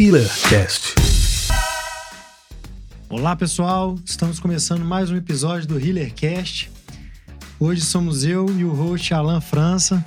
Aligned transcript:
HealerCast. 0.00 0.94
Olá 3.08 3.34
pessoal, 3.34 3.98
estamos 4.04 4.38
começando 4.38 4.84
mais 4.84 5.10
um 5.10 5.16
episódio 5.16 5.66
do 5.66 5.76
HealerCast. 5.76 6.70
Hoje 7.58 7.80
somos 7.80 8.24
eu 8.24 8.46
e 8.56 8.64
o 8.64 8.72
host 8.72 9.12
Alan 9.12 9.40
França. 9.40 10.04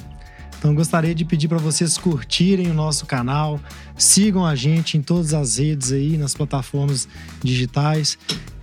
Então 0.58 0.74
gostaria 0.74 1.14
de 1.14 1.26
pedir 1.26 1.50
para 1.50 1.58
vocês 1.58 1.98
curtirem 1.98 2.72
o 2.72 2.74
nosso 2.74 3.06
canal, 3.06 3.60
sigam 3.98 4.46
a 4.46 4.56
gente 4.56 4.98
em 4.98 5.02
todas 5.02 5.34
as 5.34 5.58
redes 5.58 5.92
aí, 5.92 6.16
nas 6.18 6.34
plataformas 6.34 7.06
digitais. 7.44 8.18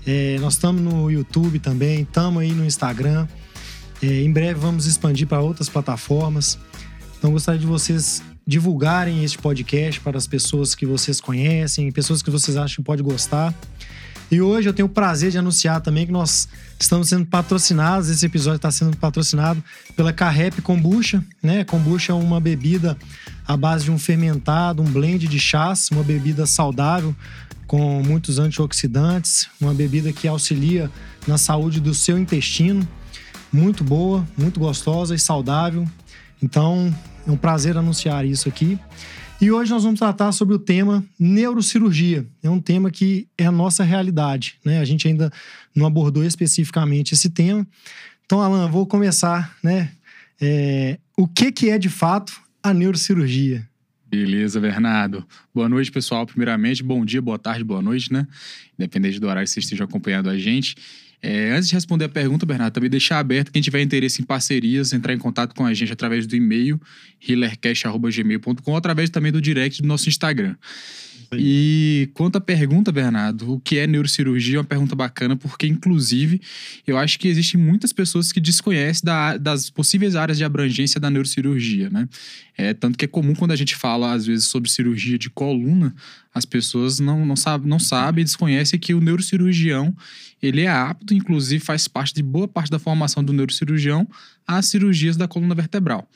É, 0.07 0.39
nós 0.41 0.55
estamos 0.55 0.81
no 0.81 1.11
YouTube 1.11 1.59
também, 1.59 2.05
estamos 2.05 2.41
aí 2.41 2.53
no 2.53 2.65
Instagram. 2.65 3.29
É, 4.03 4.23
em 4.23 4.33
breve 4.33 4.59
vamos 4.59 4.87
expandir 4.87 5.29
para 5.29 5.43
outras 5.43 5.69
plataformas. 5.69 6.59
Então 7.19 7.33
gostaria 7.33 7.61
de 7.61 7.67
vocês 7.67 8.23
divulgarem 8.49 9.23
este 9.23 9.37
podcast 9.37 10.01
para 10.01 10.17
as 10.17 10.27
pessoas 10.27 10.75
que 10.75 10.87
vocês 10.87 11.21
conhecem, 11.21 11.93
pessoas 11.93 12.23
que 12.23 12.31
vocês 12.31 12.57
acham 12.57 12.77
que 12.77 12.83
pode 12.83 13.03
gostar. 13.03 13.53
E 14.31 14.41
hoje 14.41 14.67
eu 14.67 14.73
tenho 14.73 14.87
o 14.87 14.91
prazer 14.91 15.31
de 15.31 15.37
anunciar 15.37 15.83
também 15.83 16.07
que 16.07 16.13
nós 16.13 16.49
estamos 16.81 17.11
sendo 17.11 17.27
patrocinados, 17.27 18.09
esse 18.09 18.25
episódio 18.25 18.57
está 18.57 18.71
sendo 18.71 18.97
patrocinado 18.97 19.63
pela 19.95 20.15
Carrep 20.15 20.63
Kombucha, 20.63 21.23
né? 21.43 21.63
Kombucha 21.63 22.13
é 22.13 22.15
uma 22.15 22.41
bebida 22.41 22.97
à 23.47 23.55
base 23.55 23.85
de 23.85 23.91
um 23.91 23.99
fermentado, 23.99 24.83
um 24.83 24.87
blend 24.87 25.29
de 25.29 25.39
chás, 25.39 25.91
uma 25.91 26.03
bebida 26.03 26.47
saudável 26.47 27.15
com 27.67 28.03
muitos 28.03 28.39
antioxidantes, 28.39 29.47
uma 29.61 29.75
bebida 29.75 30.11
que 30.11 30.27
auxilia 30.27 30.91
na 31.27 31.37
saúde 31.37 31.81
do 31.81 31.93
seu 31.93 32.19
intestino, 32.19 32.89
muito 33.53 33.85
boa, 33.85 34.27
muito 34.39 34.59
gostosa 34.59 35.15
e 35.15 35.19
saudável. 35.19 35.87
Então, 36.43 36.95
é 37.29 37.33
um 37.33 37.37
prazer 37.37 37.77
anunciar 37.77 38.25
isso 38.25 38.49
aqui. 38.49 38.79
E 39.41 39.51
hoje 39.53 39.71
nós 39.71 39.85
vamos 39.85 40.01
tratar 40.01 40.33
sobre 40.33 40.55
o 40.55 40.59
tema 40.59 41.05
neurocirurgia. 41.19 42.27
É 42.43 42.51
um 42.51 42.61
tema 42.61 42.91
que 42.91 43.29
é 43.37 43.45
a 43.45 43.53
nossa 43.53 43.85
realidade, 43.85 44.57
né? 44.65 44.81
A 44.81 44.85
gente 44.85 45.07
ainda 45.07 45.31
não 45.75 45.87
abordou 45.87 46.25
especificamente 46.25 47.13
esse 47.13 47.31
tema. 47.31 47.67
Então, 48.25 48.41
Alan, 48.41 48.69
vou 48.69 48.87
começar, 48.87 49.57
né? 49.63 49.93
É, 50.41 50.99
o 51.17 51.29
que, 51.29 51.53
que 51.53 51.71
é 51.71 51.79
de 51.79 51.89
fato 51.89 52.33
a 52.63 52.73
neurocirurgia? 52.73 53.69
Beleza, 54.07 54.59
Bernardo. 54.59 55.25
Boa 55.55 55.69
noite, 55.69 55.93
pessoal. 55.93 56.27
Primeiramente, 56.27 56.83
bom 56.83 57.05
dia, 57.05 57.21
boa 57.21 57.39
tarde, 57.39 57.63
boa 57.63 57.83
noite, 57.83 58.11
né? 58.11 58.27
Independente 58.79 59.21
do 59.21 59.29
horário 59.29 59.47
que 59.47 59.51
você 59.51 59.61
esteja 59.61 59.85
acompanhando 59.85 60.31
a 60.31 60.39
gente. 60.39 60.75
É, 61.21 61.53
antes 61.53 61.69
de 61.69 61.75
responder 61.75 62.05
a 62.05 62.09
pergunta, 62.09 62.47
Bernardo, 62.47 62.73
também 62.73 62.89
deixar 62.89 63.19
aberto 63.19 63.51
quem 63.51 63.61
tiver 63.61 63.83
interesse 63.83 64.23
em 64.23 64.25
parcerias, 64.25 64.93
entrar 64.93 65.13
em 65.13 65.19
contato 65.19 65.55
com 65.55 65.67
a 65.67 65.75
gente 65.75 65.93
através 65.93 66.27
do 66.27 66.37
e-mail 66.37 66.81
healercast.gmail.com 67.29 68.71
ou 68.71 68.77
através 68.77 69.11
também 69.11 69.33
do 69.33 69.41
direct 69.41 69.83
do 69.83 69.89
nosso 69.89 70.09
Instagram. 70.09 70.55
E 71.37 72.09
quanto 72.15 72.37
à 72.37 72.41
pergunta, 72.41 72.91
Bernardo, 72.91 73.53
o 73.53 73.61
que 73.61 73.79
é 73.79 73.87
neurocirurgia 73.87 74.57
é 74.57 74.59
uma 74.61 74.65
pergunta 74.65 74.97
bacana, 74.97 75.37
porque, 75.37 75.67
inclusive, 75.67 76.41
eu 76.87 76.97
acho 76.97 77.19
que 77.19 77.29
existem 77.29 77.61
muitas 77.61 77.93
pessoas 77.93 78.33
que 78.33 78.41
desconhecem 78.41 79.03
da, 79.05 79.37
das 79.37 79.69
possíveis 79.69 80.17
áreas 80.17 80.39
de 80.39 80.45
abrangência 80.45 80.99
da 80.99 81.11
neurocirurgia, 81.11 81.91
né? 81.91 82.09
É, 82.57 82.73
tanto 82.73 82.97
que 82.97 83.05
é 83.05 83.09
comum 83.09 83.35
quando 83.35 83.53
a 83.53 83.57
gente 83.57 83.77
fala, 83.77 84.13
às 84.13 84.27
vezes, 84.27 84.47
sobre 84.47 84.71
cirurgia 84.71 85.19
de 85.19 85.29
coluna, 85.29 85.95
as 86.39 86.45
pessoas 86.45 86.99
não, 86.99 87.27
não, 87.27 87.37
sabe, 87.37 87.69
não 87.69 87.79
sabem 87.79 88.23
e 88.23 88.25
desconhecem 88.25 88.79
que 88.79 88.95
o 88.95 89.01
neurocirurgião, 89.01 89.95
ele 90.41 90.63
é 90.63 90.69
apto, 90.69 91.13
inclusive 91.13 91.63
faz 91.63 91.87
parte 91.89 92.15
de 92.15 92.23
boa 92.23 92.49
parte 92.49 92.71
da 92.71 92.79
formação 92.79 93.23
do 93.23 93.33
neurocirurgião, 93.33 94.09
às 94.47 94.67
cirurgias 94.67 95.17
da 95.17 95.29
coluna 95.29 95.55
vertebral. 95.55 96.09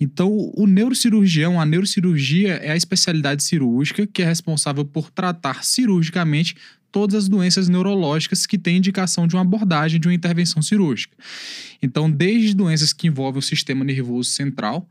Então, 0.00 0.32
o 0.54 0.66
neurocirurgião, 0.66 1.60
a 1.60 1.66
neurocirurgia 1.66 2.54
é 2.54 2.70
a 2.70 2.76
especialidade 2.76 3.42
cirúrgica 3.42 4.06
que 4.06 4.22
é 4.22 4.24
responsável 4.24 4.84
por 4.84 5.10
tratar 5.10 5.62
cirurgicamente 5.62 6.56
todas 6.90 7.14
as 7.14 7.28
doenças 7.28 7.68
neurológicas 7.68 8.46
que 8.46 8.58
têm 8.58 8.78
indicação 8.78 9.26
de 9.26 9.36
uma 9.36 9.42
abordagem 9.42 10.00
de 10.00 10.08
uma 10.08 10.14
intervenção 10.14 10.62
cirúrgica. 10.62 11.14
Então, 11.82 12.10
desde 12.10 12.54
doenças 12.54 12.92
que 12.92 13.06
envolvem 13.06 13.38
o 13.38 13.42
sistema 13.42 13.84
nervoso 13.84 14.30
central, 14.30 14.88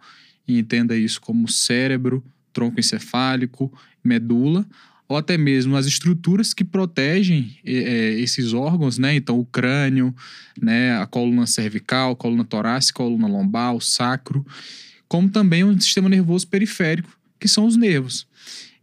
e 0.47 0.59
entenda 0.59 0.95
isso 0.95 1.19
como 1.21 1.47
cérebro, 1.47 2.23
tronco 2.59 2.79
encefálico, 2.79 3.71
medula, 4.03 4.65
ou 5.07 5.17
até 5.17 5.37
mesmo 5.37 5.75
as 5.75 5.85
estruturas 5.85 6.53
que 6.53 6.63
protegem 6.63 7.57
é, 7.65 8.19
esses 8.19 8.53
órgãos, 8.53 8.97
né? 8.97 9.15
Então, 9.15 9.39
o 9.39 9.45
crânio, 9.45 10.13
né? 10.61 10.97
a 10.97 11.07
coluna 11.07 11.47
cervical, 11.47 12.15
coluna 12.15 12.43
torácica, 12.43 12.97
coluna 12.97 13.27
lombar, 13.27 13.73
o 13.73 13.81
sacro 13.81 14.45
como 15.09 15.27
também 15.27 15.63
um 15.63 15.77
sistema 15.81 16.07
nervoso 16.07 16.47
periférico, 16.47 17.09
que 17.39 17.47
são 17.47 17.65
os 17.65 17.75
nervos. 17.75 18.27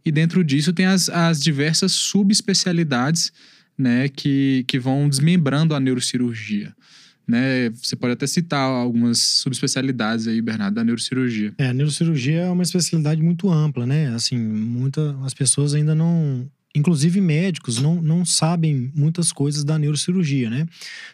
E 0.03 0.11
dentro 0.11 0.43
disso 0.43 0.73
tem 0.73 0.85
as, 0.85 1.07
as 1.07 1.41
diversas 1.41 1.93
subespecialidades 1.93 3.31
né, 3.77 4.09
que, 4.09 4.65
que 4.67 4.77
vão 4.77 5.07
desmembrando 5.07 5.73
a 5.73 5.79
neurocirurgia. 5.79 6.75
Né? 7.27 7.69
Você 7.71 7.95
pode 7.95 8.13
até 8.13 8.25
citar 8.25 8.61
algumas 8.61 9.19
subespecialidades 9.19 10.27
aí, 10.27 10.41
Bernardo, 10.41 10.75
da 10.75 10.83
neurocirurgia. 10.83 11.53
É, 11.57 11.67
a 11.67 11.73
neurocirurgia 11.73 12.41
é 12.41 12.49
uma 12.49 12.63
especialidade 12.63 13.21
muito 13.21 13.51
ampla, 13.51 13.85
né? 13.85 14.13
Assim, 14.15 14.37
muita, 14.37 15.17
as 15.25 15.33
pessoas 15.33 15.73
ainda 15.73 15.93
não 15.93 16.49
inclusive 16.77 17.19
médicos 17.19 17.81
não, 17.81 18.01
não 18.01 18.23
sabem 18.23 18.91
muitas 18.93 19.31
coisas 19.31 19.63
da 19.63 19.79
neurocirurgia, 19.79 20.49
né? 20.49 20.67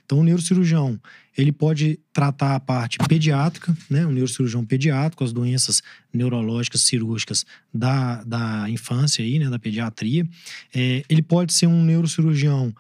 Então, 0.05 0.19
o 0.19 0.23
neurocirurgião, 0.23 0.99
ele 1.37 1.51
pode 1.51 1.99
tratar 2.11 2.55
a 2.55 2.59
parte 2.59 2.97
pediátrica, 3.07 3.75
né? 3.89 4.05
O 4.05 4.11
neurocirurgião 4.11 4.65
pediátrico, 4.65 5.23
as 5.23 5.31
doenças 5.31 5.81
neurológicas 6.13 6.81
cirúrgicas 6.81 7.45
da, 7.73 8.23
da 8.23 8.69
infância 8.69 9.23
aí, 9.23 9.39
né? 9.39 9.49
Da 9.49 9.57
pediatria. 9.57 10.27
É, 10.73 11.03
ele 11.09 11.21
pode 11.21 11.53
ser 11.53 11.67
um 11.67 11.83
neurocirurgião 11.83 12.73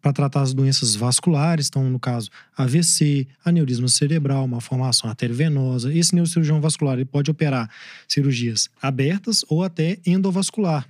para 0.00 0.12
tratar 0.12 0.42
as 0.42 0.54
doenças 0.54 0.94
vasculares, 0.94 1.68
então, 1.68 1.88
no 1.88 1.98
caso, 1.98 2.30
AVC, 2.56 3.26
aneurisma 3.44 3.88
cerebral, 3.88 4.44
uma 4.44 4.60
formação 4.60 5.08
arteriovenosa. 5.08 5.92
Esse 5.92 6.14
neurocirurgião 6.14 6.60
vascular 6.60 6.94
ele 6.94 7.04
pode 7.04 7.30
operar 7.30 7.68
cirurgias 8.06 8.68
abertas 8.80 9.44
ou 9.48 9.62
até 9.62 9.98
endovascular, 10.06 10.86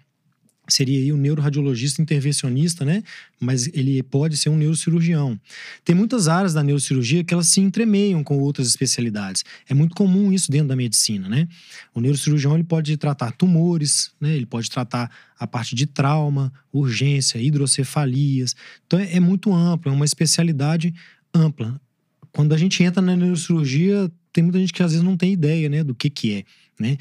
seria 0.68 0.98
aí 1.00 1.12
o 1.12 1.16
neuroradiologista 1.16 2.02
intervencionista, 2.02 2.84
né? 2.84 3.02
Mas 3.40 3.68
ele 3.68 4.02
pode 4.02 4.36
ser 4.36 4.50
um 4.50 4.56
neurocirurgião. 4.56 5.40
Tem 5.84 5.94
muitas 5.94 6.28
áreas 6.28 6.52
da 6.52 6.62
neurocirurgia 6.62 7.24
que 7.24 7.32
elas 7.32 7.48
se 7.48 7.60
entremeiam 7.60 8.22
com 8.22 8.38
outras 8.38 8.68
especialidades. 8.68 9.44
É 9.68 9.74
muito 9.74 9.94
comum 9.94 10.32
isso 10.32 10.50
dentro 10.50 10.68
da 10.68 10.76
medicina, 10.76 11.28
né? 11.28 11.48
O 11.94 12.00
neurocirurgião 12.00 12.54
ele 12.54 12.64
pode 12.64 12.96
tratar 12.96 13.32
tumores, 13.32 14.12
né? 14.20 14.36
Ele 14.36 14.46
pode 14.46 14.70
tratar 14.70 15.10
a 15.38 15.46
parte 15.46 15.74
de 15.74 15.86
trauma, 15.86 16.52
urgência, 16.72 17.38
hidrocefalias. 17.38 18.54
Então 18.86 18.98
é, 18.98 19.16
é 19.16 19.20
muito 19.20 19.52
amplo, 19.52 19.90
é 19.90 19.94
uma 19.94 20.04
especialidade 20.04 20.94
ampla. 21.34 21.80
Quando 22.32 22.52
a 22.52 22.58
gente 22.58 22.82
entra 22.82 23.00
na 23.00 23.16
neurocirurgia, 23.16 24.10
tem 24.32 24.44
muita 24.44 24.58
gente 24.58 24.72
que 24.72 24.82
às 24.82 24.92
vezes 24.92 25.04
não 25.04 25.16
tem 25.16 25.32
ideia, 25.32 25.68
né, 25.68 25.82
do 25.82 25.94
que 25.94 26.10
que 26.10 26.34
é, 26.34 26.44
né? 26.78 26.96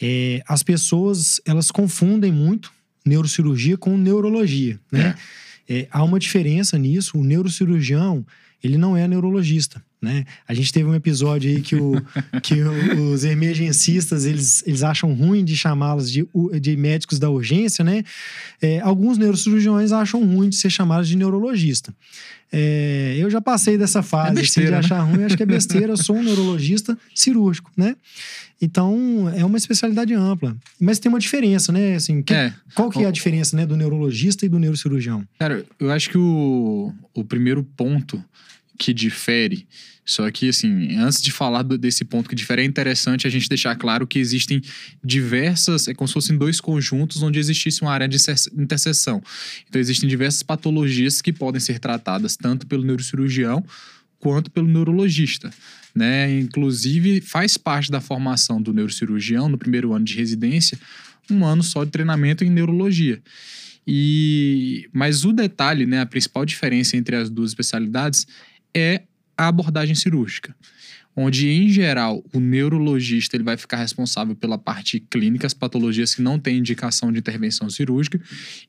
É, 0.00 0.42
as 0.48 0.62
pessoas 0.62 1.40
elas 1.46 1.70
confundem 1.70 2.32
muito 2.32 2.72
neurocirurgia 3.04 3.76
com 3.76 3.96
neurologia, 3.96 4.78
né? 4.90 5.14
É. 5.16 5.40
É, 5.72 5.88
há 5.92 6.02
uma 6.02 6.18
diferença 6.18 6.76
nisso. 6.76 7.16
O 7.16 7.22
neurocirurgião, 7.22 8.26
ele 8.62 8.76
não 8.76 8.96
é 8.96 9.06
neurologista, 9.06 9.80
né? 10.00 10.24
A 10.48 10.54
gente 10.54 10.72
teve 10.72 10.88
um 10.88 10.94
episódio 10.94 11.50
aí 11.50 11.60
que, 11.60 11.76
o, 11.76 11.92
que 12.42 12.62
os 12.62 13.24
emergencistas, 13.24 14.24
eles, 14.24 14.62
eles 14.66 14.82
acham 14.82 15.12
ruim 15.12 15.44
de 15.44 15.56
chamá-los 15.56 16.10
de, 16.10 16.26
de 16.60 16.76
médicos 16.76 17.18
da 17.18 17.28
urgência, 17.28 17.84
né? 17.84 18.02
É, 18.62 18.80
alguns 18.80 19.18
neurocirurgiões 19.18 19.92
acham 19.92 20.24
ruim 20.24 20.48
de 20.48 20.56
ser 20.56 20.70
chamados 20.70 21.08
de 21.08 21.16
neurologista. 21.16 21.94
É, 22.52 23.14
eu 23.16 23.30
já 23.30 23.40
passei 23.40 23.78
dessa 23.78 24.02
fase 24.02 24.32
é 24.32 24.40
besteira, 24.40 24.78
assim, 24.78 24.88
de 24.88 24.92
achar 24.92 25.06
né? 25.06 25.12
ruim, 25.12 25.24
acho 25.24 25.36
que 25.36 25.42
é 25.42 25.46
besteira. 25.46 25.92
Eu 25.92 25.96
sou 25.96 26.16
um 26.16 26.22
neurologista 26.22 26.98
cirúrgico, 27.14 27.70
né? 27.76 27.94
Então, 28.60 29.30
é 29.34 29.44
uma 29.44 29.56
especialidade 29.56 30.12
ampla. 30.12 30.56
Mas 30.78 30.98
tem 30.98 31.08
uma 31.08 31.18
diferença, 31.18 31.72
né? 31.72 31.94
Assim, 31.94 32.22
que, 32.22 32.34
é. 32.34 32.52
Qual 32.74 32.90
que 32.90 33.04
é 33.04 33.06
a 33.06 33.10
diferença 33.10 33.56
né, 33.56 33.64
do 33.64 33.76
neurologista 33.76 34.44
e 34.44 34.48
do 34.48 34.58
neurocirurgião? 34.58 35.24
Cara, 35.38 35.64
eu 35.78 35.90
acho 35.90 36.10
que 36.10 36.18
o, 36.18 36.92
o 37.14 37.24
primeiro 37.24 37.62
ponto 37.62 38.22
que 38.80 38.94
difere, 38.94 39.66
só 40.04 40.28
que, 40.30 40.48
assim, 40.48 40.96
antes 40.96 41.20
de 41.20 41.30
falar 41.30 41.62
desse 41.62 42.04
ponto 42.04 42.28
que 42.28 42.34
difere, 42.34 42.62
é 42.62 42.64
interessante 42.64 43.26
a 43.26 43.30
gente 43.30 43.48
deixar 43.48 43.76
claro 43.76 44.06
que 44.06 44.18
existem 44.18 44.60
diversas, 45.04 45.86
é 45.86 45.94
como 45.94 46.08
se 46.08 46.14
fossem 46.14 46.36
dois 46.36 46.60
conjuntos 46.60 47.22
onde 47.22 47.38
existisse 47.38 47.82
uma 47.82 47.92
área 47.92 48.08
de 48.08 48.16
interseção. 48.56 49.22
Então, 49.68 49.80
existem 49.80 50.08
diversas 50.08 50.42
patologias 50.42 51.20
que 51.20 51.32
podem 51.32 51.60
ser 51.60 51.78
tratadas 51.78 52.36
tanto 52.36 52.66
pelo 52.66 52.82
neurocirurgião 52.82 53.64
quanto 54.18 54.50
pelo 54.50 54.66
neurologista 54.66 55.50
né? 55.94 56.38
Inclusive, 56.38 57.20
faz 57.20 57.56
parte 57.56 57.90
da 57.90 58.00
formação 58.00 58.60
do 58.60 58.72
neurocirurgião 58.72 59.48
no 59.48 59.58
primeiro 59.58 59.92
ano 59.92 60.04
de 60.04 60.16
residência, 60.16 60.78
um 61.30 61.44
ano 61.44 61.62
só 61.62 61.84
de 61.84 61.90
treinamento 61.90 62.44
em 62.44 62.50
neurologia. 62.50 63.20
E 63.86 64.88
mas 64.92 65.24
o 65.24 65.32
detalhe, 65.32 65.86
né, 65.86 66.00
a 66.00 66.06
principal 66.06 66.44
diferença 66.44 66.96
entre 66.96 67.16
as 67.16 67.30
duas 67.30 67.50
especialidades 67.50 68.26
é 68.74 69.02
a 69.36 69.48
abordagem 69.48 69.94
cirúrgica. 69.94 70.54
onde, 71.16 71.48
em 71.48 71.68
geral, 71.68 72.24
o 72.32 72.38
neurologista 72.38 73.36
ele 73.36 73.42
vai 73.42 73.56
ficar 73.56 73.76
responsável 73.78 74.34
pela 74.34 74.56
parte 74.56 75.00
clínica, 75.00 75.46
as 75.46 75.52
patologias 75.52 76.14
que 76.14 76.22
não 76.22 76.38
têm 76.38 76.58
indicação 76.58 77.12
de 77.12 77.18
intervenção 77.18 77.68
cirúrgica, 77.68 78.18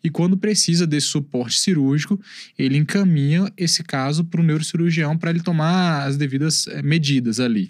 e 0.03 0.09
quando 0.09 0.35
precisa 0.35 0.87
desse 0.87 1.07
suporte 1.07 1.59
cirúrgico, 1.59 2.19
ele 2.57 2.77
encaminha 2.77 3.51
esse 3.55 3.83
caso 3.83 4.25
para 4.25 4.41
o 4.41 4.43
neurocirurgião 4.43 5.17
para 5.17 5.29
ele 5.29 5.41
tomar 5.41 6.07
as 6.07 6.17
devidas 6.17 6.67
eh, 6.67 6.81
medidas 6.81 7.39
ali. 7.39 7.69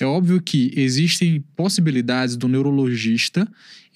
É 0.00 0.04
óbvio 0.04 0.40
que 0.40 0.72
existem 0.76 1.44
possibilidades 1.54 2.36
do 2.36 2.48
neurologista 2.48 3.46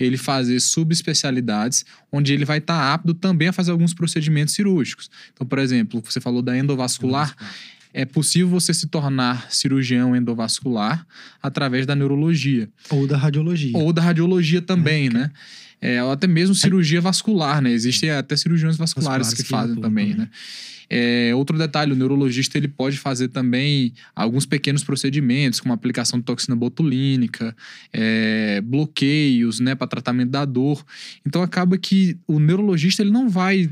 ele 0.05 0.17
fazer 0.17 0.59
subespecialidades, 0.61 1.85
onde 2.11 2.33
ele 2.33 2.45
vai 2.45 2.59
estar 2.59 2.79
tá 2.79 2.95
apto 2.95 3.15
também 3.15 3.49
a 3.49 3.53
fazer 3.53 3.71
alguns 3.71 3.95
procedimentos 3.95 4.55
cirúrgicos. 4.55 5.11
Então, 5.33 5.47
por 5.47 5.59
exemplo, 5.59 6.03
você 6.05 6.21
falou 6.21 6.43
da 6.43 6.57
endovascular. 6.57 7.35
É 7.93 8.05
possível 8.05 8.49
você 8.49 8.73
se 8.73 8.87
tornar 8.87 9.51
cirurgião 9.51 10.15
endovascular 10.15 11.05
através 11.43 11.87
da 11.87 11.97
neurologia. 11.97 12.69
Ou 12.89 13.05
da 13.05 13.17
radiologia. 13.17 13.77
Ou 13.77 13.93
da 13.93 14.01
radiologia 14.01 14.63
também, 14.63 15.09
é, 15.09 15.11
né? 15.11 15.31
É, 15.81 16.03
ou 16.03 16.11
até 16.11 16.27
mesmo 16.27 16.55
cirurgia 16.55 17.01
vascular, 17.01 17.63
né? 17.63 17.71
Existem 17.71 18.11
até 18.11 18.37
cirurgiões 18.37 18.77
vasculares, 18.77 19.29
vasculares 19.29 19.35
que, 19.35 19.43
que 19.43 19.49
fazem 19.49 19.77
também, 19.77 20.11
também, 20.11 20.27
né? 20.27 20.31
É, 20.93 21.33
outro 21.37 21.57
detalhe, 21.57 21.93
o 21.93 21.97
neurologista 21.97 22.59
ele 22.59 22.67
pode 22.67 22.99
fazer 22.99 23.29
também 23.29 23.95
alguns 24.15 24.45
pequenos 24.45 24.83
procedimentos, 24.83 25.61
como 25.61 25.73
aplicação 25.73 26.19
de 26.19 26.25
toxina 26.25 26.57
botulínica, 26.57 27.57
é, 27.93 28.61
bloqueios, 28.61 29.61
né, 29.61 29.77
para 29.77 29.87
tratamento 29.87 30.31
da 30.31 30.45
dor. 30.45 30.85
Então 31.25 31.43
acaba 31.43 31.79
que 31.79 32.19
o 32.27 32.41
neurologista 32.41 33.03
ele 33.03 33.13
não 33.13 33.29
vai 33.29 33.71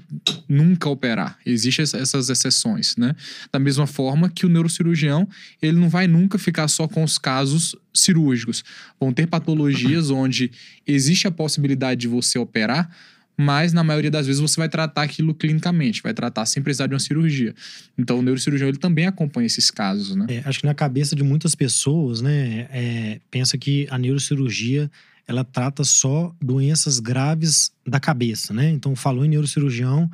nunca 0.48 0.88
operar. 0.88 1.36
Existem 1.44 1.82
essas 1.82 2.30
exceções, 2.30 2.94
né? 2.96 3.16
Da 3.52 3.58
mesma 3.58 3.88
forma 3.88 4.30
que 4.30 4.46
o 4.46 4.48
neurocirurgião 4.48 5.28
ele 5.60 5.76
não 5.76 5.88
vai 5.88 6.06
nunca 6.06 6.38
ficar 6.38 6.68
só 6.68 6.86
com 6.86 7.02
os 7.02 7.18
casos 7.18 7.74
cirúrgicos. 8.00 8.64
Vão 9.00 9.12
ter 9.12 9.26
patologias 9.26 10.10
onde 10.10 10.50
existe 10.86 11.26
a 11.26 11.30
possibilidade 11.30 12.02
de 12.02 12.08
você 12.08 12.38
operar, 12.38 12.90
mas 13.36 13.72
na 13.72 13.84
maioria 13.84 14.10
das 14.10 14.26
vezes 14.26 14.40
você 14.40 14.56
vai 14.56 14.68
tratar 14.68 15.02
aquilo 15.02 15.32
clinicamente, 15.32 16.02
vai 16.02 16.12
tratar 16.12 16.44
sem 16.44 16.60
precisar 16.60 16.88
de 16.88 16.94
uma 16.94 17.00
cirurgia. 17.00 17.54
Então 17.96 18.18
o 18.18 18.22
neurocirurgião 18.22 18.68
ele 18.68 18.78
também 18.78 19.06
acompanha 19.06 19.46
esses 19.46 19.70
casos, 19.70 20.16
né? 20.16 20.26
É, 20.28 20.42
acho 20.44 20.58
que 20.58 20.66
na 20.66 20.74
cabeça 20.74 21.14
de 21.14 21.22
muitas 21.22 21.54
pessoas, 21.54 22.20
né, 22.20 22.66
é, 22.72 23.20
pensa 23.30 23.56
que 23.56 23.86
a 23.90 23.98
neurocirurgia 23.98 24.90
ela 25.28 25.44
trata 25.44 25.84
só 25.84 26.34
doenças 26.42 26.98
graves 26.98 27.70
da 27.86 28.00
cabeça, 28.00 28.52
né? 28.52 28.70
Então 28.70 28.96
falou 28.96 29.24
em 29.24 29.28
neurocirurgião, 29.28 30.10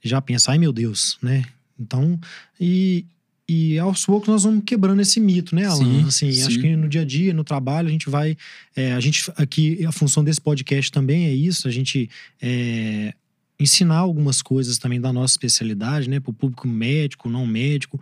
já 0.00 0.20
pensa, 0.20 0.52
ai 0.52 0.58
meu 0.58 0.72
Deus, 0.72 1.18
né? 1.20 1.42
Então, 1.80 2.20
e, 2.60 3.06
e 3.52 3.78
aos 3.78 4.06
poucos 4.06 4.28
nós 4.28 4.44
vamos 4.44 4.62
quebrando 4.64 5.02
esse 5.02 5.20
mito, 5.20 5.54
né, 5.54 5.66
Alan? 5.66 5.84
Sim, 5.84 6.04
assim, 6.06 6.32
sim. 6.32 6.42
acho 6.46 6.58
que 6.58 6.74
no 6.74 6.88
dia 6.88 7.02
a 7.02 7.04
dia, 7.04 7.34
no 7.34 7.44
trabalho, 7.44 7.88
a 7.88 7.90
gente 7.90 8.08
vai. 8.08 8.36
É, 8.74 8.92
a 8.92 9.00
gente 9.00 9.30
aqui, 9.36 9.84
a 9.84 9.92
função 9.92 10.24
desse 10.24 10.40
podcast 10.40 10.90
também 10.90 11.26
é 11.26 11.34
isso, 11.34 11.68
a 11.68 11.70
gente 11.70 12.08
é, 12.40 13.12
ensinar 13.60 13.98
algumas 13.98 14.40
coisas 14.40 14.78
também 14.78 15.00
da 15.00 15.12
nossa 15.12 15.34
especialidade, 15.34 16.08
né, 16.08 16.18
para 16.18 16.30
o 16.30 16.34
público 16.34 16.66
médico, 16.66 17.28
não 17.28 17.46
médico. 17.46 18.00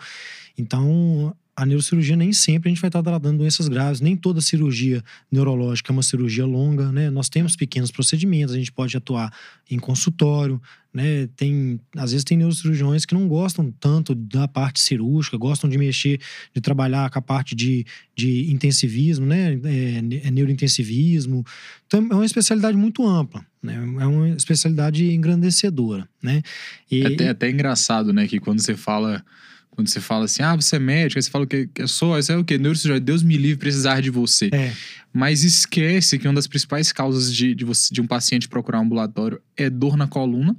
Então, 0.56 1.34
a 1.56 1.66
neurocirurgia 1.66 2.16
nem 2.16 2.32
sempre 2.32 2.68
a 2.68 2.72
gente 2.72 2.80
vai 2.80 2.88
estar 2.88 3.02
tratando 3.02 3.38
doenças 3.38 3.68
graves, 3.68 4.00
nem 4.00 4.16
toda 4.16 4.40
cirurgia 4.40 5.02
neurológica 5.30 5.92
é 5.92 5.94
uma 5.94 6.02
cirurgia 6.02 6.46
longa, 6.46 6.90
né? 6.90 7.10
Nós 7.10 7.28
temos 7.28 7.56
pequenos 7.56 7.90
procedimentos, 7.90 8.54
a 8.54 8.58
gente 8.58 8.72
pode 8.72 8.96
atuar 8.96 9.32
em 9.70 9.78
consultório, 9.78 10.60
né? 10.92 11.28
Tem, 11.36 11.78
às 11.96 12.12
vezes 12.12 12.24
tem 12.24 12.38
neurocirurgiões 12.38 13.04
que 13.04 13.14
não 13.14 13.28
gostam 13.28 13.72
tanto 13.78 14.14
da 14.14 14.48
parte 14.48 14.80
cirúrgica, 14.80 15.36
gostam 15.36 15.68
de 15.68 15.76
mexer, 15.76 16.20
de 16.54 16.60
trabalhar 16.60 17.10
com 17.10 17.18
a 17.18 17.22
parte 17.22 17.54
de, 17.54 17.84
de 18.16 18.50
intensivismo, 18.50 19.26
né? 19.26 19.60
É, 19.64 20.28
é 20.28 20.30
neurointensivismo. 20.30 21.44
Então 21.86 22.06
é 22.10 22.14
uma 22.14 22.26
especialidade 22.26 22.76
muito 22.76 23.06
ampla, 23.06 23.44
né? 23.62 23.74
É 24.00 24.06
uma 24.06 24.30
especialidade 24.30 25.12
engrandecedora, 25.12 26.08
né? 26.22 26.42
E... 26.90 27.02
É 27.02 27.06
até, 27.06 27.28
até 27.28 27.50
engraçado, 27.50 28.12
né? 28.12 28.26
Que 28.26 28.40
quando 28.40 28.60
você 28.60 28.74
fala 28.74 29.22
quando 29.70 29.88
você 29.88 30.00
fala 30.00 30.24
assim, 30.24 30.42
ah, 30.42 30.54
você 30.54 30.76
é 30.76 30.78
médico, 30.78 31.18
aí 31.18 31.22
você 31.22 31.30
fala 31.30 31.46
que 31.46 31.68
eu 31.76 31.88
sou, 31.88 32.18
isso 32.18 32.30
é 32.30 32.36
o 32.36 32.44
quê? 32.44 32.58
Neurocirurgião, 32.58 33.04
Deus 33.04 33.22
me 33.22 33.36
livre 33.36 33.58
precisar 33.58 34.00
de 34.00 34.10
você. 34.10 34.50
É. 34.52 34.72
Mas 35.12 35.42
esquece 35.42 36.18
que 36.18 36.28
uma 36.28 36.34
das 36.34 36.46
principais 36.46 36.92
causas 36.92 37.34
de, 37.34 37.54
de, 37.54 37.64
você, 37.64 37.92
de 37.92 38.00
um 38.00 38.06
paciente 38.06 38.48
procurar 38.48 38.78
um 38.80 38.82
ambulatório 38.82 39.40
é 39.56 39.68
dor 39.68 39.96
na 39.96 40.06
coluna, 40.06 40.54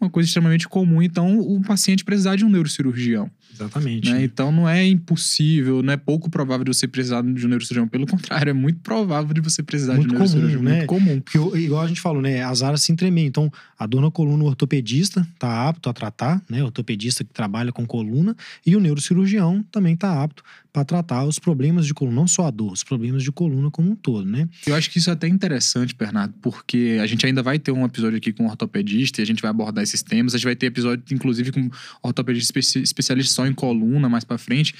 uma 0.00 0.08
coisa 0.08 0.26
extremamente 0.26 0.68
comum. 0.68 1.02
Então, 1.02 1.38
o 1.38 1.60
paciente 1.62 2.04
precisar 2.04 2.36
de 2.36 2.44
um 2.44 2.48
neurocirurgião. 2.48 3.30
Exatamente. 3.52 4.10
Né? 4.10 4.24
Então, 4.24 4.50
não 4.50 4.68
é 4.68 4.86
impossível, 4.86 5.82
não 5.82 5.92
é 5.92 5.96
pouco 5.96 6.30
provável 6.30 6.64
de 6.64 6.74
você 6.74 6.88
precisar 6.88 7.22
de 7.22 7.46
um 7.46 7.48
neurocirurgião. 7.48 7.88
Pelo 7.88 8.06
contrário, 8.06 8.50
é 8.50 8.52
muito 8.52 8.80
provável 8.80 9.32
de 9.34 9.40
você 9.40 9.62
precisar 9.62 9.94
muito 9.94 10.08
de 10.08 10.14
um 10.14 10.18
neurocirurgião. 10.18 10.60
Comum, 10.60 10.70
né? 10.70 10.76
Muito 10.76 10.88
comum. 10.88 11.20
Porque, 11.20 11.58
igual 11.58 11.82
a 11.82 11.86
gente 11.86 12.00
falou, 12.00 12.22
né? 12.22 12.42
As 12.42 12.62
áreas 12.62 12.82
se 12.82 12.92
entremeiam. 12.92 13.28
Então, 13.28 13.52
a 13.78 13.86
dor 13.86 14.00
na 14.00 14.10
coluna, 14.10 14.44
o 14.44 14.46
ortopedista 14.46 15.26
está 15.34 15.68
apto 15.68 15.88
a 15.88 15.92
tratar, 15.92 16.42
né? 16.48 16.62
O 16.62 16.66
ortopedista 16.66 17.24
que 17.24 17.32
trabalha 17.32 17.72
com 17.72 17.86
coluna. 17.86 18.36
E 18.64 18.74
o 18.74 18.80
neurocirurgião 18.80 19.64
também 19.70 19.94
está 19.94 20.22
apto 20.22 20.42
para 20.72 20.84
tratar 20.84 21.24
os 21.24 21.38
problemas 21.38 21.86
de 21.86 21.92
coluna, 21.92 22.16
não 22.16 22.26
só 22.26 22.46
a 22.46 22.50
dor, 22.50 22.72
os 22.72 22.82
problemas 22.82 23.22
de 23.22 23.30
coluna 23.30 23.70
como 23.70 23.90
um 23.90 23.94
todo, 23.94 24.24
né? 24.24 24.48
Eu 24.66 24.74
acho 24.74 24.90
que 24.90 24.98
isso 24.98 25.10
é 25.10 25.12
até 25.12 25.28
interessante, 25.28 25.94
Bernardo, 25.94 26.34
porque 26.40 26.98
a 27.00 27.06
gente 27.06 27.26
ainda 27.26 27.42
vai 27.42 27.58
ter 27.58 27.72
um 27.72 27.84
episódio 27.84 28.16
aqui 28.16 28.32
com 28.32 28.44
um 28.44 28.48
ortopedista 28.48 29.20
e 29.20 29.22
a 29.22 29.26
gente 29.26 29.42
vai 29.42 29.50
abordar 29.50 29.84
esses 29.84 30.02
temas. 30.02 30.34
A 30.34 30.38
gente 30.38 30.46
vai 30.46 30.56
ter 30.56 30.66
episódio, 30.66 31.04
inclusive, 31.12 31.52
com 31.52 31.68
ortopedista 32.02 32.58
especialista 32.58 33.34
só 33.34 33.46
em 33.46 33.52
coluna 33.52 34.08
mais 34.08 34.24
para 34.24 34.38
frente. 34.38 34.74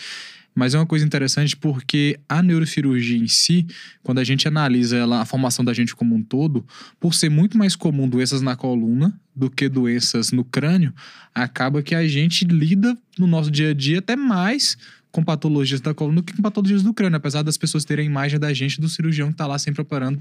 Mas 0.54 0.74
é 0.74 0.78
uma 0.78 0.86
coisa 0.86 1.04
interessante 1.04 1.56
porque 1.56 2.18
a 2.28 2.42
neurocirurgia 2.42 3.16
em 3.16 3.26
si, 3.26 3.66
quando 4.02 4.18
a 4.18 4.24
gente 4.24 4.46
analisa 4.46 4.96
ela, 4.96 5.20
a 5.20 5.24
formação 5.24 5.64
da 5.64 5.72
gente 5.72 5.94
como 5.96 6.14
um 6.14 6.22
todo, 6.22 6.64
por 7.00 7.14
ser 7.14 7.30
muito 7.30 7.56
mais 7.56 7.74
comum 7.74 8.08
doenças 8.08 8.42
na 8.42 8.54
coluna 8.54 9.18
do 9.34 9.50
que 9.50 9.68
doenças 9.68 10.30
no 10.30 10.44
crânio, 10.44 10.92
acaba 11.34 11.82
que 11.82 11.94
a 11.94 12.06
gente 12.06 12.44
lida 12.44 12.96
no 13.18 13.26
nosso 13.26 13.50
dia 13.50 13.70
a 13.70 13.74
dia 13.74 13.98
até 13.98 14.14
mais 14.14 14.76
com 15.12 15.22
patologias 15.22 15.80
da 15.80 15.92
coluna 15.92 16.16
do 16.16 16.22
que 16.22 16.34
com 16.34 16.42
patologias 16.42 16.82
do 16.82 16.92
crânio, 16.94 17.18
apesar 17.18 17.42
das 17.42 17.58
pessoas 17.58 17.84
terem 17.84 18.06
a 18.06 18.10
imagem 18.10 18.40
da 18.40 18.52
gente 18.54 18.80
do 18.80 18.88
cirurgião 18.88 19.28
que 19.28 19.34
está 19.34 19.46
lá 19.46 19.58
sempre 19.58 19.82
operando 19.82 20.20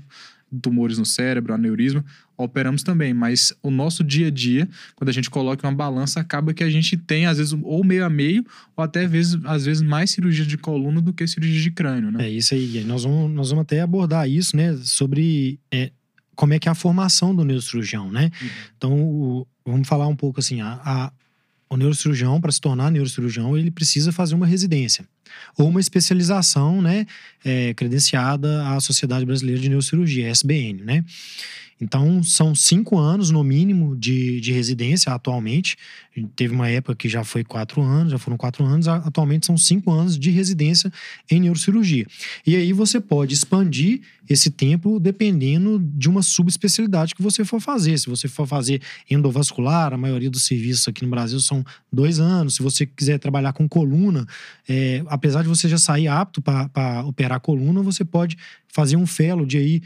tumores 0.62 0.98
no 0.98 1.06
cérebro, 1.06 1.54
aneurisma, 1.54 2.04
operamos 2.38 2.84
também, 2.84 3.14
mas 3.14 3.54
o 3.64 3.72
nosso 3.72 4.04
dia 4.04 4.28
a 4.28 4.30
dia, 4.30 4.68
quando 4.96 5.08
a 5.08 5.14
gente 5.14 5.30
coloca 5.30 5.66
uma 5.66 5.74
balança, 5.74 6.20
acaba 6.20 6.54
que 6.54 6.62
a 6.62 6.70
gente 6.70 6.98
tem, 6.98 7.26
às 7.26 7.38
vezes, 7.38 7.54
ou 7.64 7.86
meio 7.86 8.04
a 8.04 8.10
meio, 8.10 8.46
ou 8.76 8.84
até, 8.84 9.06
às 9.06 9.12
vezes, 9.12 9.40
às 9.46 9.66
vezes 9.66 9.82
mais 9.82 10.12
cirurgia 10.12 10.46
de 10.46 10.58
coluna 10.58 11.00
do 11.00 11.14
que 11.14 11.26
cirurgia 11.26 11.62
de 11.62 11.72
crânio, 11.72 12.12
né? 12.12 12.26
É 12.26 12.30
isso 12.30 12.54
aí, 12.54 12.84
nós 12.84 13.06
vamos, 13.06 13.32
nós 13.32 13.50
vamos 13.50 13.62
até 13.62 13.80
abordar 13.80 14.30
isso, 14.30 14.58
né, 14.58 14.76
sobre 14.84 15.58
é, 15.72 15.92
como 16.36 16.54
é 16.54 16.60
que 16.60 16.68
é 16.68 16.72
a 16.72 16.76
formação 16.76 17.34
do 17.34 17.46
neurocirurgião, 17.46 18.12
né? 18.12 18.30
Uhum. 18.42 18.50
Então, 18.78 19.02
o, 19.02 19.48
vamos 19.66 19.88
falar 19.88 20.08
um 20.08 20.16
pouco 20.18 20.42
assim, 20.42 20.60
a, 20.60 20.82
a 20.84 21.14
o 21.72 21.78
neurocirurgião, 21.78 22.42
para 22.42 22.52
se 22.52 22.60
tornar 22.60 22.92
neurocirurgião, 22.92 23.58
ele 23.58 23.72
precisa 23.72 24.12
fazer 24.12 24.36
uma 24.36 24.46
residência 24.46 25.06
ou 25.58 25.68
uma 25.68 25.80
especialização, 25.80 26.82
né, 26.82 27.06
é, 27.44 27.74
credenciada 27.74 28.68
à 28.68 28.80
Sociedade 28.80 29.26
Brasileira 29.26 29.62
de 29.62 29.70
Neurocirurgia, 29.70 30.30
SBN, 30.30 30.84
né? 30.84 31.04
Então, 31.82 32.22
são 32.22 32.54
cinco 32.54 33.00
anos, 33.00 33.32
no 33.32 33.44
mínimo, 33.44 33.98
de, 33.98 34.40
de 34.40 34.52
residência 34.52 35.12
atualmente. 35.12 35.76
Teve 36.36 36.54
uma 36.54 36.70
época 36.70 36.96
que 36.96 37.10
já 37.10 37.24
foi 37.24 37.44
quatro 37.44 37.82
anos, 37.82 38.12
já 38.12 38.20
foram 38.20 38.38
quatro 38.38 38.64
anos. 38.64 38.88
Atualmente 38.88 39.48
são 39.48 39.58
cinco 39.58 39.92
anos 39.92 40.18
de 40.18 40.30
residência 40.30 40.94
em 41.30 41.40
neurocirurgia. 41.40 42.06
E 42.46 42.56
aí 42.56 42.72
você 42.72 43.00
pode 43.00 43.34
expandir 43.34 44.02
esse 44.30 44.52
tempo 44.52 45.00
dependendo 45.00 45.80
de 45.80 46.08
uma 46.08 46.22
subespecialidade 46.22 47.16
que 47.16 47.22
você 47.22 47.44
for 47.44 47.60
fazer. 47.60 47.98
Se 47.98 48.08
você 48.08 48.28
for 48.28 48.46
fazer 48.46 48.80
endovascular, 49.10 49.92
a 49.92 49.98
maioria 49.98 50.30
dos 50.30 50.46
serviços 50.46 50.88
aqui 50.88 51.04
no 51.04 51.10
Brasil 51.10 51.40
são 51.40 51.66
dois 51.92 52.20
anos. 52.20 52.56
Se 52.56 52.62
você 52.62 52.86
quiser 52.86 53.18
trabalhar 53.18 53.54
com 53.54 53.68
coluna, 53.68 54.28
é, 54.70 55.04
apesar 55.22 55.44
de 55.44 55.48
você 55.48 55.70
já 55.70 55.78
sair 55.78 56.08
apto 56.08 56.42
para 56.42 57.06
operar 57.06 57.40
coluna, 57.40 57.84
você 57.84 58.04
pode 58.04 58.36
fazer 58.68 58.96
um 58.96 59.06
fellow 59.06 59.46
de 59.46 59.58
aí 59.58 59.82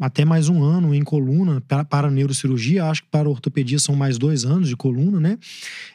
até 0.00 0.24
mais 0.24 0.48
um 0.48 0.60
ano 0.60 0.92
em 0.92 1.04
coluna 1.04 1.60
para, 1.60 1.84
para 1.84 2.10
neurocirurgia, 2.10 2.86
acho 2.86 3.04
que 3.04 3.08
para 3.08 3.28
ortopedia 3.28 3.78
são 3.78 3.94
mais 3.94 4.18
dois 4.18 4.44
anos 4.44 4.68
de 4.68 4.74
coluna, 4.74 5.20
né? 5.20 5.38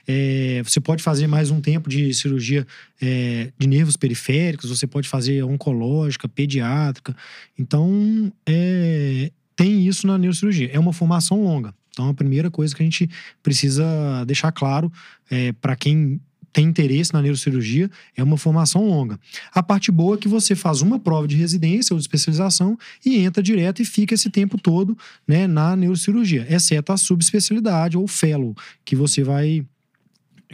É, 0.08 0.62
você 0.64 0.80
pode 0.80 1.04
fazer 1.04 1.28
mais 1.28 1.52
um 1.52 1.60
tempo 1.60 1.90
de 1.90 2.14
cirurgia 2.14 2.66
é, 3.02 3.52
de 3.60 3.68
nervos 3.68 3.98
periféricos, 3.98 4.70
você 4.70 4.88
pode 4.88 5.10
fazer 5.10 5.44
oncológica, 5.44 6.30
pediátrica. 6.30 7.14
Então, 7.60 8.32
é, 8.46 9.30
tem 9.58 9.86
isso 9.86 10.08
na 10.08 10.18
neurocirurgia. 10.18 10.70
É 10.72 10.80
uma 10.80 10.94
formação 10.94 11.44
longa. 11.44 11.74
Então, 11.90 12.08
a 12.08 12.14
primeira 12.14 12.50
coisa 12.50 12.74
que 12.74 12.82
a 12.82 12.86
gente 12.86 13.10
precisa 13.44 13.84
deixar 14.26 14.54
claro 14.54 14.90
é, 15.30 15.52
para 15.52 15.76
quem 15.76 16.22
tem 16.58 16.66
interesse 16.66 17.14
na 17.14 17.22
neurocirurgia, 17.22 17.88
é 18.16 18.24
uma 18.24 18.36
formação 18.36 18.88
longa. 18.88 19.20
A 19.54 19.62
parte 19.62 19.92
boa 19.92 20.16
é 20.16 20.18
que 20.18 20.28
você 20.28 20.56
faz 20.56 20.82
uma 20.82 20.98
prova 20.98 21.28
de 21.28 21.36
residência 21.36 21.94
ou 21.94 22.00
de 22.00 22.04
especialização 22.04 22.76
e 23.06 23.20
entra 23.20 23.44
direto 23.44 23.80
e 23.80 23.86
fica 23.86 24.16
esse 24.16 24.28
tempo 24.32 24.58
todo 24.58 24.98
né, 25.28 25.46
na 25.46 25.76
neurocirurgia, 25.76 26.48
exceto 26.50 26.92
a 26.92 26.98
subespecialidade 26.98 27.96
ou 27.96 28.08
fellow, 28.08 28.56
que 28.84 28.96
você 28.96 29.24
vai 29.24 29.64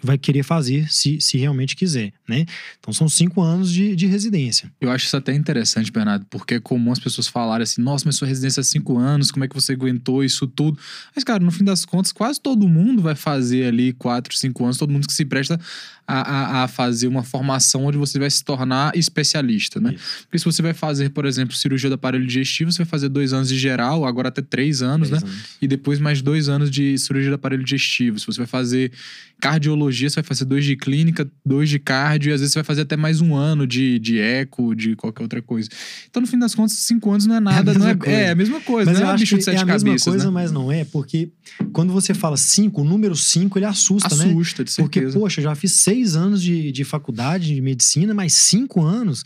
vai 0.05 0.17
querer 0.17 0.43
fazer 0.43 0.91
se, 0.91 1.19
se 1.21 1.37
realmente 1.37 1.75
quiser, 1.75 2.13
né? 2.27 2.45
Então 2.79 2.93
são 2.93 3.07
cinco 3.07 3.41
anos 3.41 3.71
de, 3.71 3.95
de 3.95 4.05
residência. 4.05 4.71
Eu 4.79 4.91
acho 4.91 5.05
isso 5.05 5.17
até 5.17 5.33
interessante, 5.33 5.91
Bernardo, 5.91 6.25
porque 6.29 6.55
é 6.55 6.59
comum 6.59 6.91
as 6.91 6.99
pessoas 6.99 7.27
falarem 7.27 7.63
assim, 7.63 7.81
nossa, 7.81 8.05
mas 8.05 8.15
sua 8.15 8.27
residência 8.27 8.61
é 8.61 8.63
cinco 8.63 8.97
anos, 8.97 9.31
como 9.31 9.45
é 9.45 9.47
que 9.47 9.55
você 9.55 9.73
aguentou 9.73 10.23
isso 10.23 10.47
tudo? 10.47 10.77
Mas, 11.15 11.23
cara, 11.23 11.43
no 11.43 11.51
fim 11.51 11.63
das 11.63 11.85
contas, 11.85 12.11
quase 12.11 12.39
todo 12.39 12.67
mundo 12.67 13.01
vai 13.01 13.15
fazer 13.15 13.65
ali 13.65 13.93
quatro, 13.93 14.35
cinco 14.35 14.63
anos, 14.63 14.77
todo 14.77 14.91
mundo 14.91 15.07
que 15.07 15.13
se 15.13 15.25
presta 15.25 15.59
a, 16.07 16.21
a, 16.61 16.63
a 16.63 16.67
fazer 16.67 17.07
uma 17.07 17.23
formação 17.23 17.85
onde 17.85 17.97
você 17.97 18.19
vai 18.19 18.29
se 18.29 18.43
tornar 18.43 18.95
especialista, 18.95 19.79
né? 19.79 19.93
Isso. 19.93 20.23
Porque 20.23 20.39
se 20.39 20.45
você 20.45 20.61
vai 20.61 20.73
fazer, 20.73 21.09
por 21.09 21.25
exemplo, 21.25 21.55
cirurgia 21.55 21.89
do 21.89 21.95
aparelho 21.95 22.25
digestivo, 22.25 22.71
você 22.71 22.79
vai 22.79 22.85
fazer 22.85 23.09
dois 23.09 23.33
anos 23.33 23.47
de 23.47 23.57
geral, 23.57 24.05
agora 24.05 24.27
até 24.27 24.41
três 24.41 24.81
anos, 24.81 25.09
três 25.09 25.23
né? 25.23 25.29
Anos. 25.29 25.45
E 25.61 25.67
depois 25.67 25.99
mais 25.99 26.21
dois 26.21 26.49
anos 26.49 26.69
de 26.69 26.97
cirurgia 26.97 27.29
do 27.29 27.35
aparelho 27.35 27.63
digestivo. 27.63 28.19
Se 28.19 28.25
você 28.25 28.39
vai 28.39 28.47
fazer 28.47 28.91
cardiologia, 29.39 29.92
você 29.97 30.15
vai 30.15 30.23
fazer 30.23 30.45
dois 30.45 30.65
de 30.65 30.75
clínica, 30.75 31.29
dois 31.45 31.69
de 31.69 31.79
cardio, 31.79 32.31
e 32.31 32.33
às 32.33 32.41
vezes 32.41 32.53
você 32.53 32.59
vai 32.59 32.63
fazer 32.63 32.81
até 32.81 32.97
mais 32.97 33.21
um 33.21 33.35
ano 33.35 33.65
de, 33.67 33.99
de 33.99 34.19
eco, 34.19 34.75
de 34.75 34.95
qualquer 34.95 35.23
outra 35.23 35.41
coisa. 35.41 35.69
Então, 36.09 36.21
no 36.21 36.27
fim 36.27 36.37
das 36.37 36.55
contas, 36.55 36.77
cinco 36.77 37.11
anos 37.11 37.25
não 37.25 37.35
é 37.35 37.39
nada, 37.39 37.71
é 37.71 37.77
não 37.77 37.87
é, 37.87 37.97
é, 38.05 38.11
é, 38.11 38.29
a 38.31 38.35
mesma 38.35 38.59
coisa, 38.61 38.91
mas 38.91 38.99
não 38.99 39.11
é 39.11 39.17
bicho 39.17 39.37
de 39.37 39.43
sete 39.43 39.57
é 39.57 39.61
a 39.61 39.65
cabeças, 39.65 39.83
mesma 39.83 40.11
coisa, 40.11 40.25
né? 40.25 40.31
mas 40.31 40.51
não 40.51 40.71
é, 40.71 40.83
porque 40.85 41.31
quando 41.71 41.93
você 41.93 42.13
fala 42.13 42.37
cinco, 42.37 42.81
o 42.81 42.83
número 42.83 43.15
cinco, 43.15 43.57
ele 43.57 43.65
assusta, 43.65 44.07
assusta 44.07 44.25
né? 44.25 44.31
Assusta, 44.31 44.63
de 44.63 44.71
certeza. 44.71 45.05
Porque, 45.05 45.19
poxa, 45.19 45.41
já 45.41 45.55
fiz 45.55 45.73
seis 45.73 46.15
anos 46.15 46.41
de, 46.41 46.71
de 46.71 46.83
faculdade 46.83 47.53
de 47.53 47.61
medicina, 47.61 48.13
mais 48.13 48.33
cinco 48.33 48.81
anos. 48.81 49.23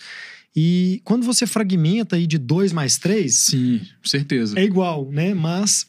E 0.56 1.02
quando 1.04 1.24
você 1.24 1.46
fragmenta 1.46 2.16
aí 2.16 2.26
de 2.26 2.40
dois 2.40 2.74
mais 2.74 2.98
três. 2.98 3.36
Sim, 3.36 3.80
certeza. 4.04 4.58
É 4.58 4.64
igual, 4.64 5.08
né? 5.12 5.34
Mas 5.36 5.86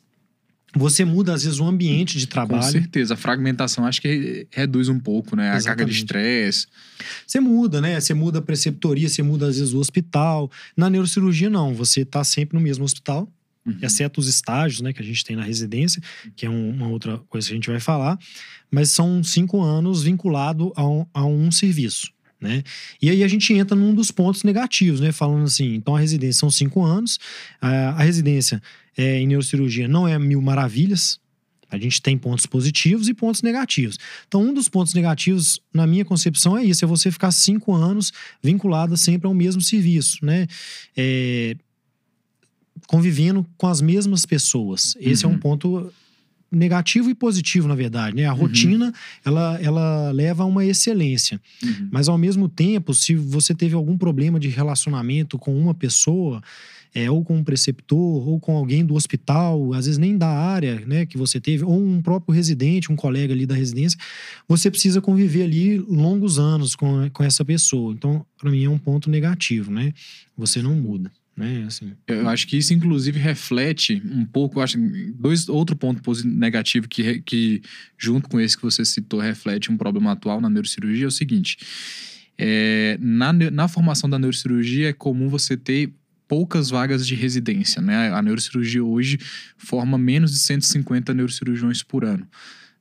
você 0.75 1.05
muda, 1.05 1.33
às 1.33 1.45
vezes, 1.45 1.59
o 1.59 1.65
ambiente 1.65 2.19
de 2.19 2.27
trabalho. 2.27 2.63
Com 2.63 2.71
certeza. 2.71 3.15
A 3.15 3.17
fragmentação 3.17 3.87
acho 3.87 4.01
que 4.03 4.47
reduz 4.51 4.89
um 4.89 4.99
pouco, 4.99 5.35
né? 5.35 5.57
Exatamente. 5.57 5.67
A 5.67 5.69
carga 5.71 5.85
de 5.87 5.97
estresse. 5.97 6.67
Você 7.27 7.41
muda, 7.41 7.81
né? 7.81 7.99
Você 7.99 8.13
muda 8.13 8.39
a 8.39 8.43
preceptoria, 8.43 9.09
você 9.09 9.23
muda, 9.23 9.49
às 9.49 9.59
vezes, 9.59 9.73
o 9.73 9.79
hospital. 9.79 10.51
Na 10.77 10.91
neurocirurgia, 10.91 11.49
não. 11.49 11.75
Você 11.75 12.05
tá 12.05 12.23
sempre 12.23 12.57
no 12.57 12.63
mesmo 12.63 12.85
hospital. 12.85 13.33
Uhum. 13.65 13.79
Exceto 13.83 14.21
os 14.21 14.29
estágios, 14.29 14.81
né, 14.81 14.93
que 14.93 15.03
a 15.03 15.05
gente 15.05 15.23
tem 15.25 15.37
na 15.37 15.43
residência, 15.43 16.03
que 16.35 16.47
é 16.47 16.51
um, 16.51 16.71
uma 16.71 16.89
outra 16.89 17.19
coisa 17.29 17.49
que 17.49 17.53
a 17.53 17.57
gente 17.57 17.69
vai 17.69 17.81
falar, 17.81 18.19
mas 18.71 18.91
são 18.91 19.23
cinco 19.23 19.61
anos 19.61 20.03
vinculado 20.03 20.73
a 20.75 20.89
um, 20.89 21.07
a 21.13 21.27
um 21.27 21.51
serviço. 21.51 22.11
Né? 22.41 22.63
E 23.03 23.11
aí 23.11 23.25
a 23.25 23.29
gente 23.29 23.53
entra 23.53 23.77
num 23.77 23.93
dos 23.93 24.13
pontos 24.13 24.45
negativos, 24.45 25.01
né? 25.01 25.11
Falando 25.11 25.45
assim, 25.45 25.75
então 25.75 25.97
a 25.97 26.01
residência 26.01 26.39
são 26.39 26.51
cinco 26.51 26.85
anos, 26.85 27.19
a, 27.61 27.91
a 27.91 28.03
residência 28.05 28.63
é, 28.99 29.21
em 29.21 29.26
neurocirurgia 29.28 29.87
não 29.87 30.07
é 30.07 30.19
mil 30.19 30.43
maravilhas, 30.43 31.21
a 31.71 31.78
gente 31.78 32.02
tem 32.02 32.19
pontos 32.19 32.47
positivos 32.47 33.09
e 33.09 33.14
pontos 33.14 33.43
negativos. 33.43 33.99
Então, 34.26 34.43
um 34.43 34.52
dos 34.52 34.69
pontos 34.69 34.95
negativos, 34.95 35.61
na 35.73 35.87
minha 35.87 36.05
concepção, 36.05 36.57
é 36.57 36.64
isso: 36.64 36.85
é 36.85 36.88
você 36.88 37.11
ficar 37.11 37.31
cinco 37.31 37.75
anos 37.75 38.12
vinculado 38.43 38.97
sempre 38.97 39.28
ao 39.28 39.35
mesmo 39.35 39.61
serviço, 39.61 40.25
né? 40.25 40.47
É, 40.97 41.55
convivendo 42.87 43.47
com 43.57 43.67
as 43.67 43.81
mesmas 43.81 44.25
pessoas. 44.25 44.97
Esse 44.99 45.25
uhum. 45.25 45.31
é 45.31 45.33
um 45.33 45.37
uhum. 45.37 45.40
ponto 45.40 45.93
negativo 46.50 47.11
e 47.11 47.14
positivo, 47.14 47.69
na 47.69 47.75
verdade. 47.75 48.17
Né? 48.17 48.25
A 48.25 48.33
uhum. 48.33 48.40
rotina, 48.40 48.93
ela, 49.23 49.59
ela 49.61 50.11
leva 50.11 50.43
a 50.45 50.47
uma 50.47 50.64
excelência. 50.64 51.38
Uhum. 51.62 51.88
Mas, 51.90 52.09
ao 52.09 52.17
mesmo 52.17 52.49
tempo, 52.49 52.95
se 52.95 53.14
você 53.14 53.55
teve 53.55 53.75
algum 53.75 53.99
problema 53.99 54.40
de 54.40 54.49
relacionamento 54.49 55.38
com 55.38 55.55
uma 55.55 55.75
pessoa, 55.75 56.43
é, 56.95 57.11
ou 57.11 57.25
com 57.25 57.37
um 57.37 57.45
preceptor, 57.45 58.28
ou 58.28 58.40
com 58.40 58.57
alguém 58.57 58.85
do 58.85 58.95
hospital, 58.95 59.73
às 59.75 59.87
vezes 59.87 59.99
nem 59.99 60.16
da 60.16 60.28
área 60.28 60.80
né, 60.87 61.07
que 61.07 61.18
você 61.18 61.40
teve, 61.40 61.64
ou 61.64 61.80
um 61.80 62.00
próprio 62.02 62.35
residente, 62.35 62.92
um 62.92 62.97
colega 62.97 63.33
ali 63.33 63.47
da 63.47 63.54
residência, 63.54 63.99
você 64.47 64.71
precisa 64.71 65.00
conviver 65.00 65.42
ali 65.42 65.78
longos 65.78 66.38
anos 66.38 66.75
com, 66.75 67.09
com 67.11 67.23
essa 67.23 67.45
pessoa. 67.45 67.92
Então, 67.92 68.25
para 68.37 68.50
mim, 68.50 68.64
é 68.64 68.71
um 68.71 68.78
ponto 68.78 69.11
negativo, 69.11 69.71
né? 69.71 69.92
Você 70.37 70.62
não 70.62 70.75
muda. 70.75 71.11
Né, 71.37 71.66
assim. 71.68 71.92
Eu 72.09 72.28
acho 72.28 72.49
que 72.49 72.57
isso, 72.57 72.75
inclusive, 72.75 73.16
reflete 73.16 74.02
um 74.04 74.25
pouco. 74.25 74.61
Acho 74.61 74.76
dois 75.14 75.49
outro 75.49 75.76
ponto 75.76 76.02
negativo 76.25 76.88
que, 76.88 77.21
que, 77.21 77.62
junto 77.97 78.28
com 78.28 78.40
esse 78.40 78.57
que 78.57 78.64
você 78.64 78.85
citou, 78.85 79.21
reflete 79.21 79.71
um 79.71 79.76
problema 79.76 80.11
atual 80.11 80.40
na 80.40 80.50
neurocirurgia 80.50 81.04
é 81.04 81.07
o 81.07 81.12
seguinte: 81.12 81.57
é, 82.37 82.99
na, 83.00 83.33
na 83.33 83.68
formação 83.68 84.11
da 84.11 84.18
neurocirurgia 84.18 84.88
é 84.88 84.92
comum 84.92 85.28
você 85.28 85.57
ter 85.57 85.92
poucas 86.29 86.71
vagas 86.71 87.07
de 87.07 87.15
residência, 87.15 87.83
né? 87.83 88.13
A 88.13 88.23
neurocirurgia 88.23 88.85
hoje 88.85 89.19
forma 89.57 89.97
menos 89.99 90.33
de 90.33 90.39
150 90.39 91.15
neurocirurgiões 91.15 91.83
por 91.83 92.05
ano, 92.05 92.29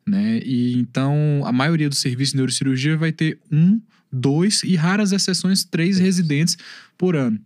né? 0.05 0.39
E 0.43 0.77
então 0.77 1.41
a 1.45 1.51
maioria 1.51 1.89
dos 1.89 1.99
serviços 1.99 2.33
de 2.33 2.37
neurocirurgia 2.37 2.97
vai 2.97 3.11
ter 3.11 3.39
um, 3.49 3.81
dois 4.11 4.63
e 4.63 4.75
raras 4.75 5.11
exceções 5.11 5.63
três 5.63 5.97
residentes 5.97 6.57
por 6.97 7.15
ano. 7.15 7.39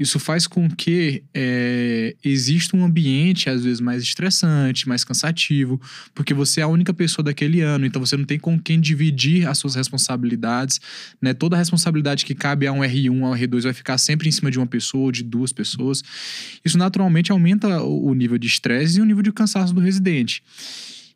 Isso 0.00 0.18
faz 0.18 0.46
com 0.46 0.66
que 0.66 1.22
é, 1.34 2.16
exista 2.24 2.74
um 2.74 2.82
ambiente, 2.82 3.50
às 3.50 3.64
vezes, 3.64 3.82
mais 3.82 4.02
estressante, 4.02 4.88
mais 4.88 5.04
cansativo, 5.04 5.78
porque 6.14 6.32
você 6.32 6.62
é 6.62 6.62
a 6.62 6.68
única 6.68 6.94
pessoa 6.94 7.22
daquele 7.22 7.60
ano, 7.60 7.84
então 7.84 8.00
você 8.00 8.16
não 8.16 8.24
tem 8.24 8.38
com 8.38 8.58
quem 8.58 8.80
dividir 8.80 9.46
as 9.46 9.58
suas 9.58 9.74
responsabilidades. 9.74 10.80
Né? 11.20 11.34
Toda 11.34 11.54
a 11.54 11.58
responsabilidade 11.58 12.24
que 12.24 12.34
cabe 12.34 12.66
a 12.66 12.72
um 12.72 12.80
R1, 12.80 13.08
a 13.08 13.28
um 13.28 13.34
R2 13.34 13.64
vai 13.64 13.74
ficar 13.74 13.98
sempre 13.98 14.26
em 14.26 14.32
cima 14.32 14.50
de 14.50 14.58
uma 14.58 14.66
pessoa 14.66 15.04
ou 15.04 15.12
de 15.12 15.22
duas 15.22 15.52
pessoas. 15.52 16.02
Isso 16.64 16.78
naturalmente 16.78 17.30
aumenta 17.30 17.82
o 17.82 18.14
nível 18.14 18.38
de 18.38 18.46
estresse 18.46 18.98
e 18.98 19.02
o 19.02 19.04
nível 19.04 19.22
de 19.22 19.30
cansaço 19.32 19.74
do 19.74 19.82
residente. 19.82 20.42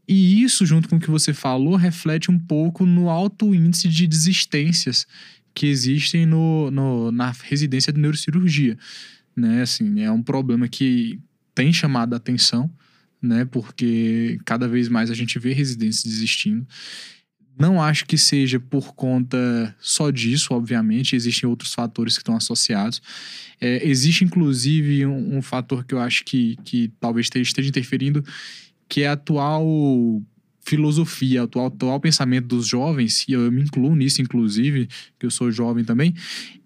E 0.07 0.43
isso, 0.43 0.67
junto 0.67 0.89
com 0.89 0.97
o 0.97 1.01
que 1.01 1.11
você 1.11 1.33
falou, 1.33 1.77
reflete 1.77 2.31
um 2.31 2.39
pouco 2.39 2.85
no 2.85 3.09
alto 3.09 3.55
índice 3.55 3.89
de 3.89 4.07
desistências 4.07 5.07
que 5.55 5.67
existem 5.67 6.27
no, 6.27 6.71
no, 6.71 7.13
na 7.13 7.33
residência 7.43 7.93
de 7.93 8.01
neurocirurgia. 8.01 8.77
Né? 9.37 9.63
Assim, 9.63 10.01
é 10.03 10.11
um 10.11 10.23
problema 10.23 10.69
que 10.69 11.19
tem 11.55 11.73
chamado 11.73 12.13
a 12.13 12.17
atenção, 12.17 12.71
né? 13.23 13.45
porque 13.45 14.39
cada 14.45 14.69
vez 14.69 14.89
mais 14.89 15.11
a 15.11 15.15
gente 15.15 15.39
vê 15.39 15.53
residentes 15.53 16.03
desistindo. 16.03 16.67
Não 17.57 17.81
acho 17.81 18.05
que 18.05 18.19
seja 18.19 18.59
por 18.59 18.95
conta 18.95 19.75
só 19.79 20.11
disso, 20.11 20.53
obviamente, 20.53 21.15
existem 21.15 21.49
outros 21.49 21.73
fatores 21.73 22.15
que 22.15 22.21
estão 22.21 22.37
associados. 22.37 23.01
É, 23.61 23.89
existe, 23.89 24.25
inclusive, 24.25 25.07
um, 25.07 25.37
um, 25.37 25.43
fator 25.43 25.85
que 25.85 25.95
eu 25.95 26.01
acho 26.01 26.25
que, 26.25 26.57
que 26.65 26.93
talvez 26.99 27.31
esteja 27.33 27.69
interferindo, 27.69 28.25
que 28.95 29.03
é 29.03 29.09
a 29.09 29.15
atual 29.15 30.23
filosofia, 30.61 31.41
o 31.41 31.45
atual, 31.47 31.67
atual 31.67 31.99
pensamento 31.99 32.47
dos 32.47 32.65
jovens, 32.65 33.25
e 33.29 33.33
eu 33.33 33.51
me 33.51 33.61
incluo 33.61 33.93
nisso, 33.97 34.23
inclusive, 34.23 34.89
que 35.19 35.27
eu 35.27 35.33
sou 35.33 35.51
jovem 35.51 35.85
também, 35.85 36.15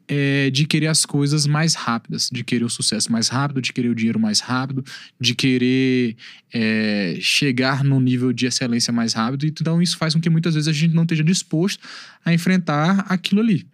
é 0.06 0.50
de 0.50 0.66
querer 0.66 0.88
as 0.88 1.06
coisas 1.06 1.46
mais 1.46 1.74
rápidas, 1.74 2.28
de 2.30 2.44
querer 2.44 2.66
o 2.66 2.68
sucesso 2.68 3.10
mais 3.10 3.28
rápido, 3.28 3.62
de 3.62 3.72
querer 3.72 3.88
o 3.88 3.94
dinheiro 3.94 4.20
mais 4.20 4.40
rápido, 4.40 4.84
de 5.18 5.34
querer 5.34 6.16
é, 6.52 7.16
chegar 7.18 7.82
no 7.82 7.98
nível 7.98 8.30
de 8.30 8.44
excelência 8.44 8.92
mais 8.92 9.14
rápido. 9.14 9.46
Então, 9.46 9.80
isso 9.80 9.96
faz 9.96 10.12
com 10.12 10.20
que 10.20 10.28
muitas 10.28 10.52
vezes 10.52 10.68
a 10.68 10.72
gente 10.72 10.94
não 10.94 11.04
esteja 11.04 11.24
disposto 11.24 11.82
a 12.26 12.34
enfrentar 12.34 13.06
aquilo 13.08 13.40
ali. 13.40 13.66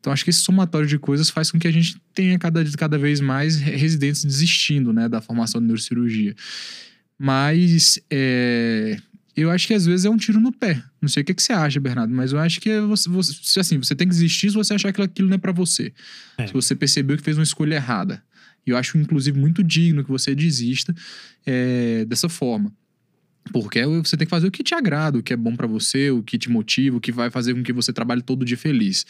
Então, 0.00 0.12
acho 0.12 0.24
que 0.24 0.30
esse 0.30 0.40
somatório 0.40 0.88
de 0.88 0.98
coisas 0.98 1.30
faz 1.30 1.48
com 1.48 1.60
que 1.60 1.68
a 1.68 1.72
gente 1.72 1.96
tenha 2.12 2.36
cada, 2.40 2.64
cada 2.76 2.98
vez 2.98 3.20
mais 3.20 3.54
residentes 3.54 4.24
desistindo 4.24 4.92
né, 4.92 5.08
da 5.08 5.20
formação 5.20 5.60
de 5.60 5.68
neurocirurgia. 5.68 6.34
Mas 7.18 7.98
é, 8.10 8.98
eu 9.36 9.50
acho 9.50 9.66
que 9.66 9.74
às 9.74 9.86
vezes 9.86 10.04
é 10.06 10.10
um 10.10 10.16
tiro 10.16 10.40
no 10.40 10.52
pé. 10.52 10.82
Não 11.00 11.08
sei 11.08 11.22
o 11.22 11.26
que, 11.26 11.34
que 11.34 11.42
você 11.42 11.52
acha, 11.52 11.80
Bernardo, 11.80 12.14
mas 12.14 12.32
eu 12.32 12.38
acho 12.38 12.60
que 12.60 12.70
é 12.70 12.80
você, 12.80 13.08
você, 13.08 13.60
assim, 13.60 13.78
você 13.78 13.94
tem 13.94 14.06
que 14.06 14.14
desistir 14.14 14.50
se 14.50 14.54
você 14.54 14.74
achar 14.74 14.92
que 14.92 15.02
aquilo 15.02 15.28
não 15.28 15.36
é 15.36 15.38
para 15.38 15.52
você. 15.52 15.92
É. 16.38 16.46
Se 16.46 16.52
você 16.52 16.74
percebeu 16.74 17.16
que 17.16 17.22
fez 17.22 17.36
uma 17.36 17.44
escolha 17.44 17.74
errada. 17.74 18.22
E 18.66 18.70
eu 18.70 18.76
acho, 18.76 18.96
inclusive, 18.96 19.38
muito 19.38 19.62
digno 19.62 20.04
que 20.04 20.10
você 20.10 20.34
desista 20.34 20.94
é, 21.44 22.04
dessa 22.06 22.28
forma. 22.28 22.72
Porque 23.52 23.84
você 23.84 24.16
tem 24.16 24.26
que 24.26 24.30
fazer 24.30 24.46
o 24.46 24.50
que 24.50 24.62
te 24.62 24.74
agrada, 24.74 25.18
o 25.18 25.22
que 25.22 25.32
é 25.32 25.36
bom 25.36 25.54
para 25.54 25.66
você, 25.66 26.10
o 26.10 26.22
que 26.22 26.38
te 26.38 26.50
motiva, 26.50 26.96
o 26.96 27.00
que 27.00 27.12
vai 27.12 27.30
fazer 27.30 27.54
com 27.54 27.62
que 27.62 27.72
você 27.72 27.92
trabalhe 27.92 28.22
todo 28.22 28.44
dia 28.44 28.56
feliz. 28.56 29.04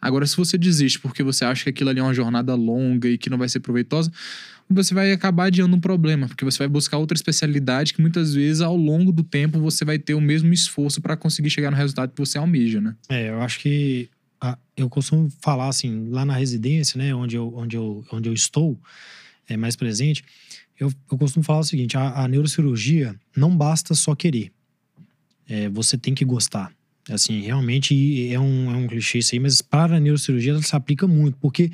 Agora, 0.00 0.26
se 0.26 0.36
você 0.36 0.56
desiste 0.56 0.98
porque 0.98 1.22
você 1.22 1.44
acha 1.44 1.64
que 1.64 1.70
aquilo 1.70 1.90
ali 1.90 2.00
é 2.00 2.02
uma 2.02 2.14
jornada 2.14 2.54
longa 2.54 3.08
e 3.08 3.18
que 3.18 3.28
não 3.28 3.36
vai 3.36 3.48
ser 3.48 3.60
proveitosa, 3.60 4.10
você 4.68 4.94
vai 4.94 5.12
acabar 5.12 5.46
adiando 5.46 5.74
um 5.74 5.80
problema, 5.80 6.28
porque 6.28 6.44
você 6.44 6.58
vai 6.58 6.68
buscar 6.68 6.96
outra 6.98 7.16
especialidade 7.16 7.92
que 7.92 8.00
muitas 8.00 8.34
vezes 8.34 8.62
ao 8.62 8.76
longo 8.76 9.12
do 9.12 9.22
tempo 9.22 9.58
você 9.58 9.84
vai 9.84 9.98
ter 9.98 10.14
o 10.14 10.20
mesmo 10.20 10.52
esforço 10.52 11.00
para 11.00 11.16
conseguir 11.16 11.50
chegar 11.50 11.70
no 11.70 11.76
resultado 11.76 12.12
que 12.12 12.18
você 12.18 12.38
almeja, 12.38 12.80
né? 12.80 12.94
É, 13.08 13.30
eu 13.30 13.42
acho 13.42 13.58
que 13.58 14.08
a, 14.40 14.56
eu 14.76 14.88
costumo 14.88 15.28
falar 15.40 15.68
assim, 15.68 16.08
lá 16.10 16.24
na 16.24 16.34
residência, 16.34 16.96
né, 16.96 17.14
onde 17.14 17.36
eu, 17.36 17.52
onde 17.54 17.76
eu, 17.76 18.04
onde 18.12 18.28
eu 18.28 18.32
estou, 18.32 18.80
é 19.48 19.56
mais 19.56 19.74
presente, 19.74 20.24
eu, 20.80 20.92
eu 21.10 21.18
costumo 21.18 21.44
falar 21.44 21.60
o 21.60 21.64
seguinte: 21.64 21.96
a, 21.96 22.24
a 22.24 22.26
neurocirurgia 22.26 23.14
não 23.36 23.54
basta 23.54 23.94
só 23.94 24.14
querer, 24.14 24.50
é, 25.48 25.68
você 25.68 25.96
tem 25.96 26.14
que 26.14 26.24
gostar. 26.24 26.72
Assim, 27.08 27.40
realmente 27.40 28.32
é 28.32 28.38
um, 28.38 28.70
é 28.72 28.76
um 28.76 28.86
clichê 28.86 29.18
isso 29.18 29.34
aí, 29.34 29.40
mas 29.40 29.60
para 29.60 29.96
a 29.96 30.00
neurocirurgia 30.00 30.52
ela 30.52 30.62
se 30.62 30.74
aplica 30.74 31.06
muito, 31.06 31.36
porque 31.38 31.70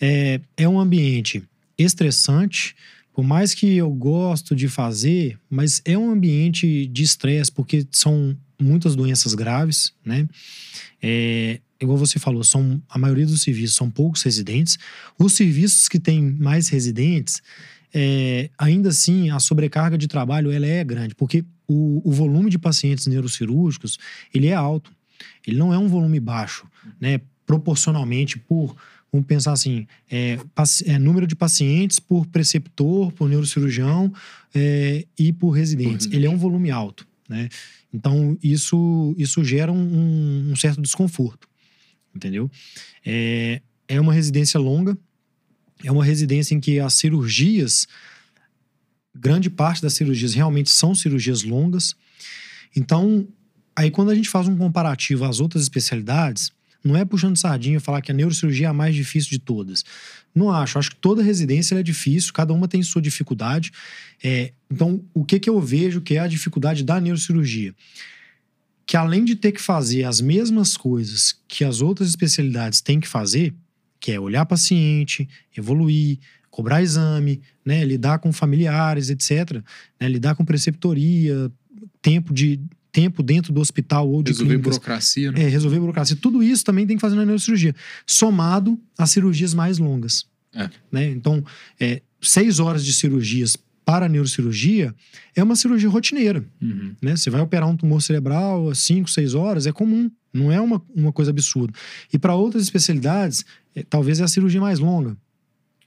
é, 0.00 0.40
é 0.56 0.68
um 0.68 0.78
ambiente 0.78 1.42
estressante, 1.76 2.74
por 3.12 3.24
mais 3.24 3.52
que 3.54 3.76
eu 3.76 3.90
gosto 3.90 4.54
de 4.54 4.68
fazer, 4.68 5.38
mas 5.48 5.82
é 5.84 5.98
um 5.98 6.10
ambiente 6.10 6.86
de 6.86 7.02
estresse, 7.02 7.50
porque 7.50 7.86
são 7.90 8.36
muitas 8.60 8.94
doenças 8.94 9.34
graves, 9.34 9.92
né? 10.04 10.28
É, 11.02 11.60
igual 11.80 11.98
você 11.98 12.18
falou, 12.18 12.44
são 12.44 12.80
a 12.88 12.98
maioria 12.98 13.26
dos 13.26 13.42
serviços 13.42 13.76
são 13.76 13.90
poucos 13.90 14.22
residentes. 14.22 14.78
Os 15.18 15.32
serviços 15.32 15.88
que 15.88 15.98
têm 15.98 16.20
mais 16.20 16.68
residentes, 16.68 17.42
é, 17.92 18.50
ainda 18.58 18.90
assim, 18.90 19.30
a 19.30 19.40
sobrecarga 19.40 19.98
de 19.98 20.06
trabalho 20.06 20.50
ela 20.50 20.66
é 20.66 20.82
grande, 20.84 21.14
porque 21.14 21.44
o, 21.66 22.00
o, 22.04 22.12
volume 22.12 22.50
de 22.50 22.58
pacientes 22.58 23.06
neurocirúrgicos 23.06 23.98
ele 24.32 24.48
é 24.48 24.54
alto. 24.54 24.92
Ele 25.46 25.56
não 25.56 25.72
é 25.72 25.78
um 25.78 25.88
volume 25.88 26.18
baixo, 26.18 26.66
né? 27.00 27.20
Proporcionalmente 27.46 28.38
por 28.38 28.76
vamos 29.12 29.26
pensar 29.26 29.52
assim, 29.52 29.86
é, 30.10 30.38
é, 30.86 30.98
número 30.98 31.26
de 31.26 31.34
pacientes 31.34 31.98
por 31.98 32.26
preceptor, 32.26 33.10
por 33.12 33.28
neurocirurgião 33.28 34.12
é, 34.54 35.04
e 35.18 35.32
por 35.32 35.50
residentes. 35.50 36.08
Ele 36.12 36.26
é 36.26 36.30
um 36.30 36.36
volume 36.36 36.70
alto, 36.70 37.06
né? 37.28 37.48
Então, 37.92 38.38
isso, 38.40 39.14
isso 39.18 39.42
gera 39.44 39.72
um, 39.72 40.50
um 40.52 40.56
certo 40.56 40.80
desconforto, 40.80 41.48
entendeu? 42.14 42.48
É, 43.04 43.60
é 43.88 44.00
uma 44.00 44.12
residência 44.12 44.60
longa, 44.60 44.96
é 45.84 45.90
uma 45.90 46.04
residência 46.04 46.54
em 46.54 46.60
que 46.60 46.78
as 46.78 46.94
cirurgias, 46.94 47.86
grande 49.14 49.48
parte 49.50 49.82
das 49.82 49.94
cirurgias 49.94 50.34
realmente 50.34 50.70
são 50.70 50.94
cirurgias 50.94 51.42
longas. 51.42 51.94
Então, 52.76 53.26
aí 53.74 53.90
quando 53.90 54.10
a 54.10 54.14
gente 54.14 54.28
faz 54.28 54.46
um 54.48 54.56
comparativo 54.56 55.24
às 55.24 55.40
outras 55.40 55.62
especialidades, 55.62 56.52
não 56.82 56.96
é 56.96 57.04
puxando 57.04 57.36
sardinha 57.36 57.78
falar 57.78 58.00
que 58.00 58.10
a 58.10 58.14
neurocirurgia 58.14 58.66
é 58.66 58.70
a 58.70 58.74
mais 58.74 58.94
difícil 58.94 59.30
de 59.30 59.38
todas. 59.38 59.84
Não 60.34 60.50
acho. 60.50 60.78
Acho 60.78 60.90
que 60.90 60.96
toda 60.96 61.22
residência 61.22 61.74
é 61.74 61.82
difícil, 61.82 62.32
cada 62.32 62.52
uma 62.52 62.66
tem 62.66 62.82
sua 62.82 63.02
dificuldade. 63.02 63.70
É, 64.22 64.52
então, 64.70 65.04
o 65.12 65.24
que, 65.24 65.38
que 65.38 65.50
eu 65.50 65.60
vejo 65.60 66.00
que 66.00 66.14
é 66.14 66.20
a 66.20 66.26
dificuldade 66.26 66.82
da 66.82 67.00
neurocirurgia? 67.00 67.74
Que 68.86 68.96
além 68.96 69.24
de 69.24 69.36
ter 69.36 69.52
que 69.52 69.60
fazer 69.60 70.04
as 70.04 70.20
mesmas 70.20 70.76
coisas 70.76 71.38
que 71.46 71.64
as 71.64 71.80
outras 71.80 72.08
especialidades 72.08 72.80
têm 72.80 72.98
que 72.98 73.08
fazer, 73.08 73.54
que 74.00 74.10
é 74.12 74.18
olhar 74.18 74.46
paciente, 74.46 75.28
evoluir, 75.56 76.18
cobrar 76.50 76.82
exame, 76.82 77.40
né, 77.64 77.84
lidar 77.84 78.18
com 78.18 78.32
familiares, 78.32 79.10
etc., 79.10 79.62
né, 80.00 80.08
lidar 80.08 80.34
com 80.34 80.44
preceptoria, 80.44 81.52
tempo 82.02 82.32
de 82.32 82.60
tempo 82.92 83.22
dentro 83.22 83.52
do 83.52 83.60
hospital 83.60 84.10
ou 84.10 84.20
de 84.20 84.32
resolver 84.32 84.54
clínicas. 84.54 84.78
burocracia, 84.78 85.30
né? 85.30 85.42
É, 85.42 85.48
resolver 85.48 85.78
burocracia. 85.78 86.16
Tudo 86.16 86.42
isso 86.42 86.64
também 86.64 86.86
tem 86.86 86.96
que 86.96 87.00
fazer 87.00 87.14
na 87.14 87.24
neurocirurgia, 87.24 87.72
somado 88.04 88.76
às 88.98 89.10
cirurgias 89.10 89.54
mais 89.54 89.78
longas. 89.78 90.26
É. 90.52 90.68
Né? 90.90 91.08
Então, 91.10 91.44
é, 91.78 92.02
seis 92.20 92.58
horas 92.58 92.84
de 92.84 92.92
cirurgias 92.92 93.56
para 93.90 94.06
a 94.06 94.08
neurocirurgia 94.08 94.94
é 95.34 95.42
uma 95.42 95.56
cirurgia 95.56 95.88
rotineira. 95.88 96.44
Uhum. 96.62 96.94
Né? 97.02 97.16
Você 97.16 97.28
vai 97.28 97.40
operar 97.40 97.68
um 97.68 97.76
tumor 97.76 98.00
cerebral 98.00 98.72
cinco, 98.72 99.10
seis 99.10 99.34
horas, 99.34 99.66
é 99.66 99.72
comum. 99.72 100.08
Não 100.32 100.52
é 100.52 100.60
uma, 100.60 100.80
uma 100.94 101.12
coisa 101.12 101.32
absurda. 101.32 101.72
E 102.12 102.16
para 102.16 102.32
outras 102.36 102.62
especialidades, 102.62 103.44
é, 103.74 103.82
talvez 103.82 104.20
é 104.20 104.22
a 104.22 104.28
cirurgia 104.28 104.60
mais 104.60 104.78
longa. 104.78 105.16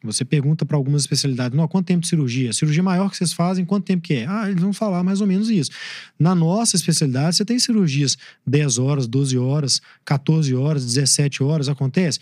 Você 0.03 0.25
pergunta 0.25 0.65
para 0.65 0.75
algumas 0.75 1.03
especialidades, 1.03 1.57
não, 1.57 1.65
quanto 1.65 1.85
tempo 1.85 2.01
de 2.01 2.09
cirurgia? 2.09 2.49
A 2.49 2.53
cirurgia 2.53 2.83
maior 2.83 3.09
que 3.09 3.15
vocês 3.15 3.31
fazem, 3.31 3.63
quanto 3.63 3.85
tempo 3.85 4.03
que 4.03 4.15
é? 4.15 4.27
Ah, 4.27 4.49
eles 4.49 4.61
vão 4.61 4.73
falar 4.73 5.01
mais 5.01 5.21
ou 5.21 5.27
menos 5.27 5.49
isso. 5.49 5.71
Na 6.19 6.35
nossa 6.35 6.75
especialidade, 6.75 7.37
você 7.37 7.45
tem 7.45 7.57
cirurgias 7.57 8.17
10 8.45 8.79
horas, 8.79 9.07
12 9.07 9.37
horas, 9.37 9.81
14 10.03 10.53
horas, 10.53 10.85
17 10.85 11.41
horas, 11.41 11.69
acontece. 11.69 12.19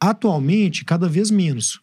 Atualmente, 0.00 0.86
cada 0.86 1.06
vez 1.06 1.30
menos, 1.30 1.82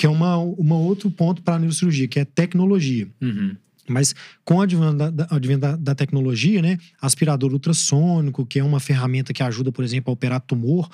que 0.00 0.06
é 0.06 0.08
uma, 0.08 0.38
uma 0.38 0.76
outro 0.76 1.10
ponto 1.10 1.42
para 1.42 1.56
a 1.56 1.58
neurocirurgia, 1.58 2.08
que 2.08 2.18
é 2.18 2.24
tecnologia. 2.24 3.06
Uhum. 3.20 3.54
Mas 3.86 4.14
com 4.46 4.54
o 4.54 4.62
advento 4.62 4.94
da, 4.94 5.10
da, 5.10 5.76
da, 5.76 5.94
tecnologia, 5.94 6.62
né, 6.62 6.78
aspirador 7.02 7.52
ultrassônico, 7.52 8.46
que 8.46 8.58
é 8.58 8.64
uma 8.64 8.80
ferramenta 8.80 9.34
que 9.34 9.42
ajuda, 9.42 9.70
por 9.70 9.84
exemplo, 9.84 10.10
a 10.10 10.14
operar 10.14 10.40
tumor, 10.40 10.88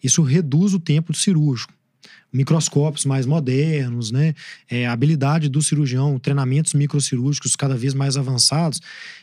isso 0.00 0.22
reduz 0.22 0.74
o 0.74 0.78
tempo 0.78 1.12
cirúrgico 1.12 1.74
microscópios 2.32 3.04
mais 3.04 3.26
modernos, 3.26 4.10
né? 4.10 4.32
É, 4.70 4.86
a 4.86 4.92
habilidade 4.92 5.50
do 5.50 5.60
cirurgião, 5.60 6.18
treinamentos 6.18 6.72
microcirúrgicos 6.72 7.54
cada 7.54 7.76
vez 7.76 7.92
mais 7.92 8.16
avançados, 8.16 8.80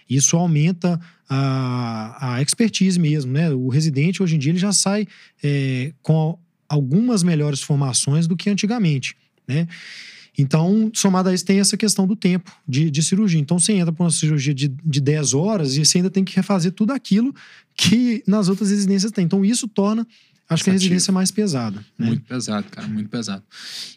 isso 0.08 0.38
aumenta 0.38 1.00
a, 1.28 2.36
a 2.36 2.42
expertise 2.42 3.00
mesmo, 3.00 3.32
né? 3.32 3.50
O 3.50 3.68
residente 3.68 4.22
hoje 4.22 4.36
em 4.36 4.40
dia 4.40 4.52
ele 4.52 4.60
já 4.60 4.72
sai 4.72 5.08
é, 5.42 5.92
com 6.04 6.38
algumas 6.70 7.24
melhores 7.24 7.64
formações 7.64 8.28
do 8.28 8.38
que 8.38 8.48
antigamente, 8.48 9.16
né? 9.50 9.68
Então, 10.38 10.90
somado 10.94 11.28
a 11.28 11.34
isso, 11.34 11.44
tem 11.44 11.60
essa 11.60 11.76
questão 11.76 12.08
do 12.08 12.16
tempo 12.16 12.50
de, 12.66 12.90
de 12.90 13.04
cirurgia. 13.04 13.42
Então, 13.42 13.60
você 13.60 13.74
entra 13.74 13.92
para 13.92 14.06
uma 14.06 14.12
cirurgia 14.12 14.54
de, 14.54 14.70
de 14.70 15.02
10 15.02 15.34
horas 15.34 15.76
e 15.76 15.84
você 15.84 15.98
ainda 15.98 16.10
tem 16.10 16.24
que 16.24 16.34
refazer 16.34 16.72
tudo 16.72 16.94
aquilo 16.94 17.36
que 17.76 18.24
nas 18.26 18.48
outras 18.48 18.70
residências 18.70 19.12
tem. 19.12 19.26
Então, 19.26 19.44
isso 19.44 19.68
torna 19.68 20.08
Acho 20.50 20.64
que 20.64 20.72
a 20.72 20.74
residência 20.74 21.12
é 21.12 21.14
mais 21.14 21.30
pesada. 21.30 21.86
Né? 21.96 22.08
Muito 22.08 22.24
pesado, 22.24 22.66
cara, 22.72 22.88
muito 22.88 23.08
pesado. 23.08 23.44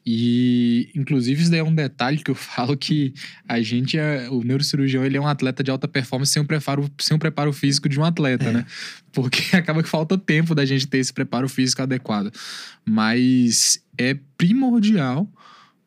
E, 0.05 0.91
inclusive, 0.95 1.41
isso 1.41 1.51
daí 1.51 1.61
é 1.61 1.65
um 1.65 1.75
detalhe 1.75 2.19
que 2.19 2.31
eu 2.31 2.35
falo 2.37 2.77
que 2.77 3.15
a 3.49 3.63
gente, 3.63 3.97
é, 3.97 4.29
o 4.29 4.45
neurocirurgião, 4.45 5.03
ele 5.03 5.17
é 5.17 5.21
um 5.21 5.27
atleta 5.27 5.65
de 5.65 5.71
alta 5.71 5.89
performance 5.89 6.31
sem 6.31 6.43
o 6.43 6.45
preparo, 6.45 6.91
sem 7.01 7.17
o 7.17 7.19
preparo 7.19 7.55
físico 7.55 7.89
de 7.89 7.99
um 7.99 8.05
atleta, 8.05 8.45
é. 8.45 8.53
né? 8.53 8.67
Porque 9.13 9.41
acaba 9.57 9.83
que 9.83 9.89
falta 9.89 10.19
tempo 10.19 10.55
da 10.55 10.67
gente 10.67 10.87
ter 10.87 10.99
esse 10.99 11.13
preparo 11.13 11.49
físico 11.49 11.81
adequado. 11.81 12.31
Mas 12.85 13.83
é 13.97 14.19
primordial 14.37 15.27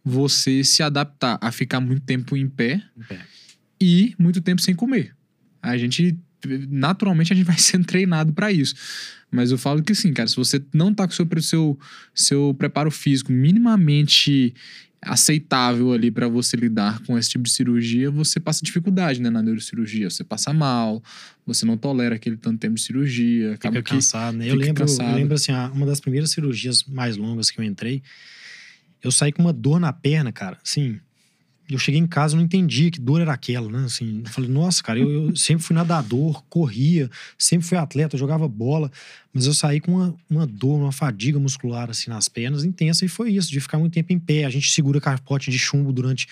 você 0.06 0.64
se 0.64 0.84
adaptar 0.84 1.40
a 1.42 1.52
ficar 1.52 1.80
muito 1.80 2.04
tempo 2.04 2.38
em 2.38 2.48
pé, 2.48 2.82
em 2.96 3.04
pé. 3.04 3.22
e 3.82 4.16
muito 4.20 4.40
tempo 4.40 4.62
sem 4.62 4.76
comer. 4.76 5.16
A 5.62 5.76
gente 5.76 6.16
naturalmente 6.70 7.34
a 7.34 7.36
gente 7.36 7.46
vai 7.46 7.58
sendo 7.60 7.86
treinado 7.86 8.32
para 8.32 8.52
isso. 8.52 8.76
Mas 9.32 9.52
eu 9.52 9.58
falo 9.58 9.82
que 9.82 9.96
sim, 9.96 10.14
cara, 10.14 10.30
se 10.30 10.36
você 10.36 10.64
não 10.74 10.94
tá 10.94 11.08
com 11.08 11.12
o 11.12 11.16
seu, 11.16 11.28
seu, 11.42 11.80
seu 12.14 12.56
preparo 12.58 12.92
físico 12.92 13.32
minimamente 13.32 14.54
aceitável 15.02 15.92
ali 15.92 16.10
para 16.10 16.28
você 16.28 16.58
lidar 16.58 17.00
com 17.02 17.18
esse 17.18 17.30
tipo 17.30 17.44
de 17.44 17.52
cirurgia, 17.52 18.10
você 18.10 18.40
passa 18.40 18.64
dificuldade, 18.64 19.22
né, 19.22 19.30
na 19.30 19.42
neurocirurgia. 19.42 20.10
Você 20.10 20.24
passa 20.24 20.52
mal, 20.52 21.04
você 21.46 21.66
não 21.66 21.78
tolera 21.78 22.16
aquele 22.16 22.38
tanto 22.38 22.60
tempo 22.60 22.76
de 22.76 22.82
cirurgia, 22.82 23.54
acaba 23.54 23.78
fica 23.78 23.96
cansado, 23.96 24.38
né? 24.38 24.50
Eu 24.50 24.56
lembro, 24.56 24.86
cansado. 24.86 25.10
eu 25.10 25.16
lembro 25.16 25.36
assim, 25.36 25.52
uma 25.74 25.86
das 25.86 26.00
primeiras 26.00 26.32
cirurgias 26.32 26.84
mais 26.84 27.18
longas 27.18 27.52
que 27.52 27.60
eu 27.60 27.64
entrei, 27.64 28.02
eu 29.08 29.12
saí 29.12 29.32
com 29.32 29.42
uma 29.42 29.54
dor 29.54 29.80
na 29.80 29.94
perna, 29.94 30.32
cara, 30.32 30.58
assim, 30.64 31.00
eu 31.70 31.80
cheguei 31.80 32.00
em 32.00 32.06
casa 32.06 32.36
não 32.36 32.44
entendi 32.44 32.92
que 32.92 33.00
dor 33.00 33.22
era 33.22 33.34
aquela, 33.34 33.70
né? 33.70 33.86
Assim, 33.86 34.22
eu 34.24 34.32
falei, 34.32 34.50
nossa, 34.50 34.84
cara, 34.84 35.00
eu, 35.00 35.10
eu, 35.10 35.36
sempre 35.38 35.64
fui 35.64 35.76
nadador, 35.76 36.44
corria, 36.44 37.10
sempre 37.38 37.68
fui 37.68 37.78
atleta, 37.78 38.18
jogava 38.18 38.48
bola, 38.48 38.92
mas 39.34 39.48
eu 39.48 39.54
saí 39.54 39.80
com 39.80 39.94
uma, 39.94 40.16
uma 40.30 40.46
dor, 40.46 40.80
uma 40.80 40.92
fadiga 40.92 41.40
muscular, 41.40 41.90
assim, 41.90 42.10
nas 42.10 42.30
pernas 42.30 42.64
intensa, 42.64 43.04
e 43.04 43.08
foi 43.08 43.32
isso, 43.32 43.50
de 43.50 43.60
ficar 43.60 43.80
muito 43.80 43.94
tempo 43.94 44.14
em 44.14 44.20
pé. 44.20 44.46
A 44.46 44.50
gente 44.50 44.72
segura 44.72 45.02
capote 45.02 45.50
de 45.50 45.58
chumbo 45.58 45.92
durante 45.92 46.28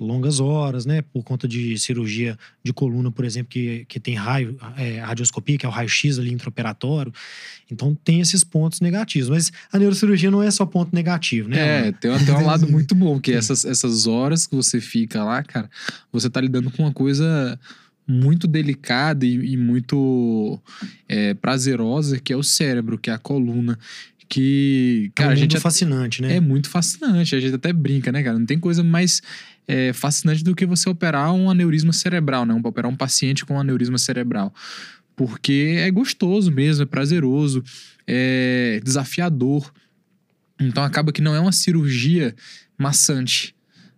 longas 0.00 0.40
horas, 0.40 0.86
né? 0.86 1.02
Por 1.02 1.22
conta 1.22 1.46
de 1.46 1.78
cirurgia 1.78 2.38
de 2.64 2.72
coluna, 2.72 3.10
por 3.10 3.24
exemplo, 3.24 3.50
que, 3.50 3.84
que 3.86 4.00
tem 4.00 4.14
raio, 4.14 4.56
é, 4.76 4.98
radioscopia, 5.00 5.58
que 5.58 5.66
é 5.66 5.68
o 5.68 5.72
raio-x 5.72 6.18
ali 6.18 6.32
intraoperatório. 6.32 7.12
Então 7.70 7.94
tem 7.94 8.20
esses 8.20 8.42
pontos 8.42 8.80
negativos. 8.80 9.28
Mas 9.28 9.52
a 9.70 9.78
neurocirurgia 9.78 10.30
não 10.30 10.42
é 10.42 10.50
só 10.50 10.64
ponto 10.64 10.94
negativo, 10.94 11.48
né? 11.50 11.88
É, 11.88 11.92
tem 11.92 12.10
até 12.12 12.32
um 12.32 12.46
lado 12.46 12.66
muito 12.70 12.94
bom, 12.94 13.20
que 13.20 13.32
essas, 13.32 13.64
essas 13.64 14.06
horas 14.06 14.46
que 14.46 14.56
você 14.56 14.80
fica 14.80 15.22
lá, 15.22 15.42
cara, 15.42 15.70
você 16.10 16.30
tá 16.30 16.40
lidando 16.40 16.70
com 16.70 16.82
uma 16.82 16.92
coisa 16.92 17.58
muito 18.08 18.48
delicada 18.48 19.24
e, 19.24 19.52
e 19.52 19.56
muito 19.56 20.58
é, 21.08 21.34
prazerosa, 21.34 22.18
que 22.18 22.32
é 22.32 22.36
o 22.36 22.42
cérebro, 22.42 22.98
que 22.98 23.10
é 23.10 23.12
a 23.12 23.18
coluna 23.18 23.78
que, 24.30 25.10
cara, 25.12 25.30
é 25.30 25.32
um 25.32 25.32
a 25.32 25.36
gente 25.36 25.56
é, 25.56 25.60
fascinante, 25.60 26.22
né? 26.22 26.36
É 26.36 26.40
muito 26.40 26.70
fascinante. 26.70 27.34
A 27.34 27.40
gente 27.40 27.56
até 27.56 27.72
brinca, 27.72 28.12
né, 28.12 28.22
cara? 28.22 28.38
Não 28.38 28.46
tem 28.46 28.60
coisa 28.60 28.82
mais 28.82 29.20
é, 29.66 29.92
fascinante 29.92 30.44
do 30.44 30.54
que 30.54 30.64
você 30.64 30.88
operar 30.88 31.34
um 31.34 31.50
aneurisma 31.50 31.92
cerebral, 31.92 32.46
né? 32.46 32.54
Um, 32.54 32.60
operar 32.64 32.88
um 32.88 32.96
paciente 32.96 33.44
com 33.44 33.54
um 33.54 33.60
aneurisma 33.60 33.98
cerebral. 33.98 34.54
Porque 35.16 35.74
é 35.78 35.90
gostoso 35.90 36.50
mesmo, 36.52 36.84
é 36.84 36.86
prazeroso, 36.86 37.62
é 38.06 38.80
desafiador. 38.84 39.70
Então 40.60 40.84
acaba 40.84 41.10
que 41.12 41.20
não 41.20 41.34
é 41.34 41.40
uma 41.40 41.52
cirurgia 41.52 42.32
maçante 42.78 43.52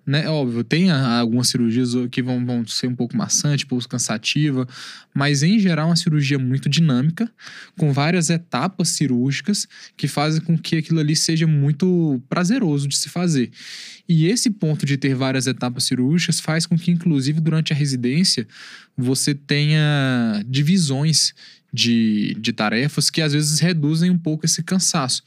né? 0.04 0.28
Óbvio, 0.28 0.64
tem 0.64 0.90
algumas 0.90 1.48
cirurgias 1.48 1.90
que 2.10 2.20
vão, 2.20 2.44
vão 2.44 2.66
ser 2.66 2.88
um 2.88 2.94
pouco 2.94 3.16
maçante, 3.16 3.64
um 3.64 3.68
pouco 3.68 3.88
cansativa, 3.88 4.66
mas 5.14 5.42
em 5.44 5.58
geral 5.60 5.86
é 5.86 5.90
uma 5.90 5.96
cirurgia 5.96 6.38
muito 6.38 6.68
dinâmica, 6.68 7.30
com 7.78 7.92
várias 7.92 8.28
etapas 8.28 8.88
cirúrgicas 8.88 9.68
que 9.96 10.08
fazem 10.08 10.40
com 10.40 10.58
que 10.58 10.76
aquilo 10.76 10.98
ali 10.98 11.14
seja 11.14 11.46
muito 11.46 12.20
prazeroso 12.28 12.88
de 12.88 12.96
se 12.96 13.08
fazer. 13.08 13.50
E 14.08 14.26
esse 14.26 14.50
ponto 14.50 14.84
de 14.84 14.96
ter 14.96 15.14
várias 15.14 15.46
etapas 15.46 15.84
cirúrgicas 15.84 16.40
faz 16.40 16.66
com 16.66 16.76
que, 16.76 16.90
inclusive, 16.90 17.40
durante 17.40 17.72
a 17.72 17.76
residência, 17.76 18.46
você 18.96 19.34
tenha 19.34 20.44
divisões 20.48 21.32
de, 21.72 22.36
de 22.40 22.52
tarefas 22.52 23.08
que 23.08 23.22
às 23.22 23.32
vezes 23.32 23.60
reduzem 23.60 24.10
um 24.10 24.18
pouco 24.18 24.44
esse 24.44 24.62
cansaço 24.62 25.22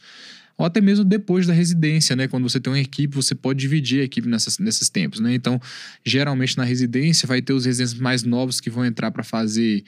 ou 0.58 0.66
até 0.66 0.80
mesmo 0.80 1.04
depois 1.04 1.46
da 1.46 1.54
residência, 1.54 2.16
né? 2.16 2.28
Quando 2.28 2.48
você 2.50 2.60
tem 2.60 2.72
uma 2.72 2.80
equipe, 2.80 3.16
você 3.16 3.36
pode 3.36 3.60
dividir 3.60 4.02
a 4.02 4.04
equipe 4.04 4.28
nessas, 4.28 4.58
nesses 4.58 4.90
tempos, 4.90 5.20
né? 5.20 5.34
Então, 5.34 5.60
geralmente 6.04 6.58
na 6.58 6.64
residência 6.64 7.28
vai 7.28 7.42
ter 7.42 7.54
os 7.54 7.66
residentes 7.66 7.94
mais 7.94 8.24
novos 8.24 8.62
que 8.62 8.70
vão 8.70 8.86
entrar 8.86 9.12
para 9.12 9.24
fazer 9.24 9.84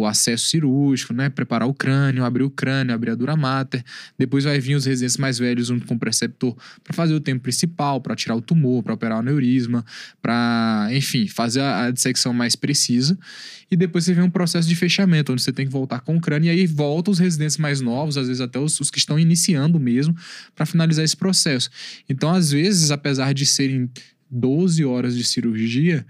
o 0.00 0.06
acesso 0.06 0.48
cirúrgico, 0.48 1.14
né? 1.14 1.30
Preparar 1.30 1.66
o 1.66 1.72
crânio, 1.72 2.24
abrir 2.24 2.42
o 2.42 2.50
crânio, 2.50 2.94
abrir 2.94 3.12
a 3.12 3.14
dura 3.14 3.34
mater. 3.34 3.82
Depois 4.18 4.44
vai 4.44 4.60
vir 4.60 4.74
os 4.74 4.84
residentes 4.84 5.16
mais 5.16 5.38
velhos 5.38 5.68
junto 5.68 5.86
com 5.86 5.94
o 5.94 5.98
preceptor 5.98 6.54
para 6.84 6.94
fazer 6.94 7.14
o 7.14 7.20
tempo 7.20 7.42
principal, 7.42 8.00
para 8.00 8.14
tirar 8.14 8.36
o 8.36 8.42
tumor, 8.42 8.82
para 8.82 8.92
operar 8.92 9.18
o 9.18 9.22
neurisma, 9.22 9.84
para, 10.20 10.88
enfim, 10.92 11.26
fazer 11.26 11.60
a, 11.60 11.86
a 11.86 11.90
dissecção 11.90 12.34
mais 12.34 12.54
precisa. 12.54 13.18
E 13.70 13.76
depois 13.76 14.04
você 14.04 14.12
vem 14.12 14.22
um 14.22 14.30
processo 14.30 14.68
de 14.68 14.76
fechamento, 14.76 15.32
onde 15.32 15.42
você 15.42 15.52
tem 15.52 15.66
que 15.66 15.72
voltar 15.72 16.00
com 16.00 16.16
o 16.16 16.20
crânio, 16.20 16.48
e 16.48 16.50
aí 16.50 16.66
volta 16.66 17.10
os 17.10 17.18
residentes 17.18 17.56
mais 17.56 17.80
novos, 17.80 18.18
às 18.18 18.28
vezes 18.28 18.40
até 18.40 18.58
os, 18.58 18.78
os 18.78 18.90
que 18.90 18.98
estão 18.98 19.18
iniciando 19.18 19.80
mesmo, 19.80 20.14
para 20.54 20.66
finalizar 20.66 21.04
esse 21.04 21.16
processo. 21.16 21.70
Então, 22.08 22.30
às 22.30 22.50
vezes, 22.50 22.90
apesar 22.90 23.32
de 23.32 23.46
serem 23.46 23.90
12 24.30 24.84
horas 24.84 25.16
de 25.16 25.24
cirurgia, 25.24 26.04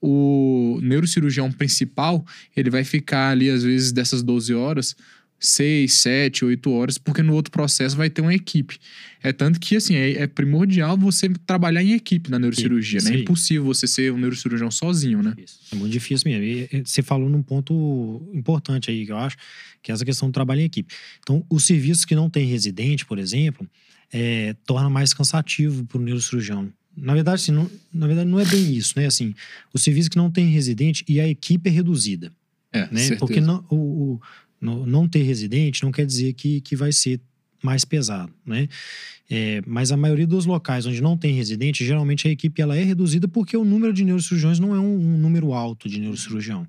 o 0.00 0.78
neurocirurgião 0.82 1.50
principal, 1.50 2.24
ele 2.56 2.70
vai 2.70 2.84
ficar 2.84 3.30
ali, 3.30 3.50
às 3.50 3.62
vezes, 3.62 3.92
dessas 3.92 4.22
12 4.22 4.54
horas, 4.54 4.96
6, 5.40 5.92
7, 5.92 6.44
8 6.44 6.70
horas, 6.70 6.98
porque 6.98 7.22
no 7.22 7.32
outro 7.32 7.52
processo 7.52 7.96
vai 7.96 8.10
ter 8.10 8.20
uma 8.20 8.34
equipe. 8.34 8.78
É 9.22 9.32
tanto 9.32 9.60
que, 9.60 9.76
assim, 9.76 9.94
é, 9.94 10.22
é 10.22 10.26
primordial 10.26 10.96
você 10.96 11.28
trabalhar 11.46 11.82
em 11.82 11.92
equipe 11.92 12.30
na 12.30 12.38
neurocirurgia, 12.38 13.00
né? 13.02 13.14
É 13.14 13.20
impossível 13.20 13.64
você 13.64 13.86
ser 13.86 14.12
um 14.12 14.18
neurocirurgião 14.18 14.70
sozinho, 14.70 15.22
né? 15.22 15.34
É 15.72 15.76
muito 15.76 15.92
difícil 15.92 16.30
mesmo. 16.30 16.44
E 16.44 16.82
você 16.84 17.02
falou 17.02 17.28
num 17.28 17.42
ponto 17.42 18.28
importante 18.34 18.90
aí, 18.90 19.06
que 19.06 19.12
eu 19.12 19.16
acho, 19.16 19.36
que 19.82 19.92
é 19.92 19.94
essa 19.94 20.04
questão 20.04 20.28
do 20.28 20.32
trabalho 20.32 20.60
em 20.60 20.64
equipe. 20.64 20.92
Então, 21.20 21.44
os 21.48 21.64
serviços 21.64 22.04
que 22.04 22.14
não 22.14 22.28
tem 22.28 22.46
residente, 22.46 23.06
por 23.06 23.18
exemplo, 23.18 23.68
é, 24.12 24.54
torna 24.66 24.90
mais 24.90 25.14
cansativo 25.14 25.84
para 25.84 25.98
o 25.98 26.00
neurocirurgião. 26.00 26.72
Na 27.00 27.14
verdade, 27.14 27.42
assim, 27.42 27.52
não, 27.52 27.70
na 27.92 28.06
verdade, 28.06 28.28
não 28.28 28.40
é 28.40 28.44
bem 28.44 28.74
isso, 28.74 28.94
né? 28.96 29.06
Assim, 29.06 29.34
o 29.72 29.78
serviço 29.78 30.10
que 30.10 30.16
não 30.16 30.30
tem 30.30 30.48
residente 30.48 31.04
e 31.08 31.20
a 31.20 31.28
equipe 31.28 31.68
é 31.68 31.72
reduzida. 31.72 32.32
É, 32.72 32.80
né? 32.92 33.00
certeza. 33.00 33.18
Porque 33.18 33.40
não, 33.40 33.64
o, 33.70 33.76
o, 33.76 34.20
não 34.60 35.08
ter 35.08 35.22
residente 35.22 35.82
não 35.82 35.92
quer 35.92 36.04
dizer 36.04 36.32
que, 36.34 36.60
que 36.60 36.76
vai 36.76 36.92
ser 36.92 37.20
mais 37.62 37.84
pesado, 37.84 38.32
né? 38.46 38.68
É, 39.30 39.60
mas 39.66 39.92
a 39.92 39.96
maioria 39.96 40.26
dos 40.26 40.46
locais 40.46 40.86
onde 40.86 41.02
não 41.02 41.16
tem 41.16 41.34
residente, 41.34 41.84
geralmente 41.84 42.26
a 42.26 42.30
equipe 42.30 42.62
ela 42.62 42.76
é 42.76 42.82
reduzida 42.82 43.28
porque 43.28 43.56
o 43.56 43.64
número 43.64 43.92
de 43.92 44.02
neurocirurgiões 44.04 44.58
não 44.58 44.74
é 44.74 44.80
um, 44.80 44.96
um 44.96 45.18
número 45.18 45.52
alto 45.52 45.88
de 45.88 46.00
neurocirurgião. 46.00 46.66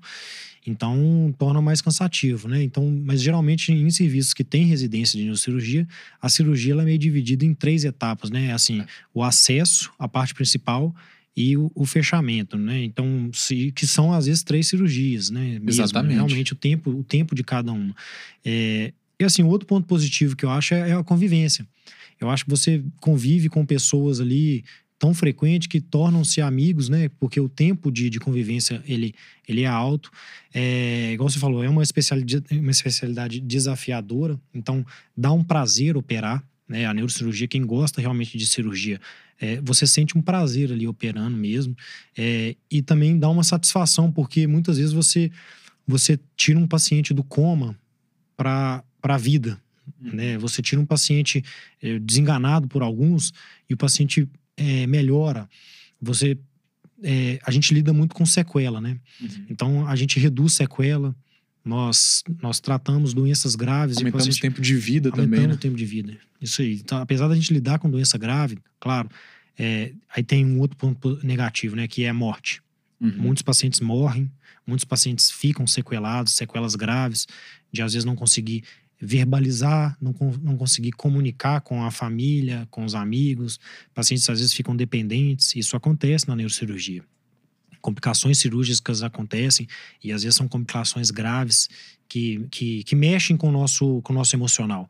Então, 0.66 1.34
torna 1.38 1.60
mais 1.62 1.80
cansativo, 1.80 2.46
né? 2.46 2.62
Então, 2.62 2.90
mas 3.04 3.22
geralmente 3.22 3.72
em 3.72 3.90
serviços 3.90 4.34
que 4.34 4.44
têm 4.44 4.66
residência 4.66 5.16
de 5.16 5.24
neurocirurgia, 5.24 5.88
a 6.20 6.28
cirurgia 6.28 6.72
ela 6.72 6.82
é 6.82 6.84
meio 6.84 6.98
dividida 6.98 7.44
em 7.44 7.54
três 7.54 7.84
etapas, 7.84 8.30
né? 8.30 8.52
Assim, 8.52 8.80
é. 8.80 8.86
o 9.14 9.22
acesso, 9.22 9.90
a 9.98 10.06
parte 10.06 10.34
principal 10.34 10.94
e 11.34 11.56
o, 11.56 11.70
o, 11.74 11.86
fechamento, 11.86 12.58
né? 12.58 12.82
Então, 12.84 13.30
se, 13.32 13.72
que 13.72 13.86
são 13.86 14.12
às 14.12 14.26
vezes 14.26 14.42
três 14.42 14.68
cirurgias, 14.68 15.30
né? 15.30 15.58
Mesmo, 15.58 15.70
Exatamente. 15.70 16.14
Realmente 16.14 16.52
o 16.52 16.56
tempo, 16.56 16.90
o 16.90 17.04
tempo 17.04 17.34
de 17.34 17.42
cada 17.42 17.72
uma. 17.72 17.94
É, 18.44 18.92
e 19.18 19.24
assim, 19.24 19.42
outro 19.42 19.66
ponto 19.66 19.86
positivo 19.86 20.36
que 20.36 20.44
eu 20.44 20.50
acho 20.50 20.74
é, 20.74 20.90
é 20.90 20.92
a 20.92 21.02
convivência. 21.02 21.66
Eu 22.20 22.28
acho 22.28 22.44
que 22.44 22.50
você 22.50 22.82
convive 23.00 23.48
com 23.48 23.64
pessoas 23.64 24.20
ali 24.20 24.62
tão 25.00 25.14
frequente 25.14 25.66
que 25.66 25.80
tornam-se 25.80 26.42
amigos, 26.42 26.90
né? 26.90 27.08
Porque 27.18 27.40
o 27.40 27.48
tempo 27.48 27.90
de, 27.90 28.10
de 28.10 28.20
convivência 28.20 28.82
ele, 28.86 29.14
ele 29.48 29.62
é 29.62 29.66
alto. 29.66 30.10
É, 30.52 31.12
igual 31.14 31.30
você 31.30 31.38
falou, 31.38 31.64
é 31.64 31.68
uma 31.70 31.82
especialidade, 31.82 32.44
uma 32.52 32.70
especialidade 32.70 33.40
desafiadora. 33.40 34.38
Então, 34.52 34.84
dá 35.16 35.32
um 35.32 35.42
prazer 35.42 35.96
operar. 35.96 36.44
Né? 36.68 36.84
A 36.84 36.92
neurocirurgia, 36.92 37.48
quem 37.48 37.64
gosta 37.64 37.98
realmente 37.98 38.36
de 38.36 38.46
cirurgia, 38.46 39.00
é, 39.40 39.58
você 39.62 39.86
sente 39.86 40.18
um 40.18 40.20
prazer 40.20 40.70
ali 40.70 40.86
operando 40.86 41.34
mesmo. 41.34 41.74
É, 42.14 42.54
e 42.70 42.82
também 42.82 43.18
dá 43.18 43.30
uma 43.30 43.42
satisfação, 43.42 44.12
porque 44.12 44.46
muitas 44.46 44.76
vezes 44.76 44.92
você, 44.92 45.32
você 45.86 46.20
tira 46.36 46.58
um 46.58 46.66
paciente 46.66 47.14
do 47.14 47.24
coma 47.24 47.74
para 48.36 48.84
a 49.02 49.16
vida. 49.16 49.58
Né? 49.98 50.34
Uhum. 50.34 50.40
Você 50.40 50.60
tira 50.60 50.78
um 50.78 50.84
paciente 50.84 51.42
é, 51.82 51.98
desenganado 51.98 52.68
por 52.68 52.82
alguns 52.82 53.32
e 53.68 53.72
o 53.72 53.78
paciente 53.78 54.28
é, 54.60 54.86
melhora, 54.86 55.48
você. 56.00 56.38
É, 57.02 57.38
a 57.46 57.50
gente 57.50 57.72
lida 57.72 57.94
muito 57.94 58.14
com 58.14 58.26
sequela, 58.26 58.78
né? 58.78 58.98
Uhum. 59.18 59.46
Então 59.48 59.88
a 59.88 59.96
gente 59.96 60.20
reduz 60.20 60.52
sequela, 60.52 61.16
nós, 61.64 62.22
nós 62.42 62.60
tratamos 62.60 63.14
doenças 63.14 63.56
graves. 63.56 63.96
Aumentamos 63.96 64.36
o 64.36 64.40
tempo 64.40 64.60
de 64.60 64.74
vida 64.76 65.10
também. 65.10 65.24
Aumentamos 65.24 65.48
né? 65.48 65.54
o 65.54 65.58
tempo 65.58 65.76
de 65.76 65.86
vida. 65.86 66.18
Isso 66.42 66.60
aí. 66.60 66.74
Então, 66.74 66.98
apesar 66.98 67.26
da 67.28 67.34
gente 67.34 67.54
lidar 67.54 67.78
com 67.78 67.88
doença 67.88 68.18
grave, 68.18 68.58
claro, 68.78 69.08
é, 69.58 69.92
aí 70.14 70.22
tem 70.22 70.44
um 70.44 70.58
outro 70.58 70.76
ponto 70.76 71.18
negativo, 71.22 71.74
né? 71.74 71.88
Que 71.88 72.04
é 72.04 72.10
a 72.10 72.14
morte. 72.14 72.62
Uhum. 73.00 73.14
Muitos 73.16 73.42
pacientes 73.42 73.80
morrem, 73.80 74.30
muitos 74.66 74.84
pacientes 74.84 75.30
ficam 75.30 75.66
sequelados, 75.66 76.34
sequelas 76.34 76.74
graves, 76.74 77.26
de 77.72 77.80
às 77.80 77.94
vezes 77.94 78.04
não 78.04 78.14
conseguir 78.14 78.62
verbalizar, 79.00 79.96
não, 80.00 80.14
não 80.42 80.56
conseguir 80.56 80.92
comunicar 80.92 81.62
com 81.62 81.82
a 81.82 81.90
família, 81.90 82.68
com 82.70 82.84
os 82.84 82.94
amigos. 82.94 83.58
Pacientes 83.94 84.28
às 84.28 84.38
vezes 84.38 84.52
ficam 84.52 84.76
dependentes. 84.76 85.56
Isso 85.56 85.74
acontece 85.76 86.28
na 86.28 86.36
neurocirurgia. 86.36 87.02
Complicações 87.80 88.38
cirúrgicas 88.38 89.02
acontecem 89.02 89.66
e 90.04 90.12
às 90.12 90.22
vezes 90.22 90.36
são 90.36 90.46
complicações 90.46 91.10
graves 91.10 91.68
que, 92.06 92.46
que, 92.50 92.84
que 92.84 92.94
mexem 92.94 93.38
com 93.38 93.48
o, 93.48 93.52
nosso, 93.52 94.02
com 94.02 94.12
o 94.12 94.16
nosso 94.16 94.36
emocional. 94.36 94.88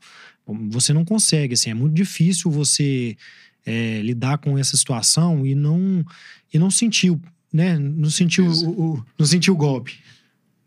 Você 0.71 0.93
não 0.93 1.05
consegue, 1.05 1.55
assim, 1.55 1.71
é 1.71 1.75
muito 1.75 1.95
difícil 1.95 2.51
você 2.51 3.17
é, 3.65 4.01
lidar 4.03 4.39
com 4.39 4.59
essa 4.59 4.77
situação 4.77 5.47
e 5.47 5.55
não, 5.55 6.05
e 6.53 6.59
não 6.59 6.71
sentir, 6.71 7.17
né? 7.53 7.79
Não 7.79 8.11
sentir 8.11 8.41
o, 8.41 8.71
o, 8.71 9.05
não 9.17 9.27
sentir 9.27 9.53
o 9.53 9.57
golpe. 9.57 10.01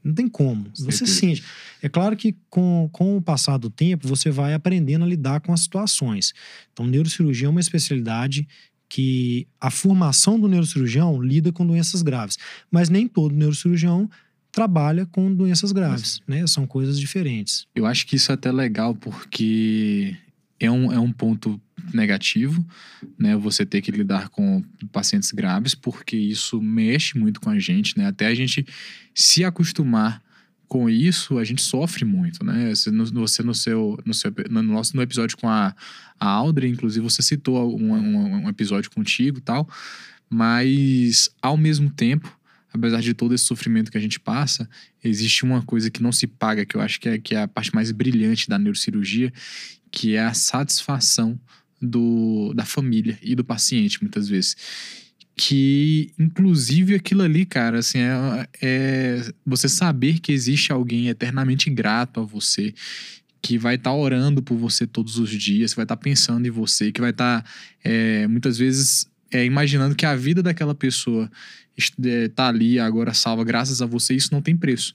Não 0.04 0.13
tem 0.13 0.28
como. 0.28 0.66
Você 0.74 1.06
sente. 1.08 1.44
É 1.82 1.88
claro 1.88 2.16
que 2.18 2.36
com, 2.50 2.89
com 2.92 3.18
o 3.18 3.22
passar 3.22 3.58
do 3.58 3.70
tempo, 3.70 4.08
você 4.08 4.30
vai 4.30 4.54
aprendendo 4.54 5.06
a 5.06 5.08
lidar 5.08 5.39
com 5.42 5.54
as 5.54 5.62
situações. 5.62 6.34
Então, 6.72 6.86
neurocirurgia 6.86 7.48
é 7.48 7.50
uma 7.50 7.60
especialidade 7.60 8.48
que 8.89 9.48
a 9.60 9.72
formação 9.72 10.39
do 10.39 10.48
neurocirurgião 10.48 11.22
lida 11.22 11.52
com 11.52 11.66
doenças 11.66 12.02
graves. 12.02 12.38
Mas 12.70 12.89
nem 12.89 13.08
todo 13.08 13.34
neurocirurgião 13.34 14.10
trabalha 14.52 15.06
com 15.08 15.34
doenças 15.34 15.72
graves, 15.72 16.22
né? 16.28 16.46
São 16.46 16.68
coisas 16.68 17.00
diferentes. 17.00 17.66
Eu 17.74 17.88
acho 17.88 18.06
que 18.06 18.18
isso 18.18 18.32
é 18.32 18.36
até 18.36 18.52
legal 18.52 18.94
porque 18.94 20.16
é 20.65 20.71
um, 20.71 20.91
é 20.91 20.99
um 20.99 21.12
ponto 21.12 21.62
negativo, 21.93 22.65
né? 23.17 23.36
Você 23.36 23.65
ter 23.65 23.82
que 23.82 23.91
lidar 23.91 24.30
com 24.30 24.63
pacientes 24.91 25.32
graves, 25.32 25.76
porque 25.76 26.15
isso 26.15 26.62
mexe 26.62 27.17
muito 27.17 27.39
com 27.41 27.49
a 27.49 27.60
gente, 27.60 27.97
né? 27.97 28.08
Até 28.08 28.28
a 28.28 28.36
gente 28.36 28.65
se 29.13 29.43
acostumar 29.43 30.21
com 30.67 30.89
isso, 30.89 31.38
a 31.38 31.43
gente 31.43 31.62
sofre 31.62 32.04
muito, 32.04 32.43
né? 32.43 32.73
Você 32.73 32.89
no, 32.89 33.06
você 33.06 33.43
no 33.43 33.54
seu, 33.54 33.99
no 34.06 34.13
seu 34.13 34.34
no 34.49 34.63
nosso 34.63 34.95
no 34.95 35.04
episódio 35.04 35.38
com 35.38 35.47
a, 35.47 35.76
a 36.19 36.28
Audrey, 36.28 36.69
inclusive, 36.69 37.04
você 37.04 37.21
citou 37.21 37.80
um, 37.80 37.93
um, 37.93 38.45
um 38.45 38.49
episódio 38.49 38.89
contigo 38.89 39.38
e 39.38 39.41
tal, 39.41 39.69
mas 40.28 41.30
ao 41.41 41.56
mesmo 41.56 41.91
tempo, 41.91 42.36
apesar 42.73 43.02
de 43.02 43.13
todo 43.13 43.36
esse 43.36 43.43
sofrimento 43.43 43.91
que 43.91 43.97
a 43.99 44.02
gente 44.02 44.19
passa, 44.19 44.67
existe 45.04 45.43
uma 45.43 45.62
coisa 45.62 45.91
que 45.91 46.02
não 46.02 46.12
se 46.12 46.26
paga, 46.26 46.65
que 46.65 46.76
eu 46.76 46.82
acho 46.82 46.99
que 46.99 47.08
é, 47.08 47.17
que 47.19 47.36
é 47.36 47.43
a 47.43 47.47
parte 47.47 47.73
mais 47.76 47.91
brilhante 47.91 48.49
da 48.49 48.58
neurocirurgia, 48.58 49.32
que 49.93 50.15
é 50.15 50.25
a 50.25 50.34
satisfação 50.34 51.39
do, 51.79 52.51
da 52.56 52.65
família 52.65 53.17
e 53.21 53.36
do 53.36 53.45
paciente, 53.45 54.01
muitas 54.01 54.27
vezes. 54.27 54.58
Que, 55.36 56.12
inclusive, 56.17 56.95
aquilo 56.95 57.21
ali, 57.21 57.45
cara, 57.45 57.77
assim, 57.79 57.99
é, 57.99 58.47
é 58.60 59.34
você 59.45 59.69
saber 59.69 60.19
que 60.19 60.32
existe 60.32 60.71
alguém 60.71 61.10
eternamente 61.10 61.69
grato 61.69 62.19
a 62.19 62.23
você, 62.23 62.73
que 63.39 63.56
vai 63.58 63.75
estar 63.75 63.91
tá 63.91 63.95
orando 63.95 64.41
por 64.41 64.58
você 64.58 64.88
todos 64.88 65.19
os 65.19 65.29
dias, 65.29 65.71
que 65.71 65.77
vai 65.77 65.86
estar 65.86 65.95
tá 65.95 66.01
pensando 66.01 66.47
em 66.47 66.51
você, 66.51 66.91
que 66.91 66.99
vai 67.01 67.12
estar, 67.12 67.43
tá, 67.43 67.49
é, 67.84 68.27
muitas 68.27 68.58
vezes, 68.58 69.08
é, 69.32 69.45
imaginando 69.45 69.95
que 69.95 70.08
a 70.08 70.15
vida 70.15 70.41
daquela 70.41 70.73
pessoa 70.73 71.32
está 71.77 72.47
ali 72.47 72.79
agora 72.79 73.13
salva 73.13 73.43
graças 73.43 73.82
a 73.82 73.86
você, 73.86 74.15
isso 74.15 74.29
não 74.32 74.41
tem 74.41 74.58
preço 74.58 74.93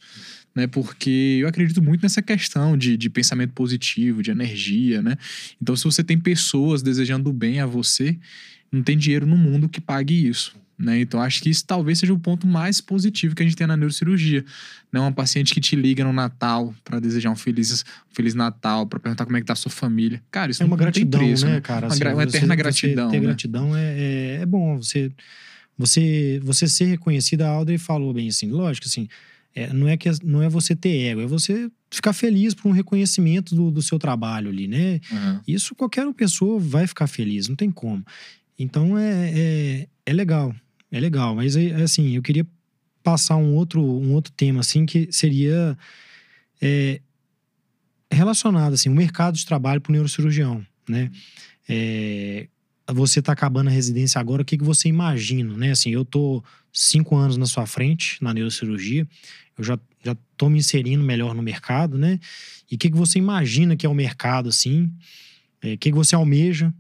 né? 0.59 0.67
Porque 0.67 1.39
eu 1.41 1.47
acredito 1.47 1.81
muito 1.81 2.03
nessa 2.03 2.21
questão 2.21 2.77
de, 2.77 2.97
de 2.97 3.09
pensamento 3.09 3.53
positivo, 3.53 4.25
de 4.25 4.33
energia, 4.33 5.01
né? 5.01 5.17
Então, 5.63 5.77
se 5.77 5.85
você 5.85 6.03
tem 6.03 6.19
pessoas 6.19 6.83
desejando 6.83 7.33
bem 7.33 7.61
a 7.61 7.67
você, 7.67 8.19
não 8.73 8.83
tem 8.83 8.99
dinheiro 8.99 9.25
no 9.25 9.37
mundo 9.37 9.69
que 9.69 9.81
pague 9.81 10.27
isso. 10.27 10.57
Né? 10.77 11.01
Então, 11.01 11.23
acho 11.23 11.41
que 11.41 11.49
isso 11.49 11.65
talvez 11.65 12.01
seja 12.01 12.13
o 12.13 12.19
ponto 12.19 12.45
mais 12.45 12.81
positivo 12.81 13.37
que 13.37 13.43
a 13.43 13.47
gente 13.47 13.57
tem 13.57 13.69
na 13.69 13.77
neurocirurgia. 13.77 14.45
Não 14.93 15.03
uma 15.03 15.13
paciente 15.13 15.55
que 15.55 15.61
te 15.61 15.77
liga 15.77 16.03
no 16.03 16.13
Natal 16.13 16.75
para 16.85 16.99
desejar 16.99 17.31
um 17.31 17.37
feliz, 17.37 17.85
um 18.11 18.15
feliz 18.15 18.35
Natal, 18.35 18.85
para 18.85 18.99
perguntar 18.99 19.27
como 19.27 19.37
é 19.37 19.41
que 19.41 19.47
tá 19.47 19.53
a 19.53 19.57
sua 19.57 19.71
família. 19.71 20.21
Cara, 20.29 20.51
isso 20.51 20.63
é 20.65 20.67
uma 20.67 20.77
não 20.77 20.77
gratidão, 20.77 21.21
tem 21.21 21.29
preço, 21.29 21.47
né, 21.47 21.61
cara? 21.61 21.87
Uma, 21.87 21.95
assim, 21.95 22.05
uma 22.05 22.23
eterna 22.25 22.49
você, 22.49 22.57
gratidão. 22.57 23.07
Você 23.07 23.11
ter 23.13 23.21
né? 23.21 23.27
gratidão 23.27 23.77
é, 23.77 24.01
é, 24.01 24.39
é, 24.43 24.47
bom. 24.47 24.77
Você, 24.77 25.13
você, 25.77 26.41
você 26.43 26.67
ser 26.67 26.87
reconhecida, 26.87 27.47
a 27.47 27.51
Audrey 27.51 27.79
falou 27.79 28.13
bem 28.13 28.29
assim, 28.29 28.51
lógico, 28.51 28.89
assim, 28.89 29.09
é, 29.55 29.73
não, 29.73 29.89
é 29.89 29.97
que, 29.97 30.11
não 30.25 30.43
é 30.43 30.49
você 30.49 30.77
ter 30.77 31.11
ego, 31.11 31.21
é 31.21 31.27
você 31.27 31.71
ficar 31.91 32.13
feliz 32.13 32.55
por 32.55 32.69
um 32.69 32.73
reconhecimento 32.73 33.55
do, 33.55 33.71
do 33.71 33.83
seu 33.83 33.99
trabalho 33.99 34.51
ali, 34.51 34.69
né? 34.69 35.01
Uhum. 35.11 35.41
Isso 35.47 35.75
qualquer 35.75 36.13
pessoa 36.15 36.61
vai 36.61 36.87
ficar 36.87 37.07
feliz, 37.07 37.49
não 37.49 37.57
tem 37.57 37.71
como. 37.71 38.05
Então 38.59 38.99
é, 38.99 39.33
é, 39.35 39.89
é 40.07 40.13
legal, 40.13 40.55
é 40.91 41.01
legal. 41.01 41.35
Mas 41.35 41.57
é, 41.57 41.75
assim, 41.83 42.15
eu 42.15 42.23
queria 42.23 42.47
passar 43.03 43.37
um 43.37 43.55
outro, 43.55 43.83
um 43.83 44.13
outro 44.13 44.33
tema, 44.33 44.61
assim, 44.61 44.85
que 44.87 45.09
seria 45.11 45.77
É, 46.61 47.01
relacionado, 48.11 48.73
assim, 48.73 48.89
o 48.89 48.95
mercado 48.95 49.37
de 49.37 49.47
trabalho 49.47 49.81
para 49.81 49.91
o 49.91 49.93
neurocirurgião, 49.93 50.67
né? 50.89 51.11
É, 51.69 52.49
você 52.91 53.21
está 53.21 53.33
acabando 53.33 53.69
a 53.69 53.71
residência 53.71 54.21
agora, 54.21 54.43
o 54.43 54.45
que, 54.45 54.59
que 54.59 54.65
você 54.65 54.89
imagina, 54.89 55.57
né? 55.57 55.71
Assim, 55.71 55.91
eu 55.91 56.05
tô 56.05 56.43
cinco 56.73 57.17
anos 57.17 57.37
na 57.37 57.47
sua 57.47 57.67
frente, 57.67 58.23
na 58.23 58.33
neurocirurgia, 58.33 59.07
eu 59.57 59.65
já, 59.65 59.79
já 60.05 60.17
tô 60.37 60.49
me 60.49 60.59
inserindo 60.59 61.03
melhor 61.03 61.35
no 61.35 61.43
mercado, 61.43 61.99
né? 61.99 62.19
E 62.71 62.77
o 62.77 62.79
que, 62.79 62.91
que 62.91 62.97
você 62.97 63.19
imagina 63.19 63.77
que 63.77 63.85
é 63.85 63.89
o 63.89 63.95
mercado, 63.95 64.49
assim? 64.49 64.93
É, 65.63 65.75
o 65.75 65.79
que, 65.79 65.91
que 65.91 65.97
você 65.97 66.15
almeja 66.15 66.73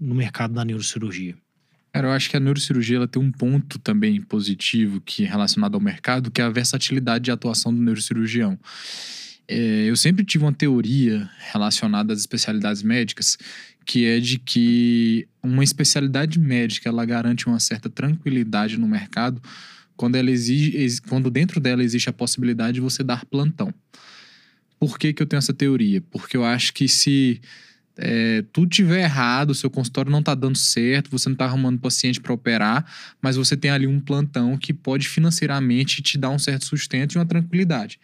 no 0.00 0.14
mercado 0.14 0.54
da 0.54 0.64
neurocirurgia? 0.64 1.36
Cara, 1.92 2.08
eu 2.08 2.12
acho 2.12 2.30
que 2.30 2.36
a 2.36 2.40
neurocirurgia 2.40 2.96
ela 2.96 3.08
tem 3.08 3.20
um 3.20 3.32
ponto 3.32 3.78
também 3.78 4.20
positivo 4.20 5.00
que 5.00 5.24
é 5.24 5.28
relacionado 5.28 5.74
ao 5.74 5.80
mercado, 5.80 6.30
que 6.30 6.40
é 6.40 6.44
a 6.44 6.50
versatilidade 6.50 7.24
de 7.24 7.30
atuação 7.30 7.74
do 7.74 7.82
neurocirurgião. 7.82 8.58
É, 9.48 9.86
eu 9.86 9.96
sempre 9.96 10.24
tive 10.24 10.44
uma 10.44 10.52
teoria 10.52 11.28
relacionada 11.50 12.12
às 12.12 12.20
especialidades 12.20 12.82
médicas, 12.82 13.38
que 13.88 14.04
é 14.04 14.20
de 14.20 14.38
que 14.38 15.26
uma 15.42 15.64
especialidade 15.64 16.38
médica 16.38 16.90
ela 16.90 17.06
garante 17.06 17.46
uma 17.46 17.58
certa 17.58 17.88
tranquilidade 17.88 18.76
no 18.76 18.86
mercado 18.86 19.40
quando, 19.96 20.16
ela 20.16 20.30
exige, 20.30 21.00
quando 21.08 21.30
dentro 21.30 21.58
dela 21.58 21.82
existe 21.82 22.06
a 22.06 22.12
possibilidade 22.12 22.74
de 22.74 22.80
você 22.82 23.02
dar 23.02 23.24
plantão. 23.24 23.72
Por 24.78 24.98
que, 24.98 25.14
que 25.14 25.22
eu 25.22 25.26
tenho 25.26 25.38
essa 25.38 25.54
teoria? 25.54 26.02
Porque 26.10 26.36
eu 26.36 26.44
acho 26.44 26.74
que 26.74 26.86
se 26.86 27.40
é, 27.96 28.44
tudo 28.52 28.68
tiver 28.68 29.04
errado, 29.04 29.54
seu 29.54 29.70
consultório 29.70 30.12
não 30.12 30.20
está 30.20 30.34
dando 30.34 30.58
certo, 30.58 31.10
você 31.10 31.30
não 31.30 31.34
está 31.34 31.46
arrumando 31.46 31.80
paciente 31.80 32.20
para 32.20 32.34
operar, 32.34 32.84
mas 33.22 33.36
você 33.36 33.56
tem 33.56 33.70
ali 33.70 33.86
um 33.86 34.00
plantão 34.00 34.58
que 34.58 34.74
pode 34.74 35.08
financeiramente 35.08 36.02
te 36.02 36.18
dar 36.18 36.28
um 36.28 36.38
certo 36.38 36.66
sustento 36.66 37.14
e 37.14 37.18
uma 37.18 37.26
tranquilidade. 37.26 37.98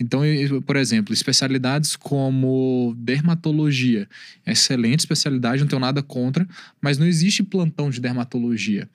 Então, 0.00 0.22
por 0.64 0.76
exemplo, 0.76 1.12
especialidades 1.12 1.96
como 1.96 2.94
dermatologia, 2.96 4.08
excelente 4.46 5.00
especialidade, 5.00 5.60
não 5.60 5.68
tenho 5.68 5.80
nada 5.80 6.02
contra, 6.02 6.46
mas 6.80 6.98
não 6.98 7.06
existe 7.06 7.42
plantão 7.42 7.90
de 7.90 8.00
dermatologia. 8.00 8.88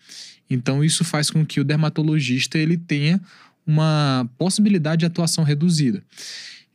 Então, 0.49 0.83
isso 0.83 1.03
faz 1.03 1.29
com 1.29 1.45
que 1.45 1.59
o 1.59 1.63
dermatologista 1.63 2.57
ele 2.57 2.77
tenha 2.77 3.19
uma 3.65 4.29
possibilidade 4.37 5.01
de 5.01 5.05
atuação 5.05 5.43
reduzida. 5.43 6.03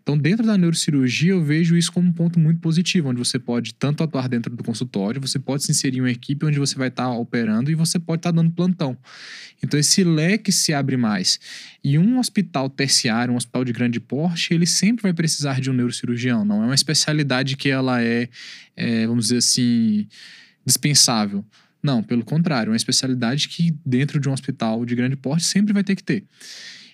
Então, 0.09 0.17
dentro 0.17 0.47
da 0.47 0.57
neurocirurgia, 0.57 1.33
eu 1.33 1.45
vejo 1.45 1.77
isso 1.77 1.93
como 1.93 2.09
um 2.09 2.13
ponto 2.15 2.41
muito 2.41 2.61
positivo, 2.61 3.11
onde 3.11 3.19
você 3.19 3.39
pode 3.39 3.75
tanto 3.75 4.03
atuar 4.03 4.27
dentro 4.27 4.57
do 4.57 4.65
consultório, 4.65 5.21
você 5.21 5.39
pode 5.39 5.65
se 5.65 5.71
inserir 5.71 5.99
em 5.99 6.01
uma 6.01 6.11
equipe 6.11 6.47
onde 6.47 6.59
você 6.59 6.77
vai 6.77 6.89
estar 6.89 7.05
tá 7.05 7.11
operando 7.11 7.71
e 7.71 7.75
você 7.75 7.99
pode 7.99 8.21
estar 8.21 8.33
tá 8.33 8.37
dando 8.37 8.51
plantão. 8.51 8.97
Então, 9.63 9.79
esse 9.79 10.03
leque 10.03 10.51
se 10.51 10.73
abre 10.73 10.97
mais. 10.97 11.39
E 11.85 11.99
um 11.99 12.19
hospital 12.19 12.71
terciário, 12.71 13.35
um 13.35 13.37
hospital 13.37 13.67
de 13.67 13.73
grande 13.75 14.01
porte, 14.01 14.55
ele 14.55 14.65
sempre 14.65 15.03
vai 15.03 15.13
precisar 15.13 15.61
de 15.61 15.69
um 15.69 15.75
neurocirurgião. 15.75 16.43
Não 16.43 16.63
é 16.63 16.65
uma 16.65 16.75
especialidade 16.75 17.55
que 17.55 17.69
ela 17.69 18.03
é, 18.03 18.31
é 18.75 19.07
vamos 19.07 19.27
dizer 19.27 19.37
assim, 19.37 20.09
dispensável. 20.65 21.45
Não, 21.83 22.03
pelo 22.03 22.25
contrário, 22.25 22.71
é 22.71 22.73
uma 22.73 22.79
especialidade 22.79 23.47
que 23.47 23.77
dentro 23.85 24.19
de 24.19 24.27
um 24.27 24.33
hospital 24.33 24.87
de 24.87 24.95
grande 24.95 25.17
porte 25.17 25.45
sempre 25.45 25.75
vai 25.75 25.85
ter 25.85 25.95
que 25.95 26.03
ter. 26.03 26.25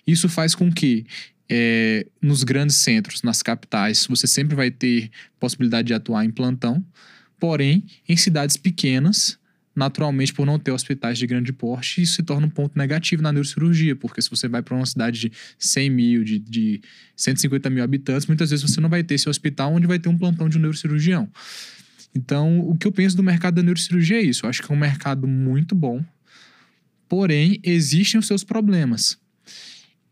Isso 0.05 0.27
faz 0.29 0.53
com 0.53 0.69
que 0.69 1.05
é, 1.49 2.05
nos 2.21 2.43
grandes 2.43 2.77
centros, 2.77 3.21
nas 3.21 3.41
capitais, 3.41 4.07
você 4.07 4.27
sempre 4.27 4.55
vai 4.55 4.71
ter 4.71 5.09
possibilidade 5.39 5.87
de 5.87 5.93
atuar 5.93 6.25
em 6.25 6.31
plantão. 6.31 6.83
Porém, 7.39 7.83
em 8.07 8.17
cidades 8.17 8.57
pequenas, 8.57 9.37
naturalmente, 9.75 10.33
por 10.33 10.45
não 10.45 10.57
ter 10.57 10.71
hospitais 10.71 11.17
de 11.17 11.27
grande 11.27 11.51
porte, 11.51 12.01
isso 12.01 12.13
se 12.13 12.23
torna 12.23 12.47
um 12.47 12.49
ponto 12.49 12.77
negativo 12.77 13.21
na 13.21 13.31
neurocirurgia, 13.31 13.95
porque 13.95 14.21
se 14.21 14.29
você 14.29 14.47
vai 14.47 14.61
para 14.61 14.75
uma 14.75 14.85
cidade 14.85 15.19
de 15.19 15.31
100 15.59 15.89
mil, 15.89 16.23
de, 16.23 16.39
de 16.39 16.81
150 17.15 17.69
mil 17.69 17.83
habitantes, 17.83 18.25
muitas 18.25 18.49
vezes 18.49 18.67
você 18.67 18.79
não 18.79 18.89
vai 18.89 19.03
ter 19.03 19.15
esse 19.15 19.29
hospital 19.29 19.73
onde 19.73 19.85
vai 19.85 19.99
ter 19.99 20.09
um 20.09 20.17
plantão 20.17 20.47
de 20.47 20.57
um 20.57 20.61
neurocirurgião. 20.61 21.29
Então, 22.15 22.61
o 22.61 22.77
que 22.77 22.87
eu 22.87 22.91
penso 22.91 23.17
do 23.17 23.21
mercado 23.21 23.55
da 23.55 23.63
neurocirurgia 23.63 24.17
é 24.17 24.21
isso. 24.21 24.45
Eu 24.45 24.49
acho 24.49 24.63
que 24.63 24.71
é 24.71 24.75
um 24.75 24.79
mercado 24.79 25.27
muito 25.27 25.75
bom, 25.75 26.03
porém, 27.09 27.59
existem 27.61 28.17
os 28.17 28.25
seus 28.25 28.43
problemas. 28.43 29.17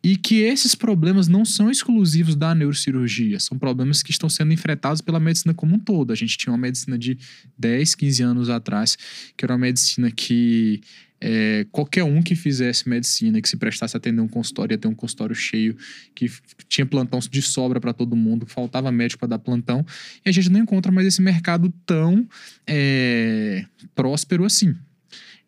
E 0.04 0.18
que 0.18 0.42
esses 0.42 0.76
problemas 0.76 1.30
não 1.30 1.46
são 1.46 1.72
exclusivos 1.72 2.36
da 2.36 2.54
neurocirurgia, 2.54 3.39
são 3.39 3.58
problemas 3.58 4.04
que 4.04 4.12
estão 4.12 4.30
sendo 4.30 4.52
enfrentados 4.52 5.00
pela 5.00 5.20
medicina 5.20 5.54
como 5.54 5.76
um 5.76 5.80
todo. 5.80 6.12
A 6.12 6.16
gente 6.16 6.38
tinha 6.38 6.52
uma 6.52 6.60
medicina 6.60 6.98
de 6.98 7.18
10, 7.58 7.96
15 7.96 8.24
anos 8.24 8.50
atrás, 8.50 8.98
que 9.38 9.46
era 9.46 9.54
uma 9.54 9.60
medicina 9.60 10.12
que 10.12 10.82
é, 11.26 11.66
qualquer 11.72 12.04
um 12.04 12.22
que 12.22 12.36
fizesse 12.36 12.89
medicina, 12.89 13.42
que 13.42 13.48
se 13.48 13.56
prestasse 13.56 13.96
a 13.96 13.98
atender 13.98 14.20
um 14.20 14.28
consultório, 14.28 14.74
ia 14.74 14.78
ter 14.78 14.89
um 14.89 14.94
consultório 14.94 15.34
cheio, 15.34 15.78
que 16.13 16.30
tinha 16.68 16.86
plantão 16.86 17.20
de 17.20 17.42
sobra 17.42 17.80
para 17.80 17.94
todo 17.94 18.13
mundo, 18.13 18.46
faltava 18.46 18.92
médico 18.92 19.20
para 19.20 19.30
dar 19.30 19.39
plantão, 19.39 19.86
e 20.26 20.30
a 20.30 20.34
gente 20.34 20.50
não 20.50 20.60
encontra 20.60 20.92
mais 20.92 21.08
esse 21.08 21.22
mercado 21.22 21.74
tão 21.86 22.28
é, 22.68 23.66
próspero 23.96 24.44
assim. 24.44 24.76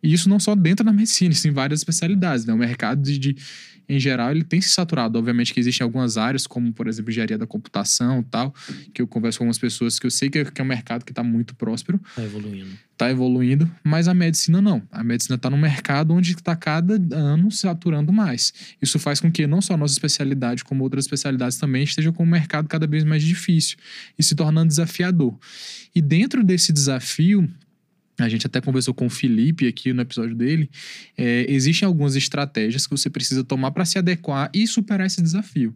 E 0.05 0.13
isso 0.13 0.29
não 0.29 0.39
só 0.39 0.55
dentro 0.55 0.85
da 0.85 0.93
medicina, 0.93 1.33
isso 1.33 1.47
em 1.47 1.51
várias 1.51 1.79
especialidades, 1.79 2.45
né? 2.45 2.53
O 2.53 2.57
mercado 2.57 3.01
de, 3.01 3.17
de 3.17 3.35
em 3.87 3.99
geral, 3.99 4.31
ele 4.31 4.43
tem 4.43 4.59
se 4.61 4.69
saturado. 4.69 5.17
Obviamente 5.17 5.53
que 5.53 5.59
existem 5.59 5.83
algumas 5.83 6.17
áreas, 6.17 6.45
como, 6.47 6.71
por 6.73 6.87
exemplo, 6.87 7.11
engenharia 7.11 7.37
da 7.37 7.45
computação 7.45 8.23
tal, 8.23 8.53
que 8.93 9.01
eu 9.01 9.07
converso 9.07 9.39
com 9.39 9.43
algumas 9.43 9.57
pessoas 9.57 9.99
que 9.99 10.05
eu 10.05 10.11
sei 10.11 10.29
que 10.29 10.39
é, 10.39 10.45
que 10.45 10.61
é 10.61 10.63
um 10.63 10.67
mercado 10.67 11.05
que 11.05 11.11
está 11.11 11.23
muito 11.23 11.55
próspero. 11.55 11.99
Está 12.09 12.23
evoluindo. 12.23 12.69
Está 12.91 13.11
evoluindo, 13.11 13.71
mas 13.83 14.07
a 14.07 14.13
medicina 14.13 14.61
não. 14.61 14.81
A 14.91 15.03
medicina 15.03 15.35
está 15.35 15.49
num 15.49 15.57
mercado 15.57 16.13
onde 16.13 16.31
está 16.31 16.55
cada 16.55 16.95
ano 17.15 17.51
se 17.51 17.59
saturando 17.59 18.13
mais. 18.13 18.53
Isso 18.81 18.97
faz 18.97 19.19
com 19.19 19.31
que 19.31 19.45
não 19.45 19.61
só 19.61 19.73
a 19.73 19.77
nossa 19.77 19.93
especialidade, 19.93 20.63
como 20.63 20.83
outras 20.83 21.05
especialidades 21.05 21.57
também, 21.57 21.83
esteja 21.83 22.11
com 22.11 22.23
um 22.23 22.27
mercado 22.27 22.67
cada 22.67 22.87
vez 22.87 23.03
mais 23.03 23.21
difícil 23.23 23.77
e 24.17 24.23
se 24.23 24.33
tornando 24.33 24.69
desafiador. 24.69 25.37
E 25.93 26.01
dentro 26.01 26.43
desse 26.43 26.71
desafio, 26.71 27.49
a 28.17 28.29
gente 28.29 28.47
até 28.47 28.61
conversou 28.61 28.93
com 28.93 29.07
o 29.07 29.09
Felipe 29.09 29.67
aqui 29.67 29.91
no 29.91 30.01
episódio 30.01 30.35
dele. 30.35 30.69
É, 31.17 31.45
existem 31.49 31.85
algumas 31.85 32.15
estratégias 32.15 32.87
que 32.87 32.91
você 32.95 33.09
precisa 33.09 33.43
tomar 33.43 33.71
para 33.71 33.85
se 33.85 33.97
adequar 33.97 34.49
e 34.53 34.65
superar 34.65 35.07
esse 35.07 35.21
desafio. 35.21 35.75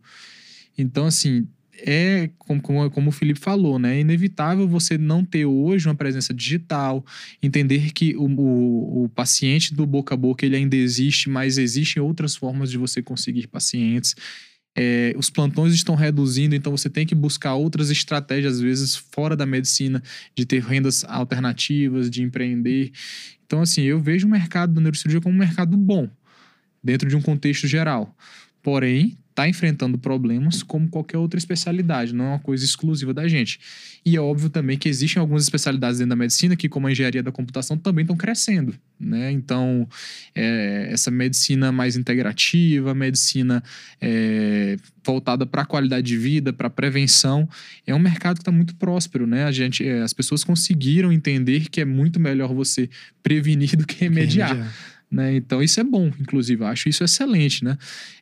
Então, 0.78 1.06
assim, 1.06 1.46
é 1.86 2.30
como, 2.38 2.62
como, 2.62 2.90
como, 2.90 3.10
o 3.10 3.12
Felipe 3.12 3.40
falou, 3.40 3.78
né? 3.80 3.98
É 3.98 4.00
inevitável 4.02 4.68
você 4.68 4.98
não 4.98 5.24
ter 5.24 5.46
hoje 5.46 5.88
uma 5.88 5.96
presença 5.96 6.34
digital, 6.34 7.06
entender 7.42 7.92
que 7.92 8.16
o, 8.16 8.26
o, 8.26 9.04
o, 9.04 9.10
paciente 9.10 9.74
do 9.74 9.86
boca 9.86 10.14
a 10.14 10.18
boca 10.18 10.46
ele 10.46 10.56
ainda 10.56 10.76
existe, 10.76 11.30
mas 11.30 11.58
existem 11.58 12.02
outras 12.02 12.36
formas 12.36 12.70
de 12.70 12.78
você 12.78 13.02
conseguir 13.02 13.48
pacientes 13.48 14.16
é, 14.82 15.14
os 15.18 15.30
plantões 15.30 15.74
estão 15.74 15.94
reduzindo, 15.94 16.56
então 16.56 16.72
você 16.72 16.90
tem 16.90 17.06
que 17.06 17.14
buscar 17.14 17.54
outras 17.56 17.90
estratégias, 17.90 18.54
às 18.54 18.62
vezes, 18.62 18.96
fora 18.96 19.36
da 19.36 19.46
medicina, 19.46 20.02
de 20.34 20.46
ter 20.46 20.64
rendas 20.64 21.04
alternativas, 21.04 22.10
de 22.10 22.24
empreender. 22.24 22.94
Então, 23.46 23.62
assim, 23.62 23.82
eu 23.82 24.00
vejo 24.00 24.26
o 24.26 24.30
mercado 24.32 24.74
da 24.74 24.80
neurocirurgia 24.80 25.20
como 25.20 25.36
um 25.36 25.38
mercado 25.38 25.76
bom, 25.76 26.10
dentro 26.82 27.10
de 27.10 27.16
um 27.18 27.22
contexto 27.22 27.68
geral. 27.68 28.16
Porém, 28.64 29.18
está 29.40 29.48
enfrentando 29.48 29.98
problemas 29.98 30.62
como 30.62 30.90
qualquer 30.90 31.18
outra 31.18 31.38
especialidade, 31.38 32.14
não 32.14 32.26
é 32.26 32.28
uma 32.30 32.40
coisa 32.40 32.66
exclusiva 32.66 33.14
da 33.14 33.28
gente. 33.28 33.60
E 34.06 34.18
é 34.18 34.20
óbvio 34.20 34.50
também 34.50 34.78
que 34.78 34.90
existem 34.90 35.22
algumas 35.22 35.44
especialidades 35.44 36.00
dentro 36.00 36.10
da 36.10 36.16
medicina 36.16 36.56
que, 36.56 36.68
como 36.68 36.88
a 36.88 36.92
engenharia 36.92 37.24
da 37.24 37.32
computação, 37.32 37.78
também 37.78 38.04
estão 38.04 38.18
crescendo. 38.18 38.76
Né? 39.00 39.32
Então, 39.32 39.88
é, 40.36 40.90
essa 40.92 41.10
medicina 41.10 41.72
mais 41.72 41.96
integrativa, 41.96 42.94
medicina 42.94 43.64
é, 44.02 44.76
voltada 45.06 45.46
para 45.46 45.62
a 45.62 45.66
qualidade 45.66 46.06
de 46.06 46.18
vida, 46.18 46.52
para 46.52 46.68
a 46.68 46.72
prevenção, 46.72 47.48
é 47.88 47.96
um 47.96 48.00
mercado 48.00 48.38
que 48.38 48.42
está 48.42 48.52
muito 48.52 48.76
próspero. 48.76 49.26
Né? 49.26 49.46
A 49.46 49.52
gente, 49.52 49.88
é, 49.88 50.02
as 50.02 50.12
pessoas 50.12 50.44
conseguiram 50.44 51.14
entender 51.14 51.70
que 51.70 51.80
é 51.80 51.86
muito 51.86 52.20
melhor 52.20 52.54
você 52.54 52.90
prevenir 53.24 53.78
do 53.78 53.86
que 53.86 53.96
remediar. 54.02 54.50
Que 54.50 54.56
remediar. 54.56 54.99
Né? 55.12 55.36
Então, 55.38 55.62
isso 55.62 55.80
é 55.80 55.84
bom, 55.84 56.12
inclusive, 56.20 56.64
eu 56.64 56.68
acho 56.68 56.88
isso 56.88 57.04
excelente. 57.04 57.64
Né? 57.64 57.78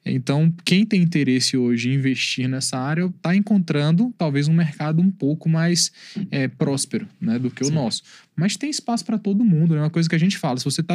Então, 0.06 0.54
quem 0.64 0.86
tem 0.86 1.02
interesse 1.02 1.58
hoje 1.58 1.90
em 1.90 1.96
investir 1.96 2.48
nessa 2.48 2.78
área 2.78 3.06
está 3.06 3.36
encontrando 3.36 4.14
talvez 4.18 4.48
um 4.48 4.54
mercado 4.54 5.02
um 5.02 5.12
pouco 5.12 5.50
mais 5.50 5.92
é, 6.32 6.48
próspero 6.48 7.08
né, 7.20 7.38
do 7.38 7.52
que 7.52 7.64
Sim. 7.64 7.72
o 7.72 7.74
nosso. 7.74 8.04
Mas 8.38 8.56
tem 8.56 8.70
espaço 8.70 9.04
para 9.04 9.18
todo 9.18 9.44
mundo, 9.44 9.74
é 9.74 9.78
né? 9.78 9.84
uma 9.84 9.90
coisa 9.90 10.08
que 10.08 10.14
a 10.16 10.20
gente 10.20 10.38
fala. 10.38 10.60
Se 10.60 10.66
você 10.66 10.82
está 10.82 10.94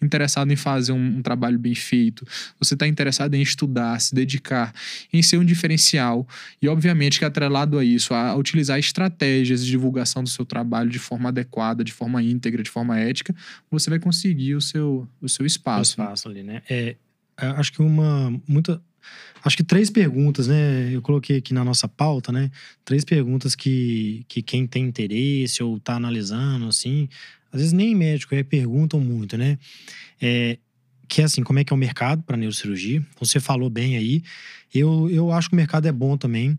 interessado 0.00 0.52
em 0.52 0.56
fazer 0.56 0.92
um, 0.92 1.18
um, 1.18 1.22
trabalho 1.22 1.58
bem 1.58 1.74
feito, 1.74 2.24
você 2.60 2.74
está 2.74 2.86
interessado 2.86 3.34
em 3.34 3.42
estudar, 3.42 4.00
se 4.00 4.14
dedicar, 4.14 4.72
em 5.12 5.20
ser 5.20 5.36
um 5.36 5.44
diferencial, 5.44 6.26
e 6.62 6.68
obviamente 6.68 7.18
que 7.18 7.24
atrelado 7.24 7.76
a 7.76 7.84
isso, 7.84 8.14
a, 8.14 8.36
utilizar 8.36 8.78
estratégias 8.78 9.64
de 9.64 9.70
divulgação 9.70 10.22
do 10.22 10.28
seu 10.28 10.46
trabalho 10.46 10.88
de 10.88 11.00
forma 11.00 11.28
adequada, 11.28 11.82
de 11.82 11.92
forma 11.92 12.22
íntegra, 12.22 12.62
de 12.62 12.70
forma 12.70 12.96
ética, 12.96 13.34
você 13.68 13.90
vai 13.90 13.98
conseguir 13.98 14.54
o 14.54 14.60
seu, 14.60 15.08
o 15.20 15.28
seu 15.28 15.44
espaço. 15.44 16.00
O 16.00 16.02
espaço 16.02 16.28
ali, 16.28 16.44
né? 16.44 16.62
É, 16.70 16.94
é 17.36 17.46
acho 17.48 17.72
que 17.72 17.82
uma. 17.82 18.32
Muita, 18.46 18.80
Acho 19.44 19.56
que 19.56 19.64
três 19.64 19.90
perguntas, 19.90 20.48
né? 20.48 20.90
Eu 20.92 21.00
coloquei 21.00 21.36
aqui 21.38 21.54
na 21.54 21.64
nossa 21.64 21.86
pauta, 21.86 22.32
né? 22.32 22.50
Três 22.84 23.04
perguntas 23.04 23.54
que, 23.54 24.24
que 24.28 24.42
quem 24.42 24.66
tem 24.66 24.84
interesse 24.84 25.62
ou 25.62 25.78
tá 25.78 25.94
analisando, 25.94 26.66
assim, 26.66 27.08
às 27.52 27.60
vezes 27.60 27.72
nem 27.72 27.94
médico 27.94 28.34
é, 28.34 28.42
perguntam 28.42 29.00
muito, 29.00 29.38
né? 29.38 29.58
É, 30.20 30.58
que 31.08 31.22
é 31.22 31.24
assim, 31.24 31.42
como 31.42 31.58
é 31.58 31.64
que 31.64 31.72
é 31.72 31.76
o 31.76 31.78
mercado 31.78 32.22
para 32.22 32.36
neurocirurgia. 32.36 33.04
Você 33.20 33.38
falou 33.38 33.70
bem 33.70 33.96
aí. 33.96 34.22
Eu, 34.74 35.08
eu 35.10 35.30
acho 35.32 35.48
que 35.48 35.54
o 35.54 35.56
mercado 35.56 35.86
é 35.86 35.92
bom 35.92 36.16
também. 36.16 36.58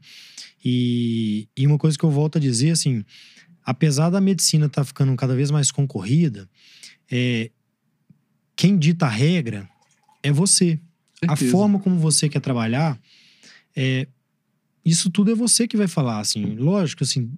E, 0.63 1.47
e 1.55 1.67
uma 1.67 1.77
coisa 1.77 1.97
que 1.97 2.03
eu 2.03 2.11
volto 2.11 2.37
a 2.37 2.41
dizer, 2.41 2.71
assim, 2.71 3.03
apesar 3.63 4.09
da 4.09 4.21
medicina 4.21 4.67
estar 4.67 4.81
tá 4.81 4.85
ficando 4.85 5.15
cada 5.15 5.35
vez 5.35 5.51
mais 5.51 5.71
concorrida, 5.71 6.49
é, 7.11 7.51
quem 8.55 8.77
dita 8.77 9.05
a 9.05 9.09
regra 9.09 9.69
é 10.23 10.31
você. 10.31 10.79
A 11.25 11.35
forma 11.35 11.79
como 11.79 11.97
você 11.97 12.29
quer 12.29 12.39
trabalhar, 12.39 12.99
é, 13.75 14.07
isso 14.85 15.09
tudo 15.09 15.31
é 15.31 15.35
você 15.35 15.67
que 15.67 15.77
vai 15.77 15.87
falar, 15.87 16.19
assim. 16.19 16.55
Lógico, 16.55 17.03
assim, 17.03 17.31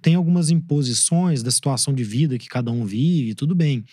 tem 0.00 0.14
algumas 0.14 0.50
imposições 0.50 1.42
da 1.42 1.50
situação 1.50 1.94
de 1.94 2.04
vida 2.04 2.38
que 2.38 2.48
cada 2.48 2.70
um 2.70 2.84
vive, 2.84 3.34
tudo 3.34 3.54
bem. 3.54 3.84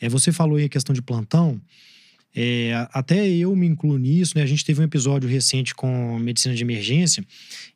É, 0.00 0.08
você 0.08 0.32
falou 0.32 0.56
aí 0.56 0.64
a 0.64 0.68
questão 0.68 0.94
de 0.94 1.02
plantão. 1.02 1.60
É, 2.34 2.86
até 2.92 3.26
eu 3.26 3.56
me 3.56 3.66
incluo 3.66 3.96
nisso, 3.96 4.34
né? 4.36 4.42
A 4.42 4.46
gente 4.46 4.62
teve 4.62 4.80
um 4.80 4.84
episódio 4.84 5.26
recente 5.26 5.74
com 5.74 6.18
medicina 6.18 6.54
de 6.54 6.62
emergência 6.62 7.24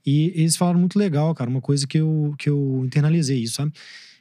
e 0.05 0.33
eles 0.35 0.55
falaram 0.55 0.79
muito 0.79 0.99
legal, 0.99 1.35
cara, 1.35 1.49
uma 1.49 1.63
coisa 1.63 1.87
que 1.87 1.97
eu, 1.97 2.35
que 2.39 2.51
eu 2.51 2.83
internalizei 2.85 3.39
isso, 3.39 3.55
sabe? 3.55 3.73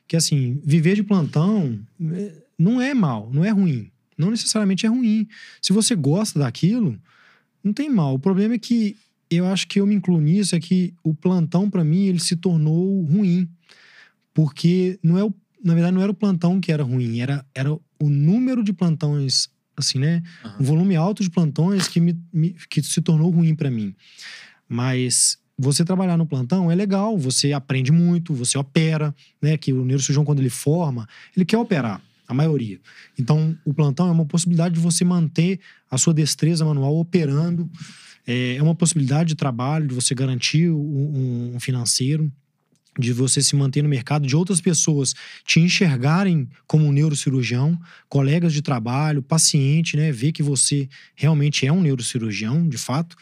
Que 0.07 0.15
assim, 0.15 0.61
viver 0.63 0.95
de 0.95 1.03
plantão 1.03 1.77
é, 2.13 2.33
não 2.57 2.81
é 2.81 2.93
mal, 2.93 3.29
não 3.33 3.43
é 3.43 3.49
ruim. 3.49 3.91
Não 4.19 4.29
necessariamente 4.29 4.85
é 4.85 4.89
ruim. 4.89 5.25
Se 5.61 5.71
você 5.71 5.95
gosta 5.95 6.37
daquilo, 6.37 6.99
não 7.63 7.71
tem 7.71 7.89
mal. 7.89 8.15
O 8.15 8.19
problema 8.19 8.55
é 8.55 8.59
que 8.59 8.97
eu 9.29 9.47
acho 9.47 9.65
que 9.65 9.79
eu 9.79 9.87
me 9.87 9.95
incluo 9.95 10.19
nisso, 10.19 10.55
é 10.55 10.59
que 10.59 10.93
o 11.01 11.13
plantão, 11.13 11.69
para 11.69 11.85
mim, 11.85 12.07
ele 12.07 12.19
se 12.19 12.35
tornou 12.35 13.01
ruim. 13.03 13.47
Porque 14.33 14.99
não 15.01 15.17
é 15.17 15.23
o, 15.23 15.33
na 15.63 15.73
verdade, 15.73 15.95
não 15.95 16.01
era 16.01 16.11
o 16.11 16.15
plantão 16.15 16.59
que 16.59 16.71
era 16.71 16.83
ruim, 16.83 17.19
era, 17.19 17.45
era 17.55 17.71
o 17.71 18.09
número 18.09 18.61
de 18.63 18.73
plantões, 18.73 19.49
assim, 19.77 19.99
né? 19.99 20.21
Uhum. 20.43 20.51
Um 20.59 20.63
volume 20.63 20.95
alto 20.95 21.23
de 21.23 21.29
plantões 21.29 21.87
que, 21.87 21.99
me, 22.01 22.19
me 22.33 22.55
que 22.69 22.81
se 22.83 23.01
tornou 23.01 23.29
ruim 23.29 23.55
para 23.55 23.71
mim. 23.71 23.95
Mas 24.67 25.37
você 25.57 25.83
trabalhar 25.85 26.17
no 26.17 26.25
plantão 26.25 26.71
é 26.71 26.75
legal, 26.75 27.17
você 27.17 27.53
aprende 27.53 27.91
muito, 27.91 28.33
você 28.33 28.57
opera, 28.57 29.15
né? 29.41 29.57
Que 29.57 29.71
o 29.71 29.85
neurocirurgião, 29.85 30.25
quando 30.25 30.39
ele 30.39 30.49
forma, 30.49 31.07
ele 31.35 31.45
quer 31.45 31.57
operar, 31.57 32.01
a 32.29 32.33
maioria. 32.33 32.79
Então, 33.17 33.57
o 33.65 33.73
plantão 33.73 34.07
é 34.07 34.11
uma 34.11 34.25
possibilidade 34.25 34.75
de 34.75 34.79
você 34.79 35.03
manter 35.03 35.59
a 35.89 35.97
sua 35.97 36.13
destreza 36.13 36.63
manual 36.63 36.95
operando, 36.95 37.67
é, 38.27 38.55
é 38.55 38.63
uma 38.63 38.75
possibilidade 38.75 39.29
de 39.29 39.35
trabalho, 39.35 39.87
de 39.87 39.95
você 39.95 40.13
garantir 40.13 40.69
um, 40.69 41.53
um 41.55 41.59
financeiro 41.59 42.31
de 42.97 43.13
você 43.13 43.41
se 43.41 43.55
manter 43.55 43.81
no 43.81 43.87
mercado, 43.87 44.27
de 44.27 44.35
outras 44.35 44.59
pessoas 44.59 45.15
te 45.45 45.59
enxergarem 45.59 46.49
como 46.67 46.85
um 46.85 46.91
neurocirurgião, 46.91 47.79
colegas 48.09 48.51
de 48.51 48.61
trabalho, 48.61 49.23
paciente, 49.23 49.95
né? 49.95 50.11
Ver 50.11 50.33
que 50.33 50.43
você 50.43 50.89
realmente 51.15 51.65
é 51.65 51.71
um 51.71 51.81
neurocirurgião, 51.81 52.67
de 52.67 52.77
fato. 52.77 53.15